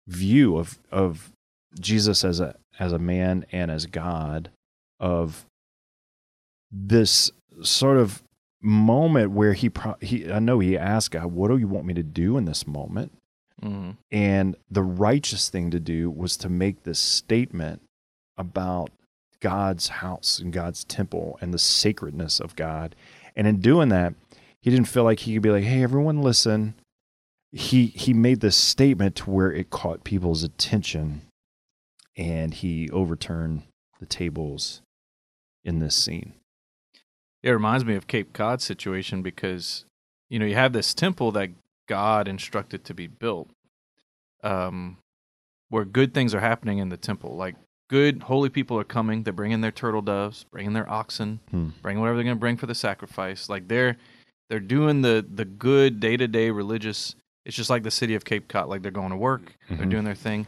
view 0.08 0.58
of 0.58 0.80
of 0.92 1.32
Jesus 1.80 2.24
as 2.24 2.40
a 2.40 2.56
as 2.80 2.92
a 2.94 3.00
man 3.00 3.46
and 3.52 3.70
as 3.70 3.86
God 3.86 4.50
of 5.00 5.46
this 6.72 7.32
sort 7.62 7.98
of 7.98 8.24
moment 8.62 9.32
where 9.32 9.54
he 9.54 9.70
pro- 9.70 9.98
he 10.02 10.32
I 10.32 10.40
know 10.40 10.60
he 10.60 10.78
asked 10.78 11.12
God, 11.12 11.28
"What 11.28 11.50
do 11.50 11.58
you 11.58 11.68
want 11.68 11.86
me 11.86 11.94
to 11.96 12.04
do 12.04 12.38
in 12.38 12.46
this 12.46 12.68
moment?" 12.68 13.12
hmm 13.62 13.92
And 14.12 14.56
the 14.70 14.84
righteous 14.84 15.50
thing 15.50 15.72
to 15.72 15.80
do 15.80 16.10
was 16.10 16.38
to 16.38 16.50
make 16.50 16.84
this 16.84 17.00
statement 17.00 17.82
about 18.38 18.92
God's 19.40 19.88
house 19.88 20.40
and 20.40 20.54
God's 20.54 20.84
temple 20.84 21.38
and 21.42 21.54
the 21.54 21.60
sacredness 21.60 22.40
of 22.40 22.56
God. 22.56 22.96
And 23.36 23.48
in 23.48 23.60
doing 23.60 23.90
that, 23.90 24.14
he 24.62 24.70
didn't 24.70 24.88
feel 24.88 25.04
like 25.04 25.20
he 25.20 25.34
could 25.34 25.42
be 25.44 25.50
like, 25.50 25.64
"Hey, 25.64 25.84
everyone, 25.84 26.22
listen." 26.22 26.76
He 27.52 27.88
he 27.88 28.14
made 28.14 28.40
this 28.40 28.56
statement 28.56 29.18
to 29.18 29.30
where 29.30 29.52
it 29.52 29.70
caught 29.70 30.06
people's 30.06 30.44
attention, 30.44 31.24
and 32.16 32.54
he 32.54 32.90
overturned 32.92 33.64
the 34.00 34.06
tables 34.06 34.82
in 35.64 35.80
this 35.80 35.96
scene. 35.96 36.34
It 37.44 37.50
reminds 37.52 37.84
me 37.86 37.96
of 37.96 38.08
Cape 38.08 38.34
Town 38.34 38.60
situation 38.60 39.22
because 39.22 39.86
you 40.30 40.40
know 40.40 40.46
you 40.46 40.56
have 40.56 40.74
this 40.74 40.94
temple 40.94 41.32
that 41.34 41.50
God 41.88 42.28
instructed 42.28 42.84
to 42.86 42.94
be 42.94 43.08
built, 43.08 43.50
um, 44.44 44.98
where 45.70 45.86
good 45.86 46.14
things 46.14 46.34
are 46.36 46.40
happening 46.40 46.78
in 46.78 46.90
the 46.90 46.98
temple. 46.98 47.36
Like 47.36 47.56
good 47.90 48.24
holy 48.24 48.50
people 48.50 48.80
are 48.80 48.84
coming. 48.84 49.24
They're 49.24 49.34
bringing 49.34 49.62
their 49.62 49.72
turtle 49.72 50.02
doves, 50.02 50.46
bringing 50.52 50.74
their 50.74 50.90
oxen, 50.90 51.40
Hmm. 51.52 51.70
bringing 51.82 52.00
whatever 52.02 52.18
they're 52.18 52.24
going 52.24 52.38
to 52.38 52.40
bring 52.40 52.58
for 52.58 52.68
the 52.68 52.76
sacrifice. 52.76 53.50
Like 53.50 53.68
they're 53.68 53.98
they're 54.50 54.60
doing 54.60 55.02
the 55.02 55.26
the 55.28 55.46
good 55.46 56.00
day 56.00 56.18
to 56.18 56.28
day 56.28 56.50
religious. 56.52 57.16
It's 57.46 57.56
just 57.56 57.70
like 57.72 57.84
the 57.84 57.92
city 57.92 58.14
of 58.14 58.24
Cape 58.24 58.48
Town. 58.48 58.70
Like 58.70 58.82
they're 58.84 58.92
going 58.92 59.10
to 59.10 59.18
work, 59.18 59.54
they're 59.68 59.80
Mhm. 59.80 59.90
doing 59.90 60.04
their 60.04 60.16
thing, 60.16 60.46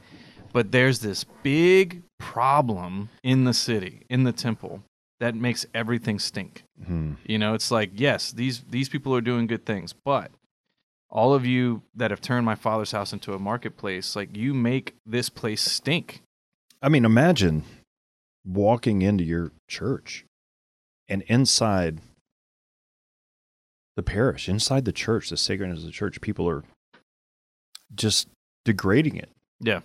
but 0.52 0.72
there's 0.72 1.00
this 1.00 1.24
big 1.42 2.04
problem 2.20 3.10
in 3.24 3.46
the 3.46 3.54
city, 3.54 4.04
in 4.10 4.24
the 4.24 4.32
temple, 4.32 4.84
that 5.24 5.36
makes 5.36 5.66
everything 5.74 6.20
stink. 6.20 6.64
Hmm. 6.86 7.14
You 7.26 7.38
know, 7.40 7.54
it's 7.54 7.72
like, 7.72 7.92
yes, 7.94 8.34
these 8.34 8.62
these 8.70 8.90
people 8.90 9.16
are 9.16 9.22
doing 9.22 9.48
good 9.48 9.66
things, 9.66 9.94
but 9.94 10.32
all 11.10 11.34
of 11.34 11.46
you 11.46 11.82
that 11.96 12.12
have 12.12 12.20
turned 12.20 12.46
my 12.46 12.56
father's 12.56 12.92
house 12.92 13.14
into 13.14 13.34
a 13.34 13.40
marketplace, 13.40 14.18
like 14.18 14.36
you 14.36 14.54
make 14.54 14.96
this 15.06 15.30
place 15.30 15.62
stink. 15.62 16.24
I 16.82 16.90
mean, 16.90 17.06
imagine 17.06 17.64
walking 18.46 19.02
into 19.02 19.24
your 19.24 19.54
church 19.70 20.26
and 21.08 21.22
inside 21.28 22.02
the 23.96 24.04
parish, 24.04 24.50
inside 24.50 24.84
the 24.84 24.92
church, 24.92 25.30
the 25.30 25.38
sacredness 25.38 25.80
of 25.80 25.86
the 25.86 25.92
church, 25.92 26.20
people 26.20 26.50
are 26.50 26.66
just 27.96 28.28
degrading 28.66 29.16
it. 29.16 29.30
Yeah. 29.62 29.80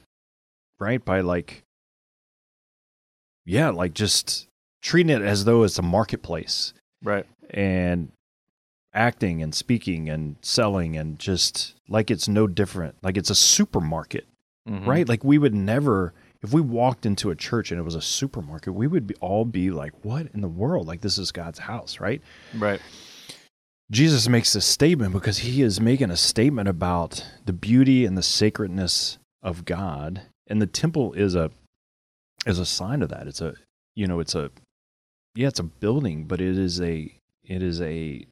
Right? 0.81 1.05
By 1.05 1.21
like, 1.21 1.63
yeah, 3.45 3.71
like 3.71 3.95
just 3.95 4.48
treating 4.83 5.11
it 5.11 5.23
as 5.23 5.45
though 5.45 5.63
it's 5.65 5.79
a 5.79 5.83
marketplace 5.83 6.73
Right. 7.03 7.27
and 7.51 8.11
acting 8.95 9.43
and 9.43 9.55
speaking 9.55 10.09
and 10.09 10.37
selling 10.43 10.97
and 10.97 11.19
just 11.19 11.75
like 11.89 12.11
it's 12.11 12.29
no 12.29 12.47
different. 12.47 12.97
Like 13.03 13.17
it's 13.17 13.31
a 13.31 13.35
supermarket 13.35 14.27
Mm-hmm. 14.69 14.87
right? 14.89 15.09
Like 15.09 15.25
we 15.25 15.39
would 15.39 15.55
never, 15.55 16.13
if 16.43 16.53
we 16.53 16.61
walked 16.61 17.07
into 17.07 17.31
a 17.31 17.35
church 17.35 17.71
and 17.71 17.81
it 17.81 17.85
was 17.85 17.95
a 17.95 18.03
supermarket, 18.03 18.75
we 18.75 18.87
would 18.87 19.07
be, 19.07 19.15
all 19.15 19.47
be 19.47 19.71
like, 19.71 19.93
"What 20.05 20.27
in 20.35 20.43
the 20.43 20.49
world? 20.49 20.87
Like 20.87 21.01
this 21.01 21.17
is 21.17 21.33
God's 21.33 21.59
house, 21.61 22.01
right?" 22.01 22.21
Right. 22.55 22.79
Jesus 23.91 24.29
makes 24.29 24.53
this 24.53 24.67
statement 24.67 25.15
because 25.15 25.39
he 25.39 25.63
is 25.63 25.81
making 25.81 26.11
a 26.11 26.17
statement 26.19 26.69
about 26.69 27.25
the 27.47 27.55
beauty 27.55 28.05
and 28.05 28.19
the 28.19 28.23
sacredness 28.23 29.17
of 29.43 29.65
God, 29.65 30.21
and 30.47 30.61
the 30.61 30.67
temple 30.67 31.15
is 31.15 31.35
a 31.35 31.51
is 32.45 32.59
a 32.59 32.67
sign 32.67 33.01
of 33.01 33.09
that. 33.09 33.27
It's 33.27 33.41
a 33.41 33.55
you 33.95 34.07
know, 34.07 34.21
it's 34.21 34.35
a 34.35 34.51
yeah, 35.39 35.47
it's 35.49 35.61
a 35.61 35.65
building, 35.65 36.25
but 36.25 36.41
it 36.41 36.59
is 36.59 36.81
a 36.81 37.15
it 37.45 37.63
is 37.63 37.81
a 37.81 38.27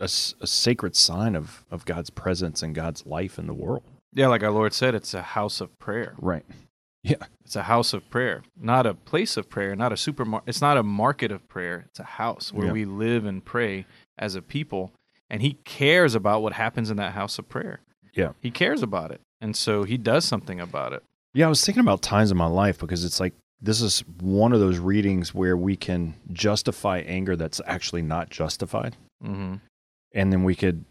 a 0.00 0.08
sacred 0.08 0.96
sign 0.96 1.34
of 1.36 1.64
of 1.70 1.84
God's 1.84 2.10
presence 2.10 2.62
and 2.62 2.74
God's 2.74 3.04
life 3.06 3.38
in 3.38 3.46
the 3.46 3.54
world. 3.54 3.82
Yeah, 4.14 4.28
like 4.28 4.42
our 4.42 4.50
Lord 4.50 4.72
said, 4.72 4.94
it's 4.94 5.12
a 5.14 5.22
house 5.22 5.60
of 5.60 5.78
prayer. 5.78 6.14
Right. 6.18 6.44
Yeah. 7.02 7.24
It's 7.44 7.54
a 7.54 7.62
house 7.62 7.92
of 7.92 8.10
prayer, 8.10 8.42
not 8.60 8.84
a 8.84 8.92
place 8.92 9.36
of 9.36 9.48
prayer, 9.48 9.76
not 9.76 9.92
a 9.92 9.96
supermarket. 9.96 10.48
It's 10.48 10.60
not 10.60 10.76
a 10.76 10.82
market 10.82 11.30
of 11.30 11.48
prayer. 11.48 11.84
It's 11.88 12.00
a 12.00 12.10
house 12.22 12.52
where 12.52 12.66
Yeah. 12.66 12.72
we 12.72 12.84
live 12.84 13.24
and 13.24 13.44
pray 13.44 13.86
as 14.18 14.34
a 14.34 14.42
people. 14.42 14.90
And 15.30 15.40
He 15.40 15.52
cares 15.64 16.16
about 16.16 16.42
what 16.42 16.54
happens 16.54 16.90
in 16.90 16.96
that 16.96 17.12
house 17.12 17.38
of 17.38 17.48
prayer. 17.48 17.78
Yeah. 18.12 18.32
He 18.40 18.50
cares 18.50 18.82
about 18.82 19.12
it. 19.12 19.20
And 19.40 19.54
so 19.56 19.84
He 19.84 19.96
does 19.96 20.24
something 20.24 20.58
about 20.60 20.92
it. 20.94 21.04
Yeah, 21.32 21.46
I 21.46 21.48
was 21.48 21.64
thinking 21.64 21.82
about 21.82 22.02
times 22.02 22.32
in 22.32 22.36
my 22.36 22.46
life 22.48 22.76
because 22.80 23.04
it's 23.04 23.20
like 23.20 23.34
this 23.60 23.80
is 23.80 24.00
one 24.20 24.52
of 24.52 24.60
those 24.60 24.78
readings 24.78 25.34
where 25.34 25.56
we 25.56 25.76
can 25.76 26.14
justify 26.32 26.98
anger 27.00 27.36
that's 27.36 27.60
actually 27.66 28.02
not 28.02 28.30
justified, 28.30 28.96
hmm 29.22 29.54
and 30.14 30.32
then 30.32 30.44
we 30.44 30.54
could 30.54 30.84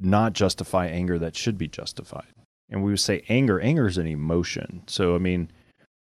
not 0.00 0.32
justify 0.32 0.86
anger 0.86 1.18
that 1.18 1.36
should 1.36 1.58
be 1.58 1.68
justified. 1.68 2.26
And 2.70 2.82
we 2.82 2.90
would 2.92 3.00
say 3.00 3.22
anger, 3.28 3.60
anger 3.60 3.86
is 3.86 3.98
an 3.98 4.06
emotion. 4.06 4.82
So 4.86 5.14
I 5.14 5.18
mean, 5.18 5.50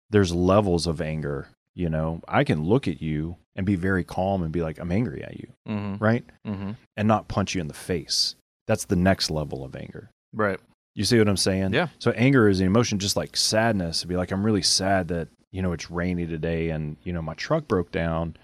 there's 0.09 0.33
levels 0.33 0.87
of 0.87 1.01
anger. 1.01 1.49
You 1.73 1.89
know, 1.89 2.21
I 2.27 2.43
can 2.45 2.63
look 2.63 2.87
at 2.87 3.01
you 3.01 3.35
and 3.55 3.65
be 3.65 3.75
very 3.75 4.03
calm 4.05 4.41
and 4.43 4.51
be 4.53 4.61
like, 4.61 4.79
I'm 4.79 4.91
angry 4.91 5.23
at 5.23 5.37
you, 5.37 5.47
Mm-hmm. 5.67 6.03
right? 6.03 6.23
Mm-hmm. 6.47 6.71
And 6.95 7.07
not 7.07 7.27
punch 7.27 7.55
you 7.55 7.61
in 7.61 7.67
the 7.67 7.73
face. 7.73 8.35
That's 8.67 8.85
the 8.85 8.95
next 8.95 9.29
level 9.29 9.63
of 9.65 9.75
anger. 9.75 10.09
Right. 10.33 10.59
You 10.95 11.03
see 11.03 11.19
what 11.19 11.27
I'm 11.27 11.37
saying? 11.37 11.73
Yeah. 11.73 11.89
So 11.99 12.11
anger 12.11 12.47
is 12.47 12.61
an 12.61 12.67
emotion 12.67 12.99
just 12.99 13.17
like 13.17 13.35
sadness. 13.35 13.99
It'd 13.99 14.09
be 14.09 14.15
like, 14.15 14.31
I'm 14.31 14.45
really 14.45 14.61
sad 14.61 15.09
that, 15.09 15.27
you 15.51 15.61
know, 15.61 15.73
it's 15.73 15.91
rainy 15.91 16.25
today 16.25 16.69
and, 16.69 16.95
you 17.03 17.11
know, 17.11 17.21
my 17.21 17.33
truck 17.33 17.67
broke 17.67 17.91
down. 17.91 18.37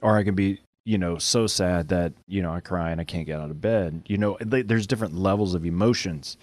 Or 0.00 0.16
I 0.16 0.24
can 0.24 0.34
be, 0.34 0.60
you 0.84 0.98
know, 0.98 1.18
so 1.18 1.46
sad 1.46 1.88
that, 1.88 2.14
you 2.26 2.42
know, 2.42 2.52
I 2.52 2.60
cry 2.60 2.90
and 2.90 3.00
I 3.00 3.04
can't 3.04 3.26
get 3.26 3.38
out 3.38 3.50
of 3.50 3.60
bed. 3.60 4.02
You 4.06 4.18
know, 4.18 4.36
there's 4.40 4.86
different 4.86 5.14
levels 5.14 5.54
of 5.54 5.66
emotions. 5.66 6.38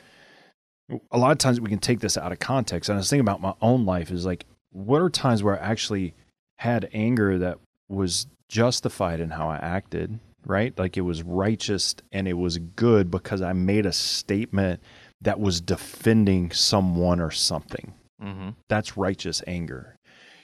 A 1.11 1.17
lot 1.17 1.31
of 1.31 1.39
times 1.39 1.59
we 1.59 1.69
can 1.69 1.79
take 1.79 1.99
this 1.99 2.17
out 2.17 2.31
of 2.31 2.39
context. 2.39 2.89
And 2.89 2.95
I 2.95 2.99
was 2.99 3.09
thinking 3.09 3.27
about 3.27 3.41
my 3.41 3.53
own 3.59 3.85
life 3.85 4.11
is 4.11 4.25
like, 4.25 4.45
what 4.71 5.01
are 5.01 5.09
times 5.09 5.43
where 5.43 5.59
I 5.59 5.65
actually 5.65 6.13
had 6.59 6.89
anger 6.93 7.39
that 7.39 7.57
was 7.89 8.27
justified 8.47 9.19
in 9.19 9.31
how 9.31 9.49
I 9.49 9.57
acted, 9.57 10.19
right? 10.45 10.77
Like 10.77 10.95
it 10.95 11.01
was 11.01 11.23
righteous 11.23 11.95
and 12.11 12.27
it 12.27 12.33
was 12.33 12.59
good 12.59 13.09
because 13.09 13.41
I 13.41 13.53
made 13.53 13.85
a 13.85 13.91
statement 13.91 14.79
that 15.21 15.39
was 15.39 15.61
defending 15.61 16.51
someone 16.51 17.19
or 17.19 17.31
something. 17.31 17.93
Mm-hmm. 18.21 18.49
That's 18.67 18.97
righteous 18.97 19.41
anger. 19.47 19.97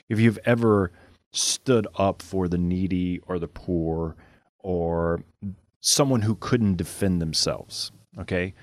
If 0.08 0.20
you've 0.20 0.38
ever 0.44 0.92
stood 1.32 1.86
up 1.96 2.22
for 2.22 2.48
the 2.48 2.58
needy 2.58 3.20
or 3.26 3.38
the 3.38 3.48
poor 3.48 4.16
or 4.58 5.22
someone 5.80 6.22
who 6.22 6.34
couldn't 6.36 6.76
defend 6.76 7.20
themselves, 7.20 7.92
okay? 8.18 8.54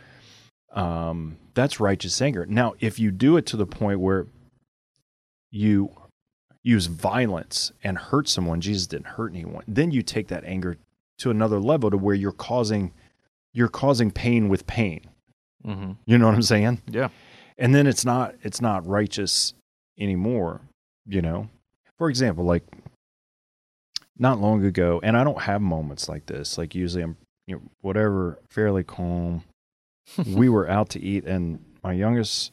Um, 0.74 1.38
that's 1.54 1.80
righteous 1.80 2.22
anger. 2.22 2.46
Now, 2.46 2.74
if 2.80 3.00
you 3.00 3.12
do 3.12 3.38
it 3.38 3.46
to 3.48 3.58
the 3.58 3.66
point 3.66 4.00
where 4.00 4.28
you 5.52 5.92
use 6.64 6.88
violence 6.88 7.72
and 7.84 7.98
hurt 7.98 8.28
someone, 8.28 8.62
Jesus 8.62 8.88
didn't 8.88 9.08
hurt 9.08 9.34
anyone, 9.34 9.64
then 9.68 9.92
you 9.92 10.02
take 10.02 10.30
that 10.30 10.44
anger 10.46 10.78
to 11.20 11.30
another 11.30 11.60
level 11.60 11.92
to 11.92 11.98
where 11.98 12.16
you're 12.16 12.32
causing 12.32 12.92
you're 13.56 13.68
causing 13.68 14.10
pain 14.10 14.50
with 14.50 14.66
pain. 14.66 15.02
Mm-hmm. 15.66 15.92
You 16.06 16.18
know 16.18 16.26
what 16.28 16.36
I'm 16.36 16.42
saying? 16.42 16.82
Yeah. 16.90 17.10
and 17.58 17.74
then 17.74 17.88
it's 17.88 18.06
not 18.06 18.36
it's 18.42 18.62
not 18.62 18.86
righteous 18.88 19.54
anymore 20.00 20.62
you 21.06 21.22
know 21.22 21.50
for 21.98 22.10
example 22.10 22.44
like 22.44 22.64
not 24.18 24.40
long 24.40 24.64
ago 24.66 25.00
and 25.04 25.18
i 25.18 25.24
don't 25.24 25.42
have 25.42 25.62
moments 25.62 26.10
like 26.10 26.26
this 26.26 26.58
like 26.58 26.74
usually 26.74 27.04
i'm 27.04 27.18
you 27.48 27.56
know 27.56 27.62
whatever 27.82 28.40
fairly 28.50 28.84
calm 28.84 29.44
we 30.28 30.50
were 30.50 30.70
out 30.70 30.90
to 30.90 31.00
eat 31.00 31.26
and 31.26 31.64
my 31.84 31.94
youngest 31.94 32.52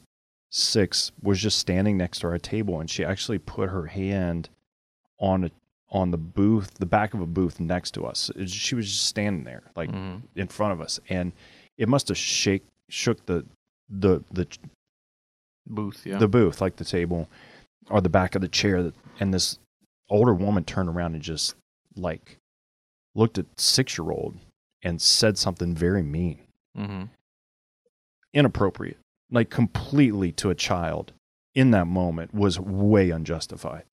six 0.51 1.11
was 1.21 1.39
just 1.39 1.57
standing 1.57 1.97
next 1.97 2.19
to 2.19 2.27
our 2.27 2.37
table 2.37 2.79
and 2.79 2.89
she 2.89 3.03
actually 3.03 3.39
put 3.39 3.69
her 3.69 3.87
hand 3.87 4.49
on 5.19 5.45
a 5.45 5.51
on 5.89 6.11
the 6.11 6.17
booth 6.17 6.75
the 6.75 6.85
back 6.85 7.13
of 7.13 7.21
a 7.21 7.25
booth 7.25 7.59
next 7.59 7.91
to 7.91 8.05
us 8.05 8.29
she 8.45 8.75
was 8.75 8.89
just 8.89 9.05
standing 9.05 9.43
there 9.43 9.63
like 9.75 9.89
mm-hmm. 9.89 10.17
in 10.35 10.47
front 10.47 10.73
of 10.73 10.81
us 10.81 10.99
and 11.09 11.31
it 11.77 11.89
must 11.89 12.07
have 12.07 12.17
shake 12.17 12.63
shook 12.91 13.25
the 13.25 13.45
the 13.89 14.23
the 14.31 14.47
Booth. 15.67 16.05
Yeah. 16.05 16.17
the 16.17 16.27
booth, 16.27 16.59
like 16.59 16.75
the 16.75 16.85
table 16.85 17.29
or 17.89 18.01
the 18.01 18.09
back 18.09 18.35
of 18.35 18.41
the 18.41 18.47
chair. 18.47 18.83
That, 18.83 18.95
and 19.19 19.33
this 19.33 19.59
older 20.09 20.33
woman 20.33 20.63
turned 20.63 20.89
around 20.89 21.13
and 21.13 21.23
just 21.23 21.55
like 21.95 22.37
looked 23.15 23.37
at 23.37 23.45
six 23.57 23.97
year 23.97 24.11
old 24.11 24.37
and 24.83 25.01
said 25.01 25.37
something 25.37 25.75
very 25.75 26.03
mean, 26.03 26.39
mm-hmm. 26.77 27.03
inappropriate, 28.33 28.97
like 29.29 29.49
completely 29.49 30.31
to 30.33 30.49
a 30.49 30.55
child 30.55 31.13
in 31.53 31.71
that 31.71 31.85
moment 31.85 32.33
was 32.33 32.59
way 32.59 33.09
unjustified. 33.11 33.83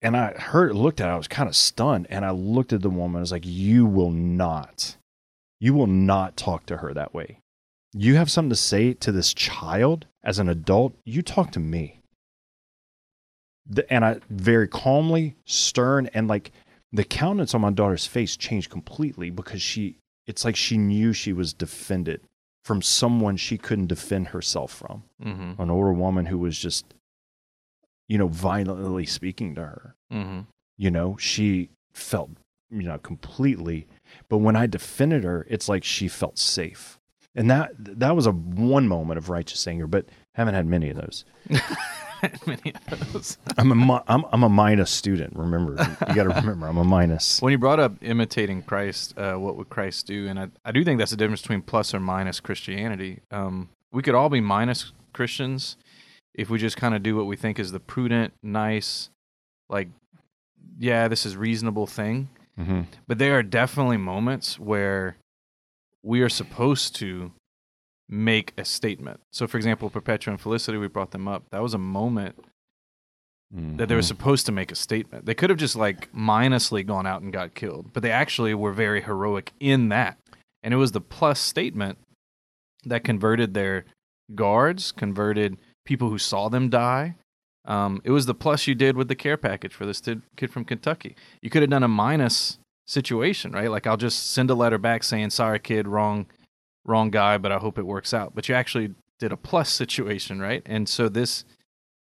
And 0.00 0.16
I 0.16 0.32
heard, 0.32 0.74
looked 0.74 1.00
at 1.00 1.08
it, 1.08 1.12
I 1.12 1.16
was 1.16 1.28
kind 1.28 1.48
of 1.48 1.56
stunned. 1.56 2.06
And 2.10 2.24
I 2.24 2.30
looked 2.30 2.72
at 2.72 2.82
the 2.82 2.90
woman, 2.90 3.18
I 3.18 3.20
was 3.20 3.32
like, 3.32 3.46
You 3.46 3.86
will 3.86 4.10
not, 4.10 4.96
you 5.60 5.72
will 5.74 5.86
not 5.86 6.36
talk 6.36 6.66
to 6.66 6.78
her 6.78 6.92
that 6.92 7.14
way. 7.14 7.38
You 7.96 8.16
have 8.16 8.30
something 8.30 8.50
to 8.50 8.56
say 8.56 8.92
to 8.94 9.12
this 9.12 9.32
child 9.32 10.06
as 10.24 10.38
an 10.38 10.48
adult, 10.48 10.94
you 11.04 11.22
talk 11.22 11.52
to 11.52 11.60
me. 11.60 12.00
And 13.88 14.04
I 14.04 14.20
very 14.28 14.68
calmly, 14.68 15.36
stern, 15.46 16.10
and 16.12 16.28
like 16.28 16.52
the 16.92 17.04
countenance 17.04 17.54
on 17.54 17.60
my 17.62 17.70
daughter's 17.70 18.06
face 18.06 18.36
changed 18.36 18.70
completely 18.70 19.30
because 19.30 19.62
she, 19.62 19.96
it's 20.26 20.44
like 20.44 20.56
she 20.56 20.76
knew 20.76 21.12
she 21.12 21.32
was 21.32 21.52
defended 21.54 22.20
from 22.64 22.82
someone 22.82 23.36
she 23.36 23.58
couldn't 23.58 23.86
defend 23.86 24.28
herself 24.28 24.72
from 24.72 25.04
Mm-hmm. 25.22 25.60
an 25.62 25.70
older 25.70 25.92
woman 25.92 26.26
who 26.26 26.38
was 26.38 26.58
just, 26.58 26.94
you 28.08 28.18
know, 28.18 28.28
violently 28.28 29.06
speaking 29.06 29.54
to 29.54 29.60
her. 29.62 29.94
Mm-hmm. 30.12 30.40
You 30.76 30.90
know, 30.90 31.16
she 31.18 31.70
felt, 31.92 32.30
you 32.70 32.82
know, 32.82 32.98
completely. 32.98 33.86
But 34.28 34.38
when 34.38 34.56
I 34.56 34.66
defended 34.66 35.24
her, 35.24 35.46
it's 35.48 35.68
like 35.68 35.84
she 35.84 36.08
felt 36.08 36.38
safe. 36.38 36.98
And 37.34 37.50
that 37.50 37.72
that 37.78 38.14
was 38.14 38.26
a 38.26 38.32
one 38.32 38.86
moment 38.86 39.18
of 39.18 39.28
righteous 39.28 39.66
anger, 39.66 39.86
but 39.86 40.06
haven't 40.34 40.54
had 40.54 40.66
many 40.66 40.90
of 40.90 40.96
those. 40.96 41.24
Many 42.46 42.72
of 42.90 43.12
those. 43.12 43.36
I'm 43.58 43.70
a 43.90 44.02
I'm 44.08 44.24
I'm 44.32 44.42
a 44.44 44.48
minus 44.48 44.90
student. 44.90 45.36
Remember, 45.36 45.72
you 46.08 46.14
got 46.14 46.22
to 46.22 46.28
remember, 46.40 46.66
I'm 46.66 46.78
a 46.78 46.84
minus. 46.84 47.42
When 47.42 47.50
you 47.50 47.58
brought 47.58 47.80
up 47.80 47.92
imitating 48.00 48.62
Christ, 48.62 49.18
uh, 49.18 49.34
what 49.34 49.56
would 49.56 49.68
Christ 49.68 50.06
do? 50.06 50.26
And 50.26 50.38
I, 50.38 50.48
I 50.64 50.72
do 50.72 50.84
think 50.84 50.98
that's 50.98 51.10
the 51.10 51.18
difference 51.18 51.42
between 51.42 51.60
plus 51.60 51.92
or 51.92 52.00
minus 52.00 52.40
Christianity. 52.40 53.20
Um, 53.30 53.68
we 53.92 54.02
could 54.02 54.14
all 54.14 54.30
be 54.30 54.40
minus 54.40 54.92
Christians 55.12 55.76
if 56.34 56.50
we 56.50 56.58
just 56.58 56.76
kind 56.76 56.94
of 56.94 57.02
do 57.02 57.14
what 57.16 57.26
we 57.26 57.36
think 57.36 57.58
is 57.58 57.72
the 57.72 57.80
prudent, 57.80 58.32
nice, 58.42 59.10
like, 59.68 59.88
yeah, 60.78 61.08
this 61.08 61.24
is 61.24 61.36
reasonable 61.36 61.86
thing. 61.86 62.28
hmm 62.56 62.82
But 63.06 63.18
there 63.18 63.38
are 63.38 63.42
definitely 63.42 63.98
moments 63.98 64.58
where 64.58 65.16
we 66.04 66.20
are 66.20 66.28
supposed 66.28 66.94
to 66.96 67.32
make 68.08 68.52
a 68.58 68.64
statement. 68.64 69.20
So, 69.32 69.46
for 69.46 69.56
example, 69.56 69.88
Perpetua 69.90 70.32
and 70.32 70.40
Felicity, 70.40 70.78
we 70.78 70.88
brought 70.88 71.10
them 71.10 71.26
up. 71.26 71.44
That 71.50 71.62
was 71.62 71.74
a 71.74 71.78
moment 71.78 72.36
that 73.76 73.88
they 73.88 73.94
were 73.94 74.02
supposed 74.02 74.46
to 74.46 74.52
make 74.52 74.72
a 74.72 74.74
statement. 74.74 75.26
They 75.26 75.34
could 75.34 75.48
have 75.48 75.58
just 75.58 75.76
like 75.76 76.12
minusly 76.12 76.84
gone 76.84 77.06
out 77.06 77.22
and 77.22 77.32
got 77.32 77.54
killed, 77.54 77.92
but 77.92 78.02
they 78.02 78.10
actually 78.10 78.52
were 78.52 78.72
very 78.72 79.00
heroic 79.00 79.52
in 79.60 79.90
that. 79.90 80.18
And 80.62 80.74
it 80.74 80.76
was 80.76 80.92
the 80.92 81.00
plus 81.00 81.38
statement 81.38 81.98
that 82.84 83.04
converted 83.04 83.54
their 83.54 83.84
guards, 84.34 84.90
converted 84.90 85.56
people 85.84 86.10
who 86.10 86.18
saw 86.18 86.48
them 86.48 86.68
die. 86.68 87.14
Um, 87.64 88.02
it 88.04 88.10
was 88.10 88.26
the 88.26 88.34
plus 88.34 88.66
you 88.66 88.74
did 88.74 88.96
with 88.96 89.08
the 89.08 89.14
care 89.14 89.36
package 89.36 89.72
for 89.72 89.86
this 89.86 90.00
kid 90.00 90.50
from 90.50 90.64
Kentucky. 90.64 91.14
You 91.40 91.48
could 91.48 91.62
have 91.62 91.70
done 91.70 91.84
a 91.84 91.88
minus 91.88 92.58
situation, 92.86 93.52
right? 93.52 93.70
Like 93.70 93.86
I'll 93.86 93.96
just 93.96 94.32
send 94.32 94.50
a 94.50 94.54
letter 94.54 94.78
back 94.78 95.02
saying, 95.04 95.30
"Sorry, 95.30 95.58
kid, 95.58 95.88
wrong, 95.88 96.26
wrong 96.84 97.10
guy, 97.10 97.38
but 97.38 97.52
I 97.52 97.58
hope 97.58 97.78
it 97.78 97.86
works 97.86 98.12
out." 98.14 98.34
But 98.34 98.48
you 98.48 98.54
actually 98.54 98.94
did 99.18 99.32
a 99.32 99.36
plus 99.36 99.70
situation, 99.72 100.40
right? 100.40 100.62
And 100.66 100.88
so 100.88 101.08
this 101.08 101.44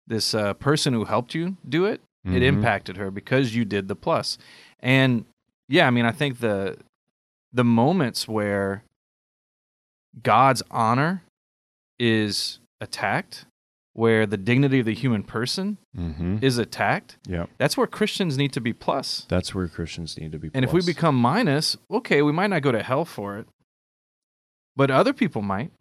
this 0.07 0.35
uh, 0.35 0.55
person 0.55 0.95
who 0.95 1.05
helped 1.05 1.35
you 1.35 1.57
do 1.69 1.85
it, 1.85 2.01
it 2.25 2.31
Mhm. 2.41 2.43
impacted 2.43 2.97
her 2.97 3.11
because 3.11 3.55
you 3.55 3.65
did 3.65 3.89
the 3.89 3.97
plus. 3.97 4.39
And 4.81 5.25
yeah, 5.69 5.87
I 5.87 5.91
mean, 5.91 6.05
I 6.07 6.13
think 6.13 6.41
the 6.41 6.79
the 7.53 7.65
moments 7.65 8.27
where 8.29 8.83
God's 10.23 10.63
honor 10.71 11.23
is 11.99 12.59
attacked, 12.81 13.45
where 13.99 14.27
the 14.27 14.37
dignity 14.37 14.79
of 14.79 14.87
the 14.87 14.95
human 14.95 15.25
person 15.25 15.77
hmm 15.95 16.39
is 16.41 16.57
attacked, 16.57 17.17
Yeah, 17.27 17.47
that's 17.59 17.77
where 17.77 17.87
Christians 17.89 18.39
need 18.39 18.53
to 18.53 18.61
be 18.61 18.73
plus. 18.73 19.27
that's 19.29 19.55
where 19.55 19.67
Christians 19.67 20.17
need 20.17 20.31
to 20.33 20.39
be. 20.39 20.51
And 20.55 20.65
if 20.65 20.73
we 20.73 20.83
become 20.83 21.17
minus, 21.17 21.77
okay, 21.91 22.23
we 22.23 22.31
might 22.33 22.47
not 22.51 22.63
go 22.63 22.71
to 22.71 22.83
hell 22.83 23.05
for 23.05 23.39
it, 23.39 23.47
but 24.77 24.91
other 24.91 25.13
people 25.13 25.43
might 25.43 25.73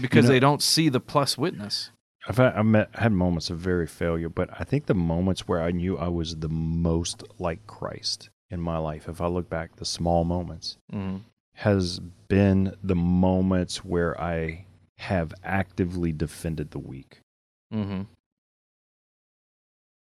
because 0.00 0.24
know- 0.26 0.30
they 0.30 0.40
don't 0.40 0.62
see 0.62 0.88
the 0.88 1.00
plus 1.00 1.36
witness. 1.36 1.90
I've 2.28 2.38
had, 2.38 2.54
I've 2.54 2.66
met, 2.66 2.88
had 2.94 3.12
moments 3.12 3.50
of 3.50 3.58
very 3.58 3.86
failure, 3.86 4.28
but 4.28 4.48
I 4.60 4.64
think 4.64 4.86
the 4.86 4.94
moments 4.94 5.46
where 5.48 5.62
I 5.62 5.70
knew 5.70 5.96
I 5.96 6.08
was 6.08 6.36
the 6.36 6.48
most 6.48 7.22
like 7.38 7.66
Christ 7.66 8.30
in 8.50 8.60
my 8.60 8.78
life, 8.78 9.08
if 9.08 9.20
I 9.20 9.26
look 9.26 9.48
back, 9.48 9.76
the 9.76 9.84
small 9.84 10.24
moments, 10.24 10.76
Mhm. 10.92 11.20
has 11.54 12.00
been 12.28 12.74
the 12.82 12.96
moments 12.96 13.84
where 13.84 14.20
I 14.20 14.66
have 14.98 15.34
actively 15.44 16.12
defended 16.12 16.70
the 16.72 16.78
weak. 16.80 17.20
Mm-hmm. 17.72 18.02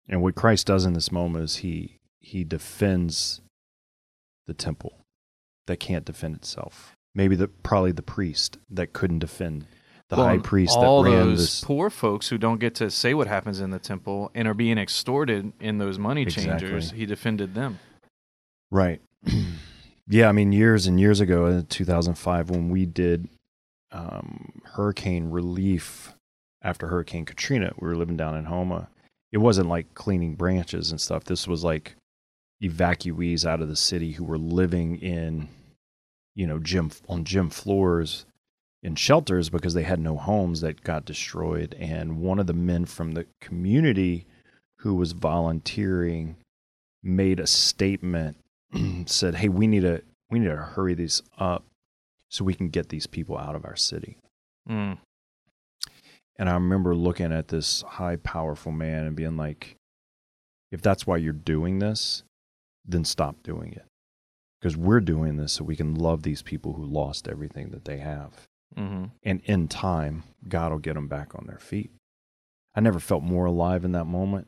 And 0.09 0.21
what 0.21 0.35
Christ 0.35 0.67
does 0.67 0.85
in 0.85 0.93
this 0.93 1.11
moment 1.11 1.45
is 1.45 1.55
he 1.57 1.99
he 2.19 2.43
defends 2.43 3.41
the 4.47 4.53
temple 4.53 4.93
that 5.67 5.79
can't 5.79 6.05
defend 6.05 6.35
itself. 6.35 6.93
Maybe 7.15 7.35
the 7.35 7.47
probably 7.47 7.91
the 7.91 8.01
priest 8.01 8.57
that 8.69 8.93
couldn't 8.93 9.19
defend 9.19 9.65
the 10.09 10.17
Well, 10.17 10.25
high 10.25 10.37
priest 10.39 10.77
all 10.77 11.03
that 11.03 11.11
ran 11.11 11.29
those 11.29 11.39
this. 11.39 11.63
poor 11.63 11.89
folks 11.89 12.27
who 12.29 12.37
don't 12.37 12.59
get 12.59 12.75
to 12.75 12.89
say 12.91 13.13
what 13.13 13.27
happens 13.27 13.61
in 13.61 13.69
the 13.71 13.79
temple 13.79 14.31
and 14.35 14.47
are 14.47 14.53
being 14.53 14.77
extorted 14.77 15.53
in 15.59 15.77
those 15.77 15.97
money 15.97 16.25
changers. 16.25 16.85
Exactly. 16.87 16.99
He 16.99 17.05
defended 17.05 17.53
them. 17.53 17.79
Right. 18.69 19.01
yeah, 20.07 20.27
I 20.27 20.31
mean, 20.33 20.51
years 20.51 20.87
and 20.87 20.99
years 20.99 21.21
ago 21.21 21.45
in 21.45 21.65
2005, 21.65 22.49
when 22.49 22.69
we 22.69 22.85
did 22.85 23.29
um, 23.91 24.61
hurricane 24.65 25.29
relief 25.29 26.13
after 26.61 26.87
Hurricane 26.87 27.25
Katrina, 27.25 27.73
we 27.79 27.87
were 27.87 27.95
living 27.95 28.17
down 28.17 28.35
in 28.35 28.45
Houma, 28.45 28.89
it 29.31 29.37
wasn't 29.37 29.69
like 29.69 29.93
cleaning 29.93 30.35
branches 30.35 30.91
and 30.91 30.99
stuff. 30.99 31.23
This 31.23 31.47
was 31.47 31.63
like 31.63 31.95
evacuees 32.61 33.45
out 33.45 33.61
of 33.61 33.69
the 33.69 33.75
city 33.75 34.11
who 34.11 34.23
were 34.23 34.37
living 34.37 34.97
in, 34.97 35.47
you 36.35 36.45
know, 36.45 36.59
gym 36.59 36.91
on 37.07 37.23
gym 37.23 37.49
floors 37.49 38.25
in 38.83 38.95
shelters 38.95 39.49
because 39.49 39.73
they 39.73 39.83
had 39.83 39.99
no 39.99 40.17
homes 40.17 40.61
that 40.61 40.83
got 40.83 41.05
destroyed. 41.05 41.75
And 41.79 42.19
one 42.19 42.39
of 42.39 42.47
the 42.47 42.53
men 42.53 42.85
from 42.85 43.13
the 43.13 43.25
community 43.39 44.25
who 44.79 44.95
was 44.95 45.13
volunteering 45.13 46.35
made 47.03 47.39
a 47.39 47.47
statement, 47.47 48.37
said, 49.05 49.35
"Hey, 49.35 49.49
we 49.49 49.67
need 49.67 49.81
to 49.81 50.01
we 50.29 50.39
need 50.39 50.47
to 50.49 50.55
hurry 50.55 50.93
these 50.93 51.21
up 51.37 51.63
so 52.29 52.45
we 52.45 52.53
can 52.53 52.69
get 52.69 52.89
these 52.89 53.07
people 53.07 53.37
out 53.37 53.55
of 53.55 53.65
our 53.65 53.75
city." 53.75 54.17
Mm. 54.69 54.97
And 56.37 56.49
I 56.49 56.53
remember 56.53 56.95
looking 56.95 57.31
at 57.31 57.49
this 57.49 57.83
high, 57.83 58.15
powerful 58.15 58.71
man 58.71 59.05
and 59.05 59.15
being 59.15 59.37
like, 59.37 59.75
if 60.71 60.81
that's 60.81 61.05
why 61.05 61.17
you're 61.17 61.33
doing 61.33 61.79
this, 61.79 62.23
then 62.85 63.03
stop 63.03 63.43
doing 63.43 63.73
it. 63.73 63.85
Because 64.59 64.77
we're 64.77 65.01
doing 65.01 65.37
this 65.37 65.53
so 65.53 65.63
we 65.63 65.75
can 65.75 65.95
love 65.95 66.23
these 66.23 66.41
people 66.41 66.73
who 66.73 66.85
lost 66.85 67.27
everything 67.27 67.69
that 67.71 67.85
they 67.85 67.97
have. 67.97 68.31
hmm 68.75 69.05
And 69.23 69.41
in 69.45 69.67
time, 69.67 70.23
God 70.47 70.71
will 70.71 70.79
get 70.79 70.93
them 70.93 71.07
back 71.07 71.35
on 71.35 71.45
their 71.47 71.59
feet. 71.59 71.91
I 72.75 72.79
never 72.79 72.99
felt 72.99 73.23
more 73.23 73.45
alive 73.45 73.83
in 73.83 73.91
that 73.91 74.05
moment, 74.05 74.47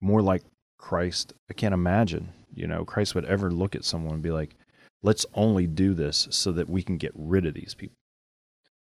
more 0.00 0.20
like 0.22 0.42
Christ. 0.78 1.32
I 1.50 1.54
can't 1.54 1.74
imagine, 1.74 2.32
you 2.54 2.66
know, 2.66 2.84
Christ 2.84 3.14
would 3.14 3.24
ever 3.24 3.50
look 3.50 3.74
at 3.74 3.84
someone 3.84 4.14
and 4.14 4.22
be 4.22 4.30
like, 4.30 4.54
let's 5.02 5.24
only 5.34 5.66
do 5.66 5.94
this 5.94 6.28
so 6.30 6.52
that 6.52 6.68
we 6.68 6.82
can 6.82 6.98
get 6.98 7.12
rid 7.14 7.46
of 7.46 7.54
these 7.54 7.74
people. 7.74 7.96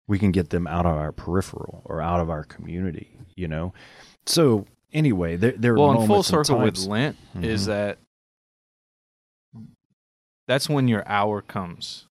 We 0.08 0.20
can 0.20 0.32
get 0.32 0.50
them 0.52 0.68
out 0.68 0.86
of 0.86 0.94
our 0.96 1.12
peripheral 1.12 1.82
or 1.86 2.02
out 2.02 2.20
of 2.22 2.30
our 2.30 2.44
community, 2.44 3.18
you 3.36 3.48
know? 3.48 3.74
So, 4.26 4.66
anyway, 4.94 5.36
there, 5.36 5.52
there 5.52 5.74
are 5.74 5.78
Well, 5.78 6.02
in 6.02 6.08
full 6.08 6.24
circle 6.24 6.60
with 6.60 6.78
Lent 6.80 7.18
is 7.42 7.64
Mhm. 7.64 7.68
that 7.68 8.00
that's 10.48 10.70
when 10.70 10.88
your 10.88 11.06
hour 11.08 11.42
comes. 11.42 12.08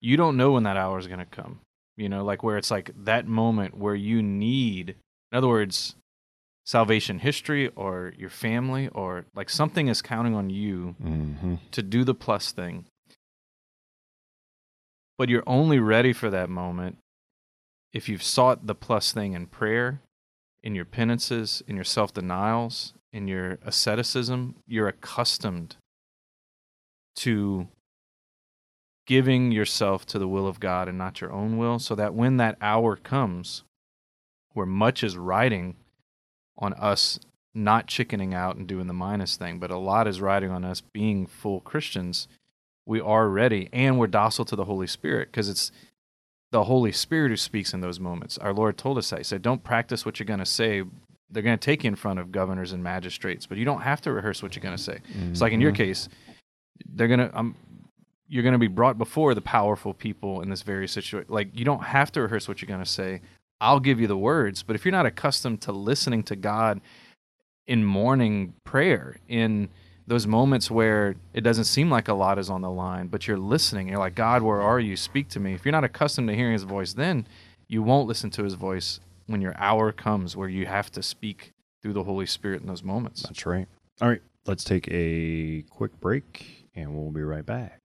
You 0.00 0.16
don't 0.18 0.36
know 0.36 0.52
when 0.52 0.64
that 0.64 0.76
hour 0.76 0.98
is 0.98 1.06
going 1.06 1.20
to 1.20 1.24
come. 1.24 1.60
You 1.96 2.08
know, 2.08 2.24
like 2.24 2.42
where 2.42 2.58
it's 2.58 2.70
like 2.70 2.90
that 3.04 3.26
moment 3.26 3.74
where 3.76 3.94
you 3.94 4.22
need, 4.22 4.90
in 5.32 5.38
other 5.38 5.48
words, 5.48 5.94
salvation 6.66 7.20
history 7.20 7.68
or 7.68 8.12
your 8.18 8.28
family 8.30 8.88
or 8.88 9.24
like 9.34 9.48
something 9.48 9.88
is 9.88 10.02
counting 10.02 10.34
on 10.34 10.50
you 10.50 10.94
Mhm. 11.00 11.58
to 11.70 11.82
do 11.82 12.04
the 12.04 12.14
plus 12.14 12.52
thing. 12.52 12.84
But 15.16 15.28
you're 15.28 15.44
only 15.46 15.78
ready 15.78 16.12
for 16.12 16.28
that 16.30 16.50
moment 16.50 16.98
if 17.94 18.08
you've 18.08 18.22
sought 18.22 18.66
the 18.66 18.74
plus 18.74 19.12
thing 19.12 19.32
in 19.32 19.46
prayer, 19.46 20.00
in 20.62 20.74
your 20.74 20.84
penances, 20.84 21.62
in 21.68 21.76
your 21.76 21.84
self 21.84 22.12
denials, 22.12 22.92
in 23.12 23.28
your 23.28 23.58
asceticism. 23.64 24.56
You're 24.66 24.88
accustomed 24.88 25.76
to 27.16 27.68
giving 29.06 29.52
yourself 29.52 30.04
to 30.06 30.18
the 30.18 30.26
will 30.26 30.48
of 30.48 30.58
God 30.58 30.88
and 30.88 30.98
not 30.98 31.20
your 31.20 31.30
own 31.30 31.56
will, 31.56 31.78
so 31.78 31.94
that 31.94 32.14
when 32.14 32.38
that 32.38 32.58
hour 32.60 32.96
comes, 32.96 33.62
where 34.52 34.66
much 34.66 35.04
is 35.04 35.16
riding 35.16 35.76
on 36.58 36.72
us 36.74 37.20
not 37.54 37.86
chickening 37.86 38.34
out 38.34 38.56
and 38.56 38.66
doing 38.66 38.88
the 38.88 38.92
minus 38.92 39.36
thing, 39.36 39.60
but 39.60 39.70
a 39.70 39.76
lot 39.76 40.08
is 40.08 40.20
riding 40.20 40.50
on 40.50 40.64
us 40.64 40.80
being 40.80 41.26
full 41.26 41.60
Christians. 41.60 42.26
We 42.84 43.00
are 43.00 43.28
ready 43.28 43.68
and 43.72 43.98
we're 43.98 44.08
docile 44.08 44.44
to 44.46 44.56
the 44.56 44.64
Holy 44.64 44.88
Spirit 44.88 45.28
because 45.28 45.48
it's 45.48 45.70
the 46.54 46.62
Holy 46.62 46.92
Spirit 46.92 47.30
who 47.30 47.36
speaks 47.36 47.74
in 47.74 47.80
those 47.80 47.98
moments. 47.98 48.38
Our 48.38 48.52
Lord 48.52 48.78
told 48.78 48.96
us 48.96 49.10
that. 49.10 49.18
He 49.18 49.24
said, 49.24 49.42
Don't 49.42 49.64
practice 49.64 50.06
what 50.06 50.20
you're 50.20 50.24
going 50.24 50.38
to 50.38 50.46
say. 50.46 50.84
They're 51.28 51.42
going 51.42 51.58
to 51.58 51.64
take 51.64 51.82
you 51.82 51.88
in 51.88 51.96
front 51.96 52.20
of 52.20 52.30
governors 52.30 52.70
and 52.70 52.80
magistrates, 52.80 53.44
but 53.44 53.58
you 53.58 53.64
don't 53.64 53.80
have 53.80 54.00
to 54.02 54.12
rehearse 54.12 54.40
what 54.40 54.54
you're 54.54 54.62
going 54.62 54.76
to 54.76 54.80
say. 54.82 54.98
It's 55.32 55.40
like 55.40 55.52
in 55.52 55.60
your 55.60 55.72
Mhm. 55.72 55.76
case, 55.76 56.08
they're 56.86 57.08
going 57.08 57.18
to, 57.18 57.36
um, 57.36 57.56
you're 58.28 58.44
going 58.44 58.52
to 58.52 58.58
be 58.60 58.68
brought 58.68 58.98
before 58.98 59.34
the 59.34 59.40
powerful 59.40 59.94
people 59.94 60.42
in 60.42 60.48
this 60.48 60.62
very 60.62 60.86
situation. 60.86 61.26
Like, 61.28 61.48
you 61.58 61.64
don't 61.64 61.82
have 61.82 62.12
to 62.12 62.22
rehearse 62.22 62.46
what 62.46 62.62
you're 62.62 62.68
going 62.68 62.84
to 62.84 62.88
say. 62.88 63.20
I'll 63.60 63.80
give 63.80 63.98
you 63.98 64.06
the 64.06 64.16
words, 64.16 64.62
but 64.62 64.76
if 64.76 64.84
you're 64.84 64.92
not 64.92 65.06
accustomed 65.06 65.60
to 65.62 65.72
listening 65.72 66.22
to 66.24 66.36
God 66.36 66.80
in 67.66 67.84
morning 67.84 68.54
prayer, 68.62 69.16
in 69.26 69.70
those 70.06 70.26
moments 70.26 70.70
where 70.70 71.16
it 71.32 71.40
doesn't 71.40 71.64
seem 71.64 71.90
like 71.90 72.08
a 72.08 72.14
lot 72.14 72.38
is 72.38 72.50
on 72.50 72.60
the 72.60 72.70
line, 72.70 73.06
but 73.06 73.26
you're 73.26 73.38
listening, 73.38 73.88
you're 73.88 73.98
like, 73.98 74.14
God, 74.14 74.42
where 74.42 74.60
are 74.60 74.78
you? 74.78 74.96
Speak 74.96 75.28
to 75.30 75.40
me. 75.40 75.54
If 75.54 75.64
you're 75.64 75.72
not 75.72 75.84
accustomed 75.84 76.28
to 76.28 76.34
hearing 76.34 76.52
his 76.52 76.64
voice, 76.64 76.92
then 76.92 77.26
you 77.68 77.82
won't 77.82 78.06
listen 78.06 78.30
to 78.32 78.44
his 78.44 78.54
voice 78.54 79.00
when 79.26 79.40
your 79.40 79.54
hour 79.56 79.92
comes 79.92 80.36
where 80.36 80.48
you 80.48 80.66
have 80.66 80.90
to 80.92 81.02
speak 81.02 81.52
through 81.80 81.94
the 81.94 82.04
Holy 82.04 82.26
Spirit 82.26 82.60
in 82.60 82.66
those 82.66 82.82
moments. 82.82 83.22
That's 83.22 83.46
right. 83.46 83.66
All 84.00 84.08
right, 84.08 84.22
let's 84.46 84.64
take 84.64 84.88
a 84.90 85.62
quick 85.70 85.98
break 86.00 86.68
and 86.74 86.94
we'll 86.94 87.10
be 87.10 87.22
right 87.22 87.46
back. 87.46 87.80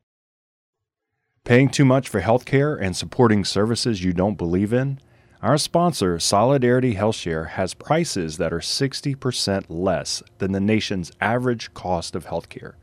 Paying 1.45 1.69
too 1.69 1.85
much 1.85 2.09
for 2.09 2.21
healthcare 2.21 2.79
and 2.79 2.95
supporting 2.95 3.45
services 3.45 4.03
you 4.03 4.13
don't 4.13 4.37
believe 4.37 4.73
in? 4.73 4.99
Our 5.41 5.57
sponsor, 5.57 6.19
Solidarity 6.19 6.95
HealthShare, 6.95 7.51
has 7.51 7.73
prices 7.73 8.35
that 8.39 8.51
are 8.51 8.59
60% 8.59 9.65
less 9.69 10.21
than 10.37 10.51
the 10.51 10.59
nation's 10.59 11.13
average 11.21 11.73
cost 11.73 12.13
of 12.13 12.25
healthcare. 12.25 12.73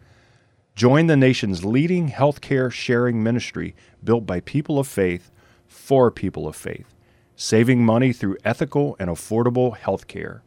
Join 0.75 1.07
the 1.07 1.19
nation's 1.19 1.67
leading 1.67 2.11
healthcare 2.11 2.73
sharing 2.73 3.23
ministry 3.23 3.77
built 4.03 4.25
by 4.25 4.41
people 4.41 4.79
of 4.79 4.89
faith 4.89 5.31
for 5.67 6.11
people 6.11 6.49
of 6.49 6.57
faith, 6.57 6.95
saving 7.35 7.85
money 7.85 8.15
through 8.15 8.39
ethical 8.43 8.97
and 8.99 9.11
affordable 9.11 9.77
healthcare. 9.77 10.41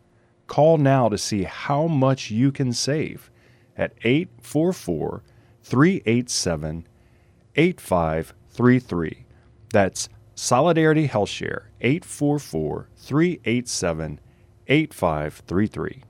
Call 0.47 0.79
now 0.79 1.09
to 1.09 1.17
see 1.17 1.43
how 1.43 1.85
much 1.85 2.31
you 2.31 2.51
can 2.51 2.73
save 2.73 3.29
at 3.77 3.93
844 4.03 5.21
387 5.61 6.87
8533. 7.55 9.25
That's 9.71 10.09
Solidarity 10.41 11.05
HealthShare 11.05 11.63
844 11.81 12.87
387 12.95 14.21
8533. 14.67 16.03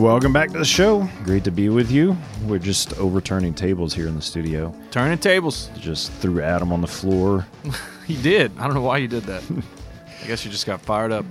Welcome 0.00 0.32
back 0.32 0.52
to 0.52 0.58
the 0.58 0.64
show. 0.64 1.08
Great 1.24 1.42
to 1.42 1.50
be 1.50 1.68
with 1.70 1.90
you. 1.90 2.16
We're 2.46 2.60
just 2.60 2.96
overturning 2.98 3.54
tables 3.54 3.92
here 3.92 4.06
in 4.06 4.14
the 4.14 4.22
studio. 4.22 4.72
Turning 4.92 5.18
tables. 5.18 5.70
Just 5.76 6.12
threw 6.12 6.40
Adam 6.40 6.72
on 6.72 6.80
the 6.80 6.86
floor. 6.86 7.48
He 8.10 8.20
did. 8.20 8.50
I 8.58 8.64
don't 8.64 8.74
know 8.74 8.80
why 8.80 8.98
you 8.98 9.06
did 9.06 9.22
that. 9.24 9.40
I 10.20 10.26
guess 10.26 10.44
you 10.44 10.50
just 10.50 10.66
got 10.66 10.80
fired 10.80 11.12
up. 11.12 11.24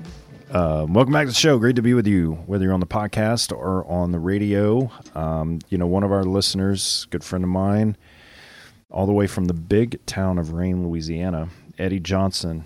Uh, 0.50 0.86
welcome 0.88 1.12
back 1.12 1.26
to 1.26 1.32
the 1.32 1.34
show. 1.34 1.60
Great 1.60 1.76
to 1.76 1.82
be 1.82 1.94
with 1.94 2.08
you, 2.08 2.36
whether 2.46 2.64
you're 2.64 2.74
on 2.74 2.80
the 2.80 2.86
podcast 2.86 3.52
or 3.52 3.86
on 3.86 4.14
the 4.14 4.20
radio. 4.20 4.90
Um, 5.14 5.60
you 5.68 5.78
know, 5.78 5.88
one 5.88 6.04
of 6.04 6.14
our 6.14 6.24
listeners, 6.24 7.06
good 7.10 7.22
friend 7.22 7.44
of 7.44 7.50
mine, 7.50 7.98
all 8.90 9.06
the 9.06 9.12
way 9.12 9.28
from 9.28 9.44
the 9.44 9.54
big 9.54 10.06
town 10.06 10.38
of 10.38 10.54
Rayne, 10.54 10.88
Louisiana, 10.88 11.50
Eddie 11.78 12.00
Johnson. 12.00 12.64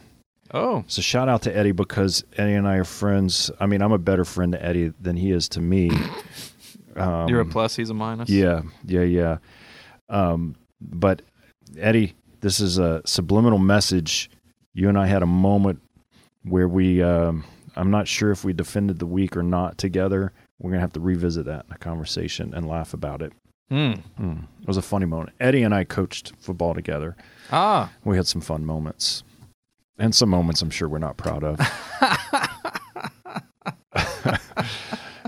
Oh, 0.53 0.83
So 0.85 1.01
shout 1.01 1.27
out 1.27 1.41
to 1.41 1.57
Eddie 1.57 1.71
because 1.71 2.23
Eddie 2.37 2.53
and 2.53 2.67
I 2.67 2.75
are 2.75 2.83
friends. 2.83 3.49
I 3.59 3.65
mean, 3.65 3.81
I'm 3.81 3.93
a 3.93 3.97
better 3.97 4.25
friend 4.25 4.51
to 4.51 4.63
Eddie 4.63 4.93
than 5.01 5.17
he 5.17 5.31
is 5.31 5.49
to 5.49 5.59
me. 5.59 5.89
Um, 6.95 7.27
you're 7.29 7.41
a 7.41 7.45
plus, 7.47 7.75
he's 7.75 7.89
a 7.89 7.95
minus. 7.95 8.29
Yeah, 8.29 8.61
yeah, 8.85 9.01
yeah. 9.01 9.37
Um, 10.07 10.55
but 10.79 11.23
Eddie, 11.79 12.13
this 12.43 12.59
is 12.59 12.77
a 12.77 13.01
subliminal 13.05 13.57
message. 13.57 14.29
You 14.73 14.89
and 14.89 14.97
I 14.97 15.07
had 15.07 15.23
a 15.23 15.25
moment 15.27 15.81
where 16.43 16.67
we, 16.67 17.01
um, 17.01 17.45
I'm 17.77 17.89
not 17.89 18.05
sure 18.07 18.31
if 18.31 18.43
we 18.43 18.51
defended 18.51 18.99
the 18.99 19.05
weak 19.05 19.37
or 19.37 19.43
not 19.43 19.77
together. 19.77 20.33
We're 20.59 20.71
going 20.71 20.79
to 20.79 20.81
have 20.81 20.93
to 20.93 20.99
revisit 20.99 21.45
that 21.45 21.65
in 21.67 21.73
a 21.73 21.77
conversation 21.77 22.53
and 22.53 22.67
laugh 22.67 22.93
about 22.93 23.21
it. 23.21 23.31
Hmm. 23.69 23.93
Mm, 24.19 24.43
it 24.61 24.67
was 24.67 24.75
a 24.75 24.81
funny 24.81 25.05
moment. 25.05 25.29
Eddie 25.39 25.63
and 25.63 25.73
I 25.73 25.85
coached 25.85 26.33
football 26.37 26.73
together. 26.73 27.15
Ah, 27.51 27.89
We 28.03 28.17
had 28.17 28.27
some 28.27 28.41
fun 28.41 28.65
moments 28.65 29.23
and 29.97 30.13
some 30.13 30.29
moments 30.29 30.61
I'm 30.61 30.69
sure 30.69 30.89
we're 30.89 30.97
not 30.99 31.15
proud 31.15 31.45
of. 31.45 31.59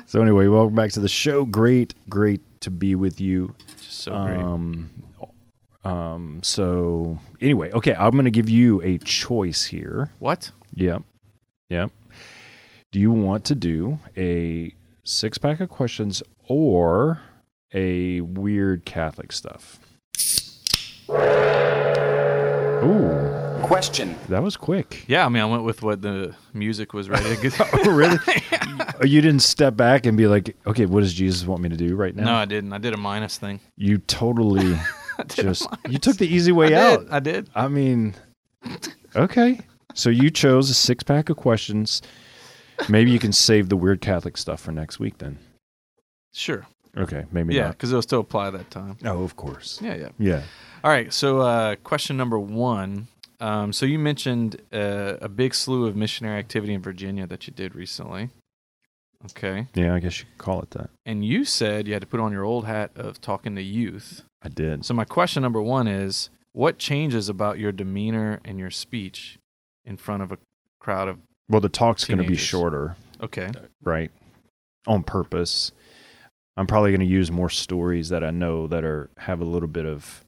so, 0.06 0.22
anyway, 0.22 0.48
welcome 0.48 0.76
back 0.76 0.92
to 0.92 1.00
the 1.00 1.08
show. 1.08 1.46
Great, 1.46 1.94
great 2.10 2.42
to 2.62 2.70
be 2.72 2.96
with 2.96 3.22
you. 3.22 3.56
just 3.80 4.00
so 4.02 4.12
great. 4.26 4.38
Um, 4.38 4.90
um, 5.86 6.40
so 6.44 7.20
anyway, 7.40 7.72
okay, 7.72 7.94
I'm 7.96 8.12
going 8.12 8.26
to 8.26 8.32
give 8.32 8.50
you 8.50 8.82
a 8.82 8.98
choice 9.00 9.66
here. 9.66 10.12
What? 10.20 10.52
Yep. 10.74 11.04
Yep. 11.70 11.92
Do 12.92 13.00
you 13.00 13.12
want 13.12 13.46
to 13.46 13.56
do 13.56 14.00
a 14.18 14.74
six 15.04 15.38
pack 15.38 15.60
of 15.60 15.70
questions 15.70 16.24
or 16.48 17.22
a 17.74 18.22
weird 18.22 18.86
Catholic 18.86 19.32
stuff? 19.32 19.80
Ooh. 22.84 23.32
question. 23.64 24.16
That 24.30 24.44
was 24.44 24.56
quick. 24.58 25.06
Yeah, 25.08 25.26
I 25.26 25.30
mean, 25.30 25.42
I 25.42 25.46
went 25.46 25.64
with 25.64 25.82
what 25.82 26.02
the 26.02 26.36
music 26.54 26.94
was 26.94 27.10
ready 27.10 27.36
to 27.36 27.42
get. 27.50 27.60
Oh, 27.74 27.92
really? 27.92 28.18
You 29.04 29.20
didn't 29.22 29.42
step 29.42 29.76
back 29.76 30.06
and 30.06 30.18
be 30.18 30.26
like, 30.26 30.56
okay, 30.66 30.86
what 30.86 31.02
does 31.02 31.14
Jesus 31.14 31.46
want 31.46 31.62
me 31.62 31.68
to 31.68 31.76
do 31.76 31.96
right 31.98 32.16
now? 32.16 32.24
no, 32.24 32.34
I 32.36 32.46
didn't. 32.46 32.72
I 32.72 32.78
did 32.78 32.94
a 32.94 32.98
minus 32.98 33.38
thing. 33.38 33.60
You 33.76 33.98
totally 33.98 34.62
did 34.64 34.74
a 34.78 35.05
just 35.28 35.68
you 35.90 35.98
took 35.98 36.18
the 36.18 36.28
easy 36.28 36.52
way 36.52 36.76
I 36.76 36.94
out. 36.94 37.00
did. 37.02 37.10
I 37.12 37.20
did. 37.20 37.50
I 37.56 37.68
mean, 37.68 38.16
okay. 39.16 39.60
So 39.94 40.10
you 40.10 40.30
chose 40.30 40.70
a 40.70 40.74
six 40.74 41.04
pack 41.04 41.30
of 41.30 41.38
questions. 41.38 42.02
Maybe 42.90 43.12
you 43.12 43.20
can 43.20 43.32
save 43.32 43.70
the 43.70 43.78
weird 43.78 44.02
Catholic 44.02 44.38
stuff 44.38 44.60
for 44.62 44.72
next 44.72 45.00
week 45.00 45.18
then. 45.20 45.38
Sure. 46.34 46.66
Okay, 46.98 47.26
maybe 47.32 47.54
Yeah, 47.54 47.70
because 47.70 47.92
it'll 47.92 48.02
still 48.02 48.22
apply 48.22 48.50
that 48.52 48.72
time. 48.72 48.98
Oh, 49.04 49.24
of 49.24 49.36
course. 49.36 49.80
Yeah, 49.82 49.96
yeah. 49.96 50.10
Yeah. 50.18 50.42
All 50.84 50.92
right. 50.92 51.12
So, 51.12 51.40
uh, 51.42 51.76
question 51.78 52.16
number 52.16 52.40
one. 52.40 53.08
Um, 53.42 53.74
so 53.74 53.86
you 53.86 54.00
mentioned 54.00 54.62
uh, 54.72 55.16
a 55.22 55.28
big 55.28 55.54
slew 55.54 55.88
of 55.88 55.96
missionary 55.96 56.40
activity 56.40 56.74
in 56.74 56.82
Virginia 56.82 57.28
that 57.28 57.48
you 57.48 57.54
did 57.54 57.76
recently. 57.76 58.30
Okay. 59.26 59.68
Yeah, 59.74 59.94
I 59.94 60.00
guess 60.00 60.20
you 60.20 60.26
could 60.26 60.38
call 60.38 60.62
it 60.62 60.72
that. 60.72 60.90
And 61.06 61.26
you 61.26 61.46
said 61.46 61.88
you 61.88 61.94
had 61.94 62.02
to 62.02 62.08
put 62.08 62.20
on 62.20 62.32
your 62.32 62.44
old 62.44 62.66
hat 62.66 62.92
of 62.96 63.20
talking 63.22 63.56
to 63.56 63.62
youth. 63.62 64.24
I 64.42 64.50
did. 64.50 64.86
So 64.86 64.94
my 64.94 65.06
question 65.06 65.42
number 65.44 65.62
one 65.62 65.88
is, 65.88 66.30
what 66.54 66.78
changes 66.78 67.28
about 67.30 67.58
your 67.60 67.72
demeanor 67.72 68.40
and 68.46 68.60
your 68.60 68.72
speech 68.72 69.38
in 69.84 69.98
front 69.98 70.24
of 70.24 70.32
a 70.32 70.38
crowd 70.80 71.08
of? 71.08 71.18
Well, 71.50 71.62
the 71.62 71.70
talk's 71.70 72.06
going 72.06 72.22
to 72.22 72.28
be 72.28 72.36
shorter, 72.38 72.96
Okay. 73.22 73.52
right? 73.84 74.12
On 74.88 75.04
purpose. 75.04 75.72
I'm 76.58 76.68
probably 76.68 76.92
going 76.92 77.02
to 77.02 77.06
use 77.06 77.32
more 77.32 77.50
stories 77.50 78.10
that 78.10 78.24
I 78.24 78.32
know 78.32 78.68
that 78.68 78.84
are 78.86 79.10
have 79.18 79.42
a 79.42 79.46
little 79.46 79.68
bit 79.68 79.86
of 79.86 80.22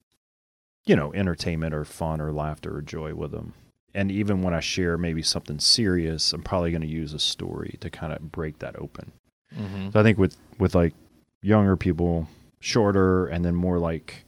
you 0.86 0.96
know, 0.96 1.14
entertainment 1.14 1.74
or 1.74 1.84
fun 1.84 2.22
or 2.22 2.32
laughter 2.32 2.78
or 2.78 2.82
joy 2.82 3.14
with 3.14 3.32
them. 3.32 3.54
And 3.98 4.12
even 4.12 4.44
when 4.44 4.54
I 4.54 4.60
share 4.60 4.96
maybe 4.96 5.24
something 5.24 5.58
serious, 5.58 6.32
I'm 6.32 6.44
probably 6.44 6.70
going 6.70 6.84
to 6.84 6.88
use 6.88 7.14
a 7.14 7.20
story 7.20 7.78
to 7.82 7.90
kind 7.90 8.14
of 8.14 8.32
break 8.32 8.60
that 8.60 8.78
open. 8.78 9.12
Mm-hmm. 9.58 9.90
So 9.90 10.00
I 10.00 10.04
think 10.04 10.20
with 10.20 10.38
with 10.60 10.76
like 10.76 10.94
younger 11.42 11.76
people, 11.76 12.28
shorter 12.60 13.26
and 13.26 13.44
then 13.44 13.56
more 13.56 13.80
like 13.80 14.24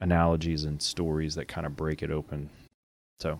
analogies 0.00 0.64
and 0.64 0.82
stories 0.82 1.36
that 1.36 1.46
kind 1.46 1.68
of 1.68 1.76
break 1.76 2.02
it 2.02 2.10
open. 2.10 2.50
So, 3.20 3.38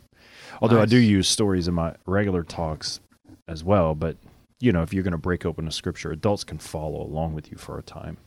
although 0.63 0.81
I 0.81 0.87
do 0.87 0.99
use 0.99 1.27
stories 1.27 1.67
in 1.67 1.75
my 1.75 1.97
regular 2.07 2.45
talks 2.45 3.01
as 3.49 3.65
well, 3.65 3.97
but 3.97 4.17
you 4.61 4.71
know, 4.71 4.83
if 4.83 4.95
you're 4.95 5.03
going 5.03 5.13
to 5.13 5.19
break 5.19 5.45
open 5.45 5.67
a 5.67 5.73
scripture, 5.73 6.13
adults 6.13 6.45
can 6.45 6.59
follow 6.59 7.03
along 7.03 7.35
with 7.35 7.51
you 7.51 7.59
for 7.59 7.77
a 7.77 7.83
time. 7.83 8.19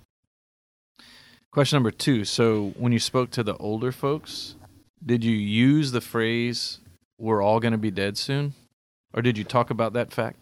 Question 1.51 1.77
number 1.77 1.91
two. 1.91 2.25
So, 2.25 2.73
when 2.77 2.91
you 2.91 2.99
spoke 2.99 3.31
to 3.31 3.43
the 3.43 3.55
older 3.57 3.93
folks, 3.93 4.57
did 5.05 5.23
you 5.23 5.37
use 5.37 5.93
the 5.93 6.01
phrase 6.01 6.79
"We're 7.19 7.41
all 7.41 7.59
going 7.59 7.71
to 7.73 7.77
be 7.77 7.91
dead 7.91 8.17
soon," 8.17 8.53
or 9.13 9.21
did 9.21 9.37
you 9.37 9.43
talk 9.43 9.69
about 9.69 9.93
that 9.93 10.11
fact? 10.13 10.39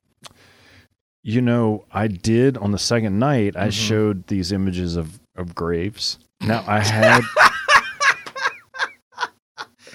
You 1.24 1.42
know, 1.42 1.86
I 1.92 2.08
did 2.08 2.58
on 2.58 2.72
the 2.72 2.80
second 2.80 3.20
night. 3.20 3.56
I 3.56 3.68
Mhm. 3.68 3.72
showed 3.74 4.28
these 4.28 4.52
images 4.52 4.96
of 4.96 5.20
of 5.36 5.54
graves. 5.56 6.18
Now 6.42 6.64
I 6.68 6.80
had 6.80 7.22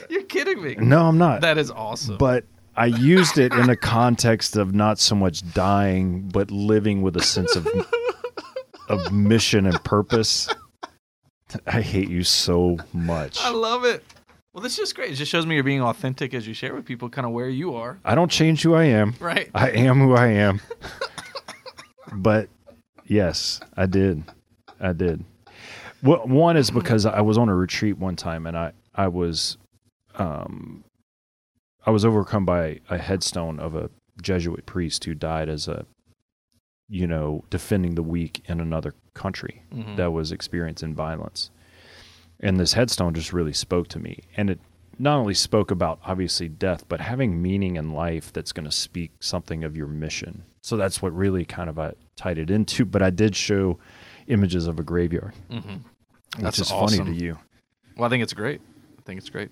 You're 0.08 0.22
kidding 0.22 0.62
me. 0.62 0.76
no, 0.76 1.06
I'm 1.08 1.18
not. 1.18 1.40
That 1.40 1.58
is 1.58 1.70
awesome. 1.70 2.16
But 2.16 2.44
I 2.76 2.86
used 2.86 3.38
it 3.38 3.52
in 3.52 3.66
the 3.66 3.76
context 3.76 4.56
of 4.56 4.72
not 4.74 4.98
so 4.98 5.14
much 5.16 5.42
dying, 5.52 6.28
but 6.28 6.50
living 6.50 7.02
with 7.02 7.16
a 7.16 7.22
sense 7.22 7.56
of 7.56 7.66
of 8.88 9.12
mission 9.12 9.66
and 9.66 9.82
purpose. 9.82 10.48
I 11.66 11.80
hate 11.80 12.08
you 12.08 12.22
so 12.22 12.76
much. 12.92 13.40
I 13.40 13.50
love 13.50 13.84
it. 13.84 14.04
Well, 14.56 14.62
this 14.62 14.72
is 14.72 14.78
just 14.78 14.94
great. 14.94 15.10
It 15.10 15.16
just 15.16 15.30
shows 15.30 15.44
me 15.44 15.54
you're 15.54 15.62
being 15.64 15.82
authentic 15.82 16.32
as 16.32 16.48
you 16.48 16.54
share 16.54 16.74
with 16.74 16.86
people, 16.86 17.10
kind 17.10 17.26
of 17.26 17.32
where 17.32 17.50
you 17.50 17.74
are. 17.74 17.98
I 18.06 18.14
don't 18.14 18.30
change 18.30 18.62
who 18.62 18.74
I 18.74 18.84
am. 18.84 19.14
Right. 19.20 19.50
I 19.54 19.68
am 19.72 19.98
who 20.00 20.14
I 20.14 20.28
am. 20.28 20.62
but 22.14 22.48
yes, 23.04 23.60
I 23.76 23.84
did. 23.84 24.24
I 24.80 24.94
did. 24.94 25.22
Well, 26.02 26.26
one 26.26 26.56
is 26.56 26.70
because 26.70 27.04
I 27.04 27.20
was 27.20 27.36
on 27.36 27.50
a 27.50 27.54
retreat 27.54 27.98
one 27.98 28.16
time 28.16 28.46
and 28.46 28.56
I 28.56 28.72
I 28.94 29.08
was 29.08 29.58
um 30.14 30.84
I 31.84 31.90
was 31.90 32.06
overcome 32.06 32.46
by 32.46 32.80
a 32.88 32.96
headstone 32.96 33.60
of 33.60 33.74
a 33.76 33.90
Jesuit 34.22 34.64
priest 34.64 35.04
who 35.04 35.12
died 35.12 35.50
as 35.50 35.68
a 35.68 35.84
you 36.88 37.06
know 37.06 37.44
defending 37.50 37.94
the 37.94 38.02
weak 38.02 38.40
in 38.46 38.60
another 38.60 38.94
country 39.12 39.64
Mhm. 39.70 39.96
that 39.96 40.12
was 40.12 40.32
experiencing 40.32 40.94
violence. 40.94 41.50
And 42.40 42.58
this 42.60 42.74
headstone 42.74 43.14
just 43.14 43.32
really 43.32 43.52
spoke 43.52 43.88
to 43.88 43.98
me. 43.98 44.20
And 44.36 44.50
it 44.50 44.60
not 44.98 45.18
only 45.18 45.34
spoke 45.34 45.70
about 45.70 45.98
obviously 46.04 46.48
death, 46.48 46.86
but 46.88 47.00
having 47.00 47.40
meaning 47.42 47.76
in 47.76 47.92
life 47.92 48.32
that's 48.32 48.52
going 48.52 48.64
to 48.66 48.72
speak 48.72 49.10
something 49.20 49.64
of 49.64 49.76
your 49.76 49.86
mission. 49.86 50.44
So 50.62 50.76
that's 50.76 51.00
what 51.00 51.14
really 51.14 51.44
kind 51.44 51.68
of 51.70 51.78
I 51.78 51.92
tied 52.16 52.38
it 52.38 52.50
into. 52.50 52.84
But 52.84 53.02
I 53.02 53.10
did 53.10 53.36
show 53.36 53.78
images 54.26 54.66
of 54.66 54.78
a 54.78 54.82
graveyard, 54.82 55.34
Mhm. 55.50 55.82
which 56.34 56.42
That's 56.42 56.58
is 56.58 56.70
awesome. 56.72 56.98
funny 57.06 57.18
to 57.18 57.24
you. 57.24 57.38
Well, 57.96 58.06
I 58.06 58.08
think 58.10 58.22
it's 58.22 58.32
great. 58.34 58.60
I 58.98 59.02
think 59.02 59.18
it's 59.18 59.30
great. 59.30 59.50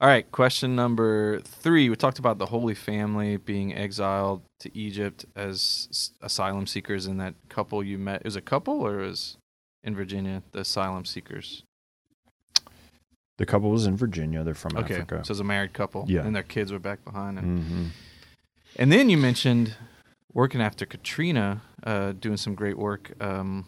All 0.00 0.08
right, 0.08 0.30
question 0.32 0.74
number 0.74 1.40
three. 1.40 1.88
We 1.90 1.96
talked 1.96 2.18
about 2.18 2.38
the 2.38 2.46
Holy 2.46 2.74
Family 2.74 3.36
being 3.36 3.74
exiled 3.74 4.42
to 4.60 4.76
Egypt 4.76 5.24
as 5.36 6.12
asylum 6.22 6.66
seekers, 6.66 7.06
and 7.06 7.20
that 7.20 7.34
couple 7.48 7.82
you 7.84 7.98
met. 7.98 8.22
It 8.22 8.24
was 8.24 8.36
a 8.36 8.40
couple, 8.40 8.80
or 8.80 9.00
it 9.00 9.06
was 9.06 9.36
in 9.84 9.94
Virginia, 9.94 10.42
the 10.52 10.60
asylum 10.60 11.04
seekers? 11.04 11.62
The 13.38 13.46
couple 13.46 13.70
was 13.70 13.86
in 13.86 13.96
Virginia. 13.96 14.44
They're 14.44 14.54
from 14.54 14.76
Okay, 14.76 14.94
Africa. 14.94 15.16
so 15.16 15.20
it 15.20 15.28
was 15.30 15.40
a 15.40 15.44
married 15.44 15.72
couple, 15.72 16.04
Yeah. 16.08 16.24
and 16.24 16.34
their 16.34 16.42
kids 16.44 16.70
were 16.72 16.78
back 16.78 17.04
behind. 17.04 17.38
And, 17.38 17.60
hmm 17.64 17.86
and 18.76 18.90
then 18.90 19.08
you 19.08 19.16
mentioned 19.16 19.76
working 20.32 20.60
after 20.60 20.84
Katrina, 20.84 21.62
uh, 21.84 22.12
doing 22.12 22.36
some 22.36 22.54
great 22.56 22.76
work. 22.76 23.12
Um, 23.22 23.66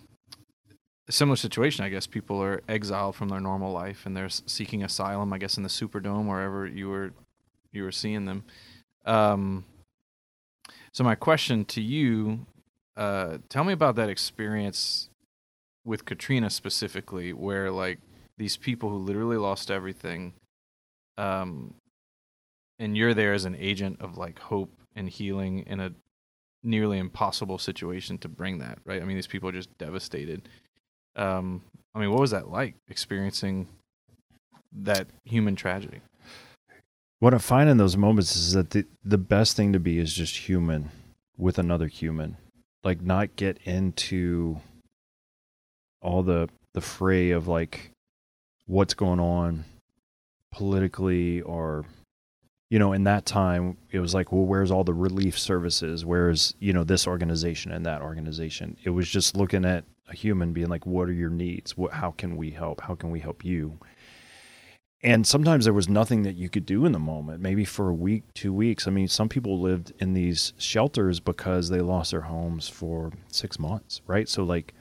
similar 1.08 1.36
situation, 1.36 1.84
I 1.84 1.88
guess. 1.90 2.06
People 2.08 2.42
are 2.42 2.60
exiled 2.68 3.14
from 3.14 3.28
their 3.28 3.38
normal 3.40 3.72
life, 3.72 4.04
and 4.04 4.16
they're 4.16 4.28
seeking 4.28 4.82
asylum. 4.82 5.32
I 5.32 5.38
guess 5.38 5.56
in 5.56 5.62
the 5.62 5.68
Superdome, 5.68 6.26
wherever 6.28 6.66
you 6.66 6.88
were, 6.88 7.12
you 7.72 7.84
were 7.84 7.92
seeing 7.92 8.24
them. 8.24 8.42
Um, 9.04 9.64
so 10.92 11.04
my 11.04 11.14
question 11.14 11.64
to 11.66 11.80
you, 11.80 12.46
uh, 12.96 13.38
tell 13.48 13.62
me 13.62 13.72
about 13.72 13.94
that 13.96 14.08
experience 14.08 15.08
with 15.84 16.04
Katrina 16.04 16.50
specifically, 16.50 17.32
where 17.32 17.70
like 17.70 18.00
these 18.38 18.56
people 18.56 18.90
who 18.90 18.98
literally 18.98 19.36
lost 19.36 19.70
everything, 19.70 20.34
um, 21.18 21.74
and 22.78 22.96
you're 22.96 23.14
there 23.14 23.32
as 23.32 23.44
an 23.44 23.56
agent 23.58 24.00
of 24.00 24.18
like 24.18 24.38
hope 24.38 24.72
and 24.94 25.08
healing 25.08 25.60
in 25.66 25.80
a 25.80 25.92
nearly 26.62 26.98
impossible 26.98 27.58
situation 27.58 28.18
to 28.18 28.28
bring 28.28 28.58
that, 28.58 28.78
right? 28.84 29.00
I 29.00 29.04
mean, 29.04 29.16
these 29.16 29.26
people 29.26 29.48
are 29.48 29.52
just 29.52 29.76
devastated. 29.78 30.48
Um, 31.14 31.62
I 31.94 32.00
mean, 32.00 32.10
what 32.10 32.20
was 32.20 32.32
that 32.32 32.50
like 32.50 32.74
experiencing 32.88 33.68
that 34.72 35.06
human 35.24 35.56
tragedy? 35.56 36.00
What 37.18 37.32
I 37.32 37.38
find 37.38 37.70
in 37.70 37.78
those 37.78 37.96
moments 37.96 38.36
is 38.36 38.52
that 38.52 38.70
the, 38.70 38.84
the 39.02 39.16
best 39.16 39.56
thing 39.56 39.72
to 39.72 39.80
be 39.80 39.98
is 39.98 40.12
just 40.12 40.36
human 40.36 40.90
with 41.38 41.58
another 41.58 41.86
human. 41.86 42.36
Like 42.84 43.00
not 43.00 43.36
get 43.36 43.58
into 43.64 44.60
all 46.02 46.22
the 46.22 46.48
the 46.74 46.80
fray 46.82 47.30
of 47.30 47.48
like 47.48 47.90
what's 48.66 48.94
going 48.94 49.20
on 49.20 49.64
politically 50.52 51.40
or 51.42 51.84
you 52.70 52.78
know 52.78 52.92
in 52.92 53.04
that 53.04 53.26
time 53.26 53.76
it 53.90 54.00
was 54.00 54.14
like 54.14 54.32
well 54.32 54.44
where's 54.44 54.70
all 54.70 54.84
the 54.84 54.94
relief 54.94 55.38
services? 55.38 56.04
Where's 56.04 56.54
you 56.58 56.72
know 56.72 56.84
this 56.84 57.06
organization 57.06 57.72
and 57.72 57.86
that 57.86 58.02
organization? 58.02 58.76
It 58.84 58.90
was 58.90 59.08
just 59.08 59.36
looking 59.36 59.64
at 59.64 59.84
a 60.08 60.14
human 60.14 60.52
being 60.52 60.68
like 60.68 60.86
what 60.86 61.08
are 61.08 61.12
your 61.12 61.30
needs? 61.30 61.76
What 61.76 61.92
how 61.92 62.10
can 62.12 62.36
we 62.36 62.50
help? 62.50 62.80
How 62.80 62.94
can 62.94 63.10
we 63.10 63.20
help 63.20 63.44
you? 63.44 63.78
And 65.02 65.26
sometimes 65.26 65.64
there 65.64 65.74
was 65.74 65.88
nothing 65.88 66.22
that 66.22 66.34
you 66.34 66.48
could 66.48 66.66
do 66.66 66.84
in 66.86 66.92
the 66.92 66.98
moment 66.98 67.40
maybe 67.40 67.64
for 67.64 67.90
a 67.90 67.94
week 67.94 68.24
two 68.34 68.52
weeks. 68.52 68.88
I 68.88 68.90
mean 68.90 69.08
some 69.08 69.28
people 69.28 69.60
lived 69.60 69.92
in 69.98 70.14
these 70.14 70.52
shelters 70.58 71.20
because 71.20 71.68
they 71.68 71.80
lost 71.80 72.10
their 72.10 72.22
homes 72.22 72.68
for 72.68 73.12
six 73.28 73.58
months 73.58 74.00
right? 74.06 74.28
So 74.28 74.42
like 74.42 74.74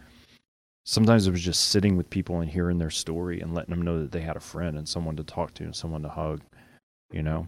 sometimes 0.86 1.27
it 1.27 1.31
was 1.31 1.41
just 1.41 1.69
sitting 1.69 1.97
with 1.97 2.09
people 2.09 2.39
and 2.41 2.49
hearing 2.49 2.77
their 2.77 2.89
story 2.91 3.41
and 3.41 3.53
letting 3.53 3.71
them 3.73 3.81
know 3.83 3.99
that 4.01 4.11
they 4.11 4.21
had 4.21 4.38
a 4.38 4.39
friend 4.41 4.77
and 4.77 4.88
someone 4.88 5.15
to 5.15 5.23
talk 5.23 5.53
to 5.55 5.63
and 5.63 5.75
someone 5.75 6.01
to 6.03 6.09
hug 6.09 6.41
you 7.11 7.21
know 7.23 7.47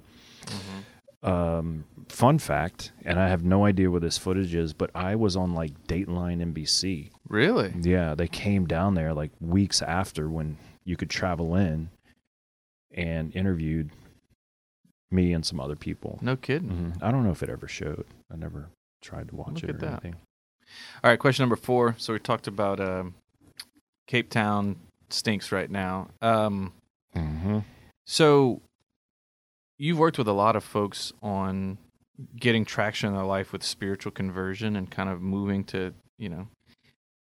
um, 1.24 1.84
fun 2.10 2.38
fact 2.40 2.92
and 3.06 3.20
i 3.20 3.28
have 3.28 3.44
no 3.44 3.66
idea 3.66 3.90
what 3.90 4.02
this 4.02 4.18
footage 4.18 4.54
is 4.54 4.72
but 4.74 4.90
i 4.96 5.16
was 5.16 5.36
on 5.36 5.54
like 5.54 5.72
dateline 5.88 6.42
nbc 6.54 7.10
Really? 7.28 7.74
yeah, 7.82 8.16
they 8.16 8.28
came 8.28 8.66
down 8.66 8.94
there 8.94 9.14
like 9.14 9.32
weeks 9.42 9.82
after 9.82 10.30
when 10.30 10.58
you 10.86 10.96
could 10.96 11.10
travel 11.10 11.56
in 11.56 11.90
and 12.94 13.36
interviewed 13.36 13.90
me 15.12 15.34
and 15.34 15.46
some 15.46 15.60
other 15.60 15.76
people. 15.76 16.20
No 16.22 16.38
kidding. 16.38 16.70
hmm 16.70 16.90
I 17.04 17.12
don't 17.12 17.26
know 17.26 17.32
if 17.32 17.44
it 17.44 17.50
ever 17.50 17.68
showed. 17.68 18.06
I 18.32 18.38
never 18.38 18.70
tried 19.02 19.28
to 19.28 19.36
watch 19.36 19.56
Look 19.56 19.64
it 19.66 19.70
or 19.72 19.80
that. 19.80 19.88
anything. 19.92 20.16
All 21.04 21.10
right, 21.12 21.20
question 21.20 21.44
number 21.44 21.58
four. 21.58 21.96
So 21.98 22.14
we 22.14 22.20
talked 22.20 22.48
about 22.48 22.80
um, 22.80 23.16
Cape 24.08 24.30
Town 24.30 24.78
stinks 25.10 25.52
right 25.52 25.70
now. 25.70 26.10
Um, 26.22 26.74
Mm-hmm. 27.16 27.60
so 28.06 28.62
you've 29.80 29.98
worked 29.98 30.18
with 30.20 30.28
a 30.28 30.34
lot 30.34 30.56
of 30.56 30.64
folks 30.64 31.14
on 31.24 31.78
getting 32.36 32.64
traction 32.66 33.10
in 33.10 33.16
their 33.16 33.26
life 33.26 33.52
with 33.52 33.64
spiritual 33.64 34.12
conversion 34.12 34.76
and 34.76 34.90
kind 34.92 35.10
of 35.10 35.22
moving 35.22 35.64
to, 35.66 35.94
you 36.20 36.30
know, 36.30 36.48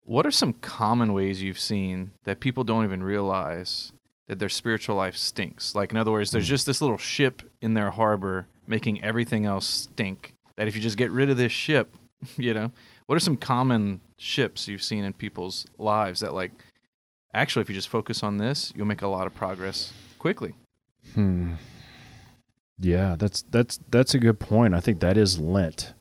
what 0.05 0.27
are 0.27 0.31
some 0.31 0.53
common 0.53 1.13
ways 1.15 1.43
you've 1.43 1.59
seen 1.59 2.11
that 2.25 2.41
people 2.41 2.63
don't 2.63 2.85
even 2.85 3.03
realize 3.03 3.93
that 4.29 4.39
their 4.39 4.49
spiritual 4.51 4.97
life 4.97 5.17
stinks? 5.17 5.75
Like, 5.75 5.93
in 5.93 5.97
other 5.97 6.13
words, 6.13 6.31
there's 6.31 6.49
just 6.49 6.67
this 6.67 6.81
little 6.83 6.99
ship 6.99 7.43
in 7.63 7.73
their 7.75 7.91
harbor 7.93 8.47
making 8.67 9.03
everything 9.03 9.47
else 9.47 9.67
stink. 9.67 10.35
That 10.57 10.69
if 10.69 10.77
you 10.77 10.83
just 10.83 10.99
get 10.99 11.11
rid 11.11 11.31
of 11.31 11.37
this 11.39 11.53
ship, 11.53 11.95
you 12.37 12.53
know, 12.55 12.71
what 13.07 13.17
are 13.17 13.21
some 13.21 13.37
common 13.37 14.01
ships 14.19 14.69
you've 14.69 14.83
seen 14.83 15.05
in 15.05 15.13
people's 15.15 15.67
lives 15.79 16.21
that, 16.21 16.35
like, 16.35 16.53
actually, 17.35 17.63
if 17.63 17.69
you 17.69 17.75
just 17.75 17.89
focus 17.89 18.23
on 18.23 18.39
this, 18.39 18.73
you'll 18.77 18.87
make 18.87 19.03
a 19.03 19.09
lot 19.09 19.27
of 19.27 19.35
progress 19.35 19.93
quickly? 20.19 20.55
Hmm. 21.15 21.55
Yeah, 22.79 23.17
that's 23.19 23.43
that's 23.51 23.81
that's 23.91 24.15
a 24.15 24.19
good 24.19 24.39
point. 24.39 24.75
I 24.75 24.81
think 24.81 25.01
that 25.01 25.17
is 25.17 25.39
Lent. 25.39 25.95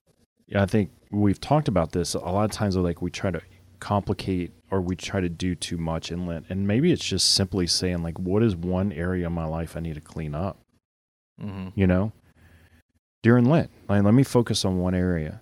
Yeah, 0.48 0.62
I 0.62 0.66
think 0.66 0.92
we've 1.10 1.40
talked 1.40 1.68
about 1.68 1.92
this 1.94 2.14
a 2.14 2.20
lot 2.20 2.46
of 2.46 2.52
times. 2.52 2.76
Like 2.76 3.02
we 3.02 3.10
try 3.10 3.32
to 3.32 3.42
complicate 3.80 4.52
or 4.72 4.82
we 4.82 4.96
try 4.96 5.22
to 5.22 5.30
do 5.30 5.56
too 5.56 5.78
much 5.78 6.12
in 6.12 6.26
Lent, 6.26 6.46
and 6.50 6.68
maybe 6.68 6.92
it's 6.92 7.06
just 7.06 7.34
simply 7.34 7.68
saying 7.68 8.04
like, 8.04 8.20
what 8.20 8.44
is 8.44 8.56
one 8.56 8.92
area 8.92 9.28
of 9.28 9.32
my 9.32 9.46
life 9.46 9.78
I 9.78 9.80
need 9.80 9.96
to 9.96 10.02
clean 10.02 10.36
up? 10.36 10.60
Mm-hmm. 11.42 11.70
You 11.80 11.88
know, 11.88 12.12
during 13.24 13.46
Lent, 13.46 13.72
like 13.88 14.04
let 14.04 14.14
me 14.14 14.24
focus 14.24 14.66
on 14.66 14.80
one 14.80 14.96
area, 14.96 15.42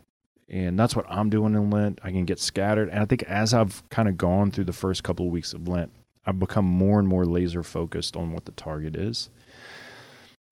and 0.49 0.77
that's 0.79 0.95
what 0.95 1.05
I'm 1.09 1.29
doing 1.29 1.53
in 1.55 1.69
Lent. 1.69 1.99
I 2.03 2.11
can 2.11 2.25
get 2.25 2.39
scattered, 2.39 2.89
and 2.89 2.99
I 2.99 3.05
think 3.05 3.23
as 3.23 3.53
I've 3.53 3.87
kind 3.89 4.07
of 4.07 4.17
gone 4.17 4.51
through 4.51 4.65
the 4.65 4.73
first 4.73 5.03
couple 5.03 5.25
of 5.25 5.31
weeks 5.31 5.53
of 5.53 5.67
Lent, 5.67 5.91
I've 6.25 6.39
become 6.39 6.65
more 6.65 6.99
and 6.99 7.07
more 7.07 7.25
laser 7.25 7.63
focused 7.63 8.15
on 8.15 8.31
what 8.31 8.45
the 8.45 8.51
target 8.53 8.95
is 8.95 9.29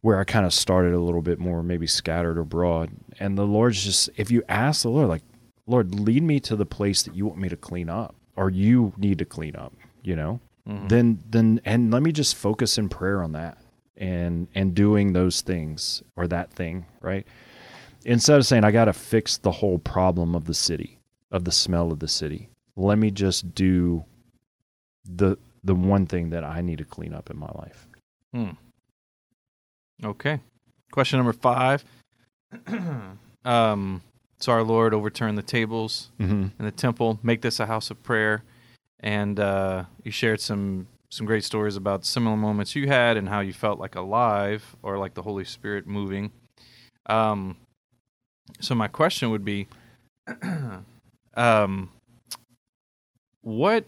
where 0.02 0.20
I 0.20 0.24
kind 0.24 0.46
of 0.48 0.54
started 0.54 0.94
a 0.94 1.00
little 1.00 1.22
bit 1.22 1.38
more 1.40 1.62
maybe 1.62 1.86
scattered 1.86 2.38
or 2.38 2.44
broad. 2.44 2.90
And 3.20 3.38
the 3.38 3.46
Lord's 3.46 3.84
just, 3.84 4.10
if 4.18 4.32
you 4.32 4.42
ask 4.50 4.82
the 4.82 4.90
Lord, 4.90 5.08
like, 5.10 5.22
Lord, 5.68 5.94
lead 5.94 6.24
me 6.24 6.40
to 6.40 6.56
the 6.56 6.66
place 6.66 7.04
that 7.04 7.16
you 7.16 7.28
want 7.28 7.40
me 7.40 7.50
to 7.50 7.56
clean 7.56 7.88
up 7.88 8.16
or 8.36 8.50
you 8.50 8.94
need 8.98 9.20
to 9.20 9.26
clean 9.26 9.56
up, 9.56 9.74
you 10.02 10.16
know, 10.16 10.40
Mhm. 10.68 10.90
then, 10.90 11.20
then, 11.30 11.62
and 11.66 11.92
let 11.92 12.02
me 12.02 12.12
just 12.12 12.36
focus 12.36 12.80
in 12.80 12.90
prayer 12.90 13.22
on 13.22 13.34
that 13.34 13.60
and, 13.96 14.48
and 14.56 14.74
doing 14.74 15.14
those 15.14 15.42
things 15.42 16.02
or 16.16 16.28
that 16.28 16.52
thing, 16.52 16.86
right? 17.02 17.28
Instead 18.06 18.38
of 18.38 18.46
saying, 18.46 18.64
I 18.64 18.72
got 18.72 18.86
to 18.86 18.94
fix 18.94 19.38
the 19.38 19.52
whole 19.52 19.78
problem 19.80 20.36
of 20.36 20.46
the 20.46 20.54
city, 20.54 20.98
of 21.32 21.44
the 21.46 21.52
smell 21.52 21.92
of 21.92 22.00
the 22.00 22.08
city, 22.08 22.50
let 22.76 22.98
me 22.98 23.12
just 23.12 23.54
do 23.54 24.04
the, 25.06 25.38
the 25.64 25.76
one 25.76 26.06
thing 26.06 26.30
that 26.32 26.44
I 26.44 26.62
need 26.62 26.80
to 26.80 26.86
clean 26.86 27.14
up 27.14 27.30
in 27.30 27.38
my 27.38 27.52
life. 27.56 27.88
Hmm. 28.34 28.50
Okay. 30.04 30.40
Question 30.92 31.20
number 31.20 31.34
five. 31.34 31.84
um, 33.46 34.02
so 34.40 34.52
our 34.52 34.64
Lord 34.64 34.94
overturned 34.94 35.38
the 35.38 35.44
tables 35.44 36.10
Mm-hmm. 36.20 36.48
in 36.60 36.66
the 36.66 36.72
temple, 36.72 37.20
make 37.24 37.42
this 37.42 37.60
a 37.60 37.66
house 37.66 37.92
of 37.92 38.02
prayer, 38.04 38.44
and 39.00 39.40
uh, 39.40 39.86
you 40.04 40.12
shared 40.12 40.42
some 40.42 40.88
some 41.10 41.28
great 41.28 41.44
stories 41.44 41.76
about 41.76 42.06
similar 42.06 42.38
moments 42.38 42.74
you 42.74 42.88
had 42.88 43.18
and 43.18 43.28
how 43.28 43.42
you 43.42 43.52
felt 43.52 43.78
like 43.80 43.96
alive 43.96 44.78
or 44.82 44.98
like 44.98 45.14
the 45.14 45.22
Holy 45.22 45.44
Spirit 45.44 45.86
moving. 45.86 46.32
Um, 47.08 47.58
so 48.60 48.76
my 48.76 48.88
question 48.88 49.32
would 49.32 49.46
be, 49.46 49.68
um, 51.36 51.90
what 53.42 53.86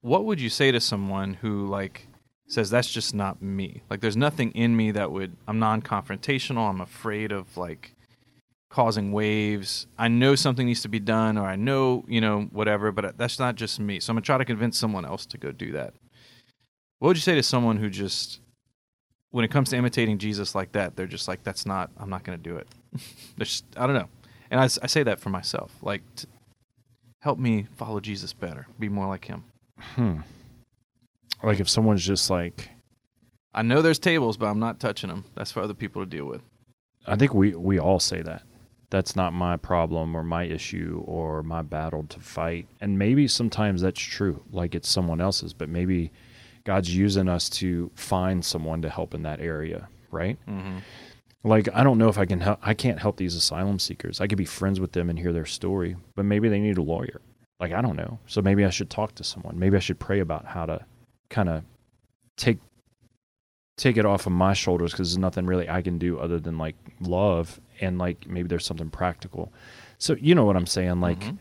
what 0.00 0.24
would 0.24 0.40
you 0.40 0.48
say 0.48 0.70
to 0.70 0.80
someone 0.80 1.34
who 1.34 1.66
like 1.66 2.06
says 2.48 2.70
that's 2.70 2.90
just 2.90 3.14
not 3.14 3.42
me? 3.42 3.82
Like 3.90 4.00
there's 4.00 4.16
nothing 4.16 4.52
in 4.52 4.76
me 4.76 4.92
that 4.92 5.10
would 5.10 5.36
I'm 5.48 5.58
non-confrontational. 5.58 6.68
I'm 6.68 6.80
afraid 6.80 7.32
of 7.32 7.56
like 7.56 7.94
causing 8.70 9.10
waves. 9.10 9.86
I 9.98 10.08
know 10.08 10.34
something 10.34 10.66
needs 10.66 10.82
to 10.82 10.88
be 10.88 11.00
done 11.00 11.38
or 11.38 11.46
I 11.46 11.56
know, 11.56 12.04
you 12.06 12.20
know, 12.20 12.42
whatever, 12.52 12.92
but 12.92 13.16
that's 13.18 13.38
not 13.38 13.56
just 13.56 13.80
me. 13.80 14.00
So 14.00 14.10
I'm 14.12 14.16
to 14.16 14.22
try 14.22 14.38
to 14.38 14.44
convince 14.44 14.78
someone 14.78 15.04
else 15.04 15.26
to 15.26 15.38
go 15.38 15.50
do 15.50 15.72
that. 15.72 15.94
What 16.98 17.08
would 17.08 17.16
you 17.16 17.22
say 17.22 17.34
to 17.34 17.42
someone 17.42 17.78
who 17.78 17.90
just 17.90 18.40
when 19.36 19.44
it 19.44 19.50
comes 19.50 19.68
to 19.68 19.76
imitating 19.76 20.16
Jesus 20.16 20.54
like 20.54 20.72
that, 20.72 20.96
they're 20.96 21.06
just 21.06 21.28
like 21.28 21.44
that's 21.44 21.66
not 21.66 21.90
I'm 21.98 22.08
not 22.08 22.24
going 22.24 22.38
to 22.38 22.42
do 22.42 22.56
it. 22.56 22.66
Just 23.38 23.66
I 23.76 23.86
don't 23.86 23.94
know. 23.94 24.08
And 24.50 24.58
I 24.58 24.66
say 24.66 25.02
that 25.02 25.20
for 25.20 25.28
myself. 25.28 25.74
Like 25.82 26.00
t- 26.14 26.26
help 27.20 27.38
me 27.38 27.66
follow 27.76 28.00
Jesus 28.00 28.32
better. 28.32 28.66
Be 28.78 28.88
more 28.88 29.06
like 29.06 29.26
him. 29.26 29.44
Hmm. 29.78 30.20
Like 31.42 31.60
if 31.60 31.68
someone's 31.68 32.06
just 32.06 32.30
like, 32.30 32.70
I 33.52 33.60
know 33.60 33.82
there's 33.82 33.98
tables, 33.98 34.38
but 34.38 34.46
I'm 34.46 34.58
not 34.58 34.80
touching 34.80 35.10
them. 35.10 35.26
That's 35.34 35.52
for 35.52 35.60
other 35.60 35.74
people 35.74 36.00
to 36.00 36.06
deal 36.06 36.24
with. 36.24 36.40
I 37.06 37.16
think 37.16 37.34
we 37.34 37.54
we 37.54 37.78
all 37.78 38.00
say 38.00 38.22
that. 38.22 38.42
That's 38.88 39.16
not 39.16 39.34
my 39.34 39.58
problem 39.58 40.16
or 40.16 40.22
my 40.22 40.44
issue 40.44 41.02
or 41.04 41.42
my 41.42 41.60
battle 41.60 42.04
to 42.04 42.20
fight. 42.20 42.68
And 42.80 42.98
maybe 42.98 43.28
sometimes 43.28 43.82
that's 43.82 44.00
true, 44.00 44.42
like 44.50 44.74
it's 44.74 44.88
someone 44.88 45.20
else's, 45.20 45.52
but 45.52 45.68
maybe 45.68 46.10
God's 46.66 46.94
using 46.94 47.28
us 47.28 47.48
to 47.50 47.90
find 47.94 48.44
someone 48.44 48.82
to 48.82 48.90
help 48.90 49.14
in 49.14 49.22
that 49.22 49.40
area, 49.40 49.88
right? 50.10 50.36
Mm-hmm. 50.46 50.78
Like 51.44 51.68
I 51.72 51.84
don't 51.84 51.96
know 51.96 52.08
if 52.08 52.18
I 52.18 52.26
can 52.26 52.40
help 52.40 52.58
I 52.62 52.74
can't 52.74 52.98
help 52.98 53.16
these 53.16 53.36
asylum 53.36 53.78
seekers. 53.78 54.20
I 54.20 54.26
could 54.26 54.36
be 54.36 54.44
friends 54.44 54.80
with 54.80 54.90
them 54.92 55.08
and 55.08 55.16
hear 55.18 55.32
their 55.32 55.46
story, 55.46 55.96
but 56.16 56.24
maybe 56.24 56.48
they 56.48 56.58
need 56.58 56.76
a 56.76 56.82
lawyer. 56.82 57.20
Like 57.60 57.72
I 57.72 57.80
don't 57.80 57.96
know. 57.96 58.18
So 58.26 58.42
maybe 58.42 58.64
I 58.64 58.70
should 58.70 58.90
talk 58.90 59.14
to 59.14 59.24
someone. 59.24 59.58
Maybe 59.58 59.76
I 59.76 59.80
should 59.80 60.00
pray 60.00 60.18
about 60.20 60.44
how 60.44 60.66
to 60.66 60.84
kind 61.30 61.48
of 61.48 61.62
take 62.36 62.58
take 63.76 63.96
it 63.96 64.04
off 64.06 64.26
of 64.26 64.32
my 64.32 64.54
shoulders 64.54 64.90
because 64.92 65.10
there's 65.10 65.18
nothing 65.18 65.46
really 65.46 65.68
I 65.70 65.82
can 65.82 65.98
do 65.98 66.18
other 66.18 66.40
than 66.40 66.58
like 66.58 66.74
love 67.00 67.60
and 67.80 67.98
like 67.98 68.26
maybe 68.26 68.48
there's 68.48 68.66
something 68.66 68.90
practical. 68.90 69.52
So 69.98 70.16
you 70.20 70.34
know 70.34 70.44
what 70.44 70.56
I'm 70.56 70.66
saying? 70.66 71.00
Like 71.00 71.20
Mhm. 71.20 71.38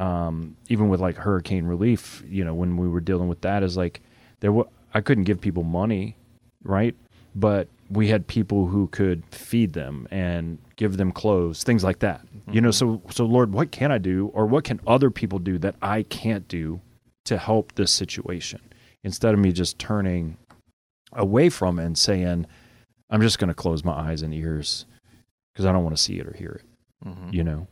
um, 0.00 0.56
even 0.68 0.88
with 0.88 1.00
like 1.00 1.16
hurricane 1.16 1.66
relief, 1.66 2.24
you 2.26 2.42
know, 2.44 2.54
when 2.54 2.78
we 2.78 2.88
were 2.88 3.00
dealing 3.00 3.28
with 3.28 3.42
that, 3.42 3.62
is 3.62 3.76
like 3.76 4.00
there. 4.42 4.52
wa 4.52 4.64
I 4.94 5.00
couldn't 5.00 5.24
give 5.24 5.40
people 5.40 5.62
money, 5.62 6.16
right? 6.62 6.94
But 7.34 7.68
we 7.88 8.08
had 8.08 8.26
people 8.26 8.66
who 8.66 8.88
could 8.88 9.24
feed 9.34 9.72
them 9.72 10.06
and 10.10 10.58
give 10.76 10.98
them 10.98 11.12
clothes, 11.12 11.62
things 11.64 11.82
like 11.82 12.00
that. 12.00 12.20
You 12.50 12.60
know, 12.60 12.70
so 12.70 13.00
so 13.10 13.24
Lord, 13.24 13.52
what 13.54 13.70
can 13.72 13.90
I 13.90 13.96
do, 13.98 14.26
or 14.34 14.44
what 14.46 14.64
can 14.64 14.80
other 14.86 15.10
people 15.10 15.38
do 15.38 15.56
that 15.58 15.76
I 15.80 16.02
can't 16.04 16.46
do 16.48 16.80
to 17.24 17.38
help 17.38 17.74
this 17.74 17.90
situation? 17.90 18.60
Instead 19.04 19.32
of 19.34 19.40
me 19.40 19.50
just 19.52 19.78
turning 19.78 20.36
away 21.14 21.48
from 21.48 21.78
it 21.78 21.84
and 21.86 21.96
saying, 21.98 22.46
I'm 23.10 23.20
just 23.22 23.38
going 23.38 23.48
to 23.48 23.54
close 23.54 23.84
my 23.84 23.92
eyes 23.92 24.22
and 24.22 24.32
ears 24.34 24.86
because 25.52 25.66
I 25.66 25.72
don't 25.72 25.84
want 25.84 25.96
to 25.96 26.02
see 26.02 26.18
it 26.18 26.26
or 26.26 26.32
hear 26.34 26.60
it 26.60 26.64
Mhm. 27.08 27.32
you 27.34 27.42
know 27.44 27.66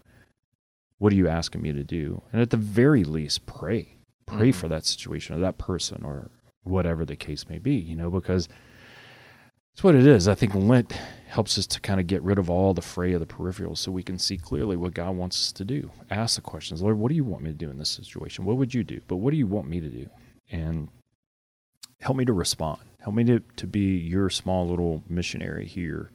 what 0.99 1.13
are 1.13 1.17
you 1.17 1.29
asking 1.29 1.63
me 1.63 1.73
to 1.73 1.85
do 1.85 2.21
and 2.33 2.43
at 2.43 2.51
the 2.51 2.57
very 2.59 3.05
least 3.05 3.47
pray 3.47 3.95
pray 4.27 4.51
Mhm. 4.51 4.55
for 4.55 4.69
that 4.69 4.85
situation 4.85 5.37
or 5.37 5.39
that 5.39 5.57
person 5.57 6.03
or 6.05 6.31
whatever 6.65 7.05
the 7.05 7.17
case 7.17 7.49
may 7.49 7.59
be 7.59 7.75
you 7.75 7.97
know 7.97 8.11
because 8.11 8.49
it's 9.73 9.83
what 9.83 9.95
it 9.95 10.07
is 10.07 10.29
i 10.29 10.35
think 10.35 10.55
lent 10.55 10.93
helps 11.29 11.57
us 11.57 11.67
to 11.67 11.81
kind 11.81 12.01
of 12.01 12.07
get 12.07 12.23
rid 12.23 12.39
of 12.39 12.51
all 12.51 12.75
the 12.75 12.83
fray 12.83 13.13
of 13.13 13.21
the 13.21 13.27
peripherals 13.27 13.79
so 13.79 13.91
we 13.91 14.03
can 14.03 14.19
see 14.19 14.37
clearly 14.37 14.77
what 14.77 14.95
god 14.95 15.17
wants 15.17 15.37
us 15.41 15.53
to 15.53 15.65
do 15.65 15.91
ask 16.11 16.37
the 16.37 16.43
questions 16.43 16.83
lord 16.83 16.99
what 16.99 17.09
do 17.09 17.15
you 17.15 17.25
want 17.25 17.43
me 17.43 17.51
to 17.51 17.57
do 17.57 17.71
in 17.71 17.79
this 17.79 17.91
situation 17.91 18.45
what 18.45 18.57
would 18.57 18.75
you 18.75 18.85
do 18.85 19.01
but 19.09 19.17
what 19.17 19.31
do 19.31 19.37
you 19.37 19.47
want 19.47 19.69
me 19.69 19.81
to 19.81 19.89
do 19.89 20.09
and 20.51 20.89
help 22.01 22.17
me 22.17 22.25
to 22.25 22.33
respond 22.33 22.81
help 23.01 23.15
me 23.15 23.25
to, 23.25 23.41
to 23.57 23.67
be 23.67 23.97
your 23.97 24.29
small 24.29 24.69
little 24.69 25.03
missionary 25.09 25.67
here 25.67 26.11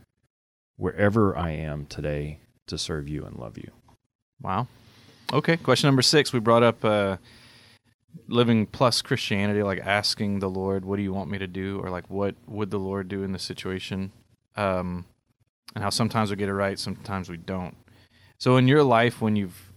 wherever 0.78 1.38
i 1.38 1.50
am 1.50 1.86
today 1.86 2.40
to 2.68 2.78
serve 2.78 3.08
you 3.08 3.26
and 3.26 3.38
love 3.38 3.58
you 3.58 3.72
Wow. 4.42 4.68
Okay. 5.34 5.58
Question 5.58 5.88
number 5.88 6.02
six. 6.02 6.34
We 6.34 6.40
brought 6.40 6.64
up 6.64 6.84
uh, 6.84 7.18
living 8.28 8.66
plus 8.66 9.02
Christianity, 9.02 9.64
like 9.64 9.80
asking 9.80 10.40
the 10.40 10.50
Lord, 10.50 10.86
"What 10.86 10.98
do 10.98 11.04
you 11.04 11.14
want 11.14 11.30
me 11.30 11.38
to 11.38 11.48
do?" 11.48 11.80
or 11.80 11.90
like, 11.90 12.10
"What 12.10 12.36
would 12.48 12.72
the 12.72 12.80
Lord 12.80 13.08
do 13.08 13.24
in 13.24 13.32
this 13.32 13.44
situation?" 13.44 14.12
Um, 14.56 15.06
and 15.76 15.84
how 15.84 15.90
sometimes 15.90 16.30
we 16.30 16.38
get 16.38 16.50
it 16.50 16.54
right, 16.54 16.80
sometimes 16.80 17.30
we 17.30 17.38
don't. 17.38 17.76
So, 18.38 18.58
in 18.58 18.68
your 18.68 18.84
life, 18.84 19.22
when 19.22 19.36
you've 19.36 19.72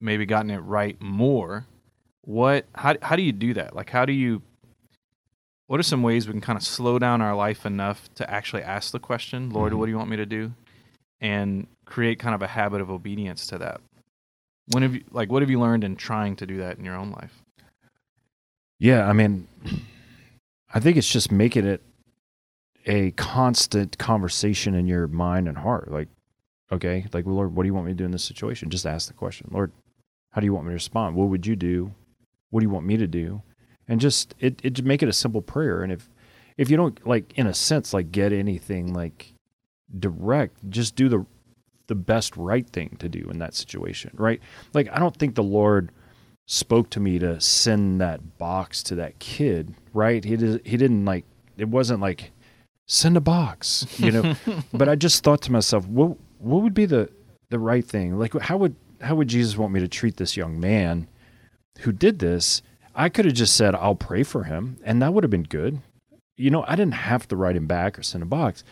maybe 0.00 0.26
gotten 0.26 0.50
it 0.50 0.58
right 0.58 1.00
more, 1.00 1.66
what? 2.22 2.66
How 2.74 2.96
how 3.02 3.16
do 3.16 3.22
you 3.22 3.32
do 3.32 3.54
that? 3.54 3.74
Like, 3.74 3.90
how 3.90 4.04
do 4.04 4.12
you? 4.12 4.42
What 5.68 5.80
are 5.80 5.84
some 5.84 6.02
ways 6.02 6.26
we 6.26 6.32
can 6.32 6.40
kind 6.40 6.56
of 6.56 6.62
slow 6.62 6.98
down 6.98 7.20
our 7.20 7.34
life 7.34 7.66
enough 7.66 8.08
to 8.14 8.30
actually 8.30 8.62
ask 8.62 8.92
the 8.92 9.00
question, 9.00 9.50
"Lord, 9.50 9.72
Mhm. 9.72 9.78
what 9.78 9.86
do 9.86 9.90
you 9.90 9.98
want 9.98 10.10
me 10.10 10.16
to 10.16 10.26
do?" 10.26 10.52
and 11.20 11.66
create 11.86 12.18
kind 12.18 12.34
of 12.34 12.42
a 12.42 12.46
habit 12.46 12.80
of 12.82 12.90
obedience 12.90 13.46
to 13.46 13.56
that. 13.58 13.80
When 14.68 14.82
have 14.82 14.94
you 14.94 15.04
like 15.10 15.30
what 15.30 15.42
have 15.42 15.50
you 15.50 15.58
learned 15.58 15.82
in 15.82 15.96
trying 15.96 16.36
to 16.36 16.46
do 16.46 16.58
that 16.58 16.78
in 16.78 16.84
your 16.84 16.94
own 16.94 17.10
life? 17.10 17.42
Yeah, 18.78 19.08
I 19.08 19.12
mean, 19.12 19.48
I 20.72 20.80
think 20.80 20.96
it's 20.96 21.10
just 21.10 21.32
making 21.32 21.66
it 21.66 21.82
a 22.86 23.10
constant 23.12 23.98
conversation 23.98 24.74
in 24.74 24.86
your 24.86 25.08
mind 25.08 25.48
and 25.48 25.56
heart. 25.56 25.90
Like, 25.90 26.08
okay, 26.70 27.06
like, 27.12 27.26
Lord, 27.26 27.54
what 27.54 27.62
do 27.62 27.68
you 27.68 27.74
want 27.74 27.86
me 27.86 27.92
to 27.92 27.96
do 27.96 28.04
in 28.04 28.10
this 28.10 28.24
situation? 28.24 28.70
Just 28.70 28.86
ask 28.86 29.08
the 29.08 29.14
question, 29.14 29.48
Lord, 29.50 29.72
how 30.30 30.40
do 30.40 30.44
you 30.44 30.52
want 30.52 30.66
me 30.66 30.70
to 30.70 30.74
respond? 30.74 31.16
What 31.16 31.28
would 31.28 31.46
you 31.46 31.56
do? 31.56 31.92
What 32.50 32.60
do 32.60 32.64
you 32.64 32.70
want 32.70 32.86
me 32.86 32.96
to 32.96 33.06
do? 33.06 33.42
And 33.88 34.00
just 34.00 34.34
it, 34.38 34.60
it 34.62 34.84
make 34.84 35.02
it 35.02 35.08
a 35.08 35.12
simple 35.12 35.42
prayer. 35.42 35.82
And 35.82 35.92
if 35.92 36.10
if 36.56 36.70
you 36.70 36.76
don't 36.76 37.06
like 37.06 37.32
in 37.36 37.46
a 37.46 37.54
sense 37.54 37.94
like 37.94 38.10
get 38.12 38.32
anything 38.32 38.92
like 38.92 39.32
direct, 39.98 40.68
just 40.68 40.96
do 40.96 41.08
the 41.08 41.24
the 41.86 41.94
best 41.94 42.36
right 42.36 42.68
thing 42.68 42.96
to 42.98 43.08
do 43.08 43.28
in 43.30 43.38
that 43.38 43.54
situation, 43.54 44.10
right? 44.14 44.40
Like 44.74 44.88
I 44.92 44.98
don't 44.98 45.16
think 45.16 45.34
the 45.34 45.42
Lord 45.42 45.92
spoke 46.46 46.88
to 46.90 47.00
me 47.00 47.18
to 47.18 47.40
send 47.40 48.00
that 48.00 48.38
box 48.38 48.82
to 48.84 48.94
that 48.94 49.18
kid, 49.18 49.74
right? 49.92 50.24
He 50.24 50.36
did, 50.36 50.64
he 50.64 50.76
didn't 50.76 51.04
like 51.04 51.24
it 51.58 51.68
wasn't 51.68 52.00
like 52.00 52.30
send 52.86 53.16
a 53.16 53.20
box, 53.20 53.86
you 53.98 54.12
know. 54.12 54.34
but 54.72 54.88
I 54.88 54.94
just 54.94 55.22
thought 55.22 55.42
to 55.42 55.52
myself, 55.52 55.86
what 55.86 56.16
what 56.38 56.62
would 56.62 56.74
be 56.74 56.86
the 56.86 57.10
the 57.50 57.58
right 57.58 57.84
thing? 57.84 58.18
Like 58.18 58.34
how 58.34 58.56
would 58.56 58.76
how 59.00 59.16
would 59.16 59.28
Jesus 59.28 59.56
want 59.56 59.72
me 59.72 59.80
to 59.80 59.88
treat 59.88 60.16
this 60.16 60.36
young 60.36 60.58
man 60.58 61.08
who 61.80 61.92
did 61.92 62.20
this? 62.20 62.62
I 62.94 63.10
could 63.10 63.26
have 63.26 63.34
just 63.34 63.56
said 63.56 63.74
I'll 63.74 63.94
pray 63.94 64.22
for 64.22 64.44
him 64.44 64.78
and 64.84 65.02
that 65.02 65.12
would 65.12 65.24
have 65.24 65.30
been 65.30 65.42
good. 65.42 65.80
You 66.38 66.50
know, 66.50 66.64
I 66.66 66.76
didn't 66.76 66.94
have 66.94 67.26
to 67.28 67.36
write 67.36 67.56
him 67.56 67.66
back 67.66 67.98
or 67.98 68.02
send 68.02 68.22
a 68.22 68.26
box. 68.26 68.62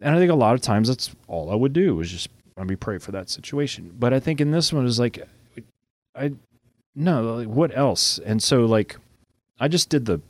And 0.00 0.14
I 0.14 0.18
think 0.18 0.30
a 0.30 0.36
lot 0.36 0.54
of 0.54 0.60
times 0.60 0.88
that's 0.88 1.14
all 1.26 1.50
I 1.50 1.54
would 1.54 1.72
do 1.72 1.96
was 1.96 2.10
just 2.10 2.28
let 2.56 2.66
me 2.66 2.76
pray 2.76 2.98
for 2.98 3.12
that 3.12 3.28
situation. 3.28 3.92
But 3.98 4.12
I 4.12 4.20
think 4.20 4.40
in 4.40 4.50
this 4.50 4.72
one 4.72 4.86
is 4.86 4.98
like, 4.98 5.20
I 6.14 6.32
no, 6.96 7.34
like, 7.34 7.48
what 7.48 7.76
else? 7.76 8.18
And 8.18 8.42
so 8.42 8.64
like, 8.64 8.96
I 9.60 9.68
just 9.68 9.90
did 9.90 10.06
the 10.06 10.20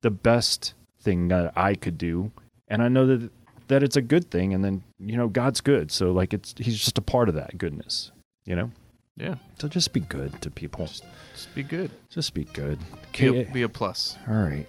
the 0.00 0.10
best 0.10 0.74
thing 1.00 1.28
that 1.28 1.52
I 1.56 1.74
could 1.74 1.98
do, 1.98 2.30
and 2.68 2.82
I 2.82 2.88
know 2.88 3.06
that 3.06 3.30
that 3.68 3.82
it's 3.82 3.96
a 3.96 4.02
good 4.02 4.30
thing. 4.30 4.54
And 4.54 4.64
then 4.64 4.82
you 4.98 5.16
know 5.16 5.28
God's 5.28 5.60
good, 5.60 5.90
so 5.90 6.12
like 6.12 6.32
it's 6.32 6.54
He's 6.56 6.78
just 6.78 6.96
a 6.96 7.02
part 7.02 7.28
of 7.28 7.34
that 7.34 7.58
goodness, 7.58 8.12
you 8.44 8.54
know. 8.56 8.70
Yeah. 9.16 9.34
So 9.58 9.68
just 9.68 9.92
be 9.92 10.00
good 10.00 10.40
to 10.40 10.50
people. 10.50 10.86
Just, 10.86 11.04
just 11.34 11.54
be 11.54 11.62
good. 11.62 11.90
Just 12.08 12.32
be 12.34 12.44
good. 12.44 12.78
Be 13.12 13.40
a, 13.40 13.44
be 13.44 13.62
a 13.62 13.68
plus. 13.68 14.16
All 14.26 14.34
right. 14.34 14.66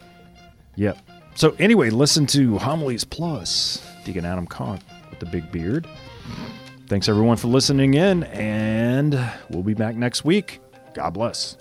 Yep. 0.75 0.97
So 1.35 1.55
anyway, 1.59 1.89
listen 1.89 2.25
to 2.27 2.57
Homilies 2.57 3.03
Plus, 3.03 3.85
Deacon 4.05 4.25
Adam 4.25 4.45
Conk 4.45 4.81
with 5.09 5.19
the 5.19 5.25
big 5.25 5.51
beard. 5.51 5.87
Thanks 6.87 7.07
everyone 7.07 7.37
for 7.37 7.47
listening 7.47 7.93
in, 7.93 8.23
and 8.25 9.19
we'll 9.49 9.63
be 9.63 9.73
back 9.73 9.95
next 9.95 10.25
week. 10.25 10.59
God 10.93 11.13
bless. 11.13 11.57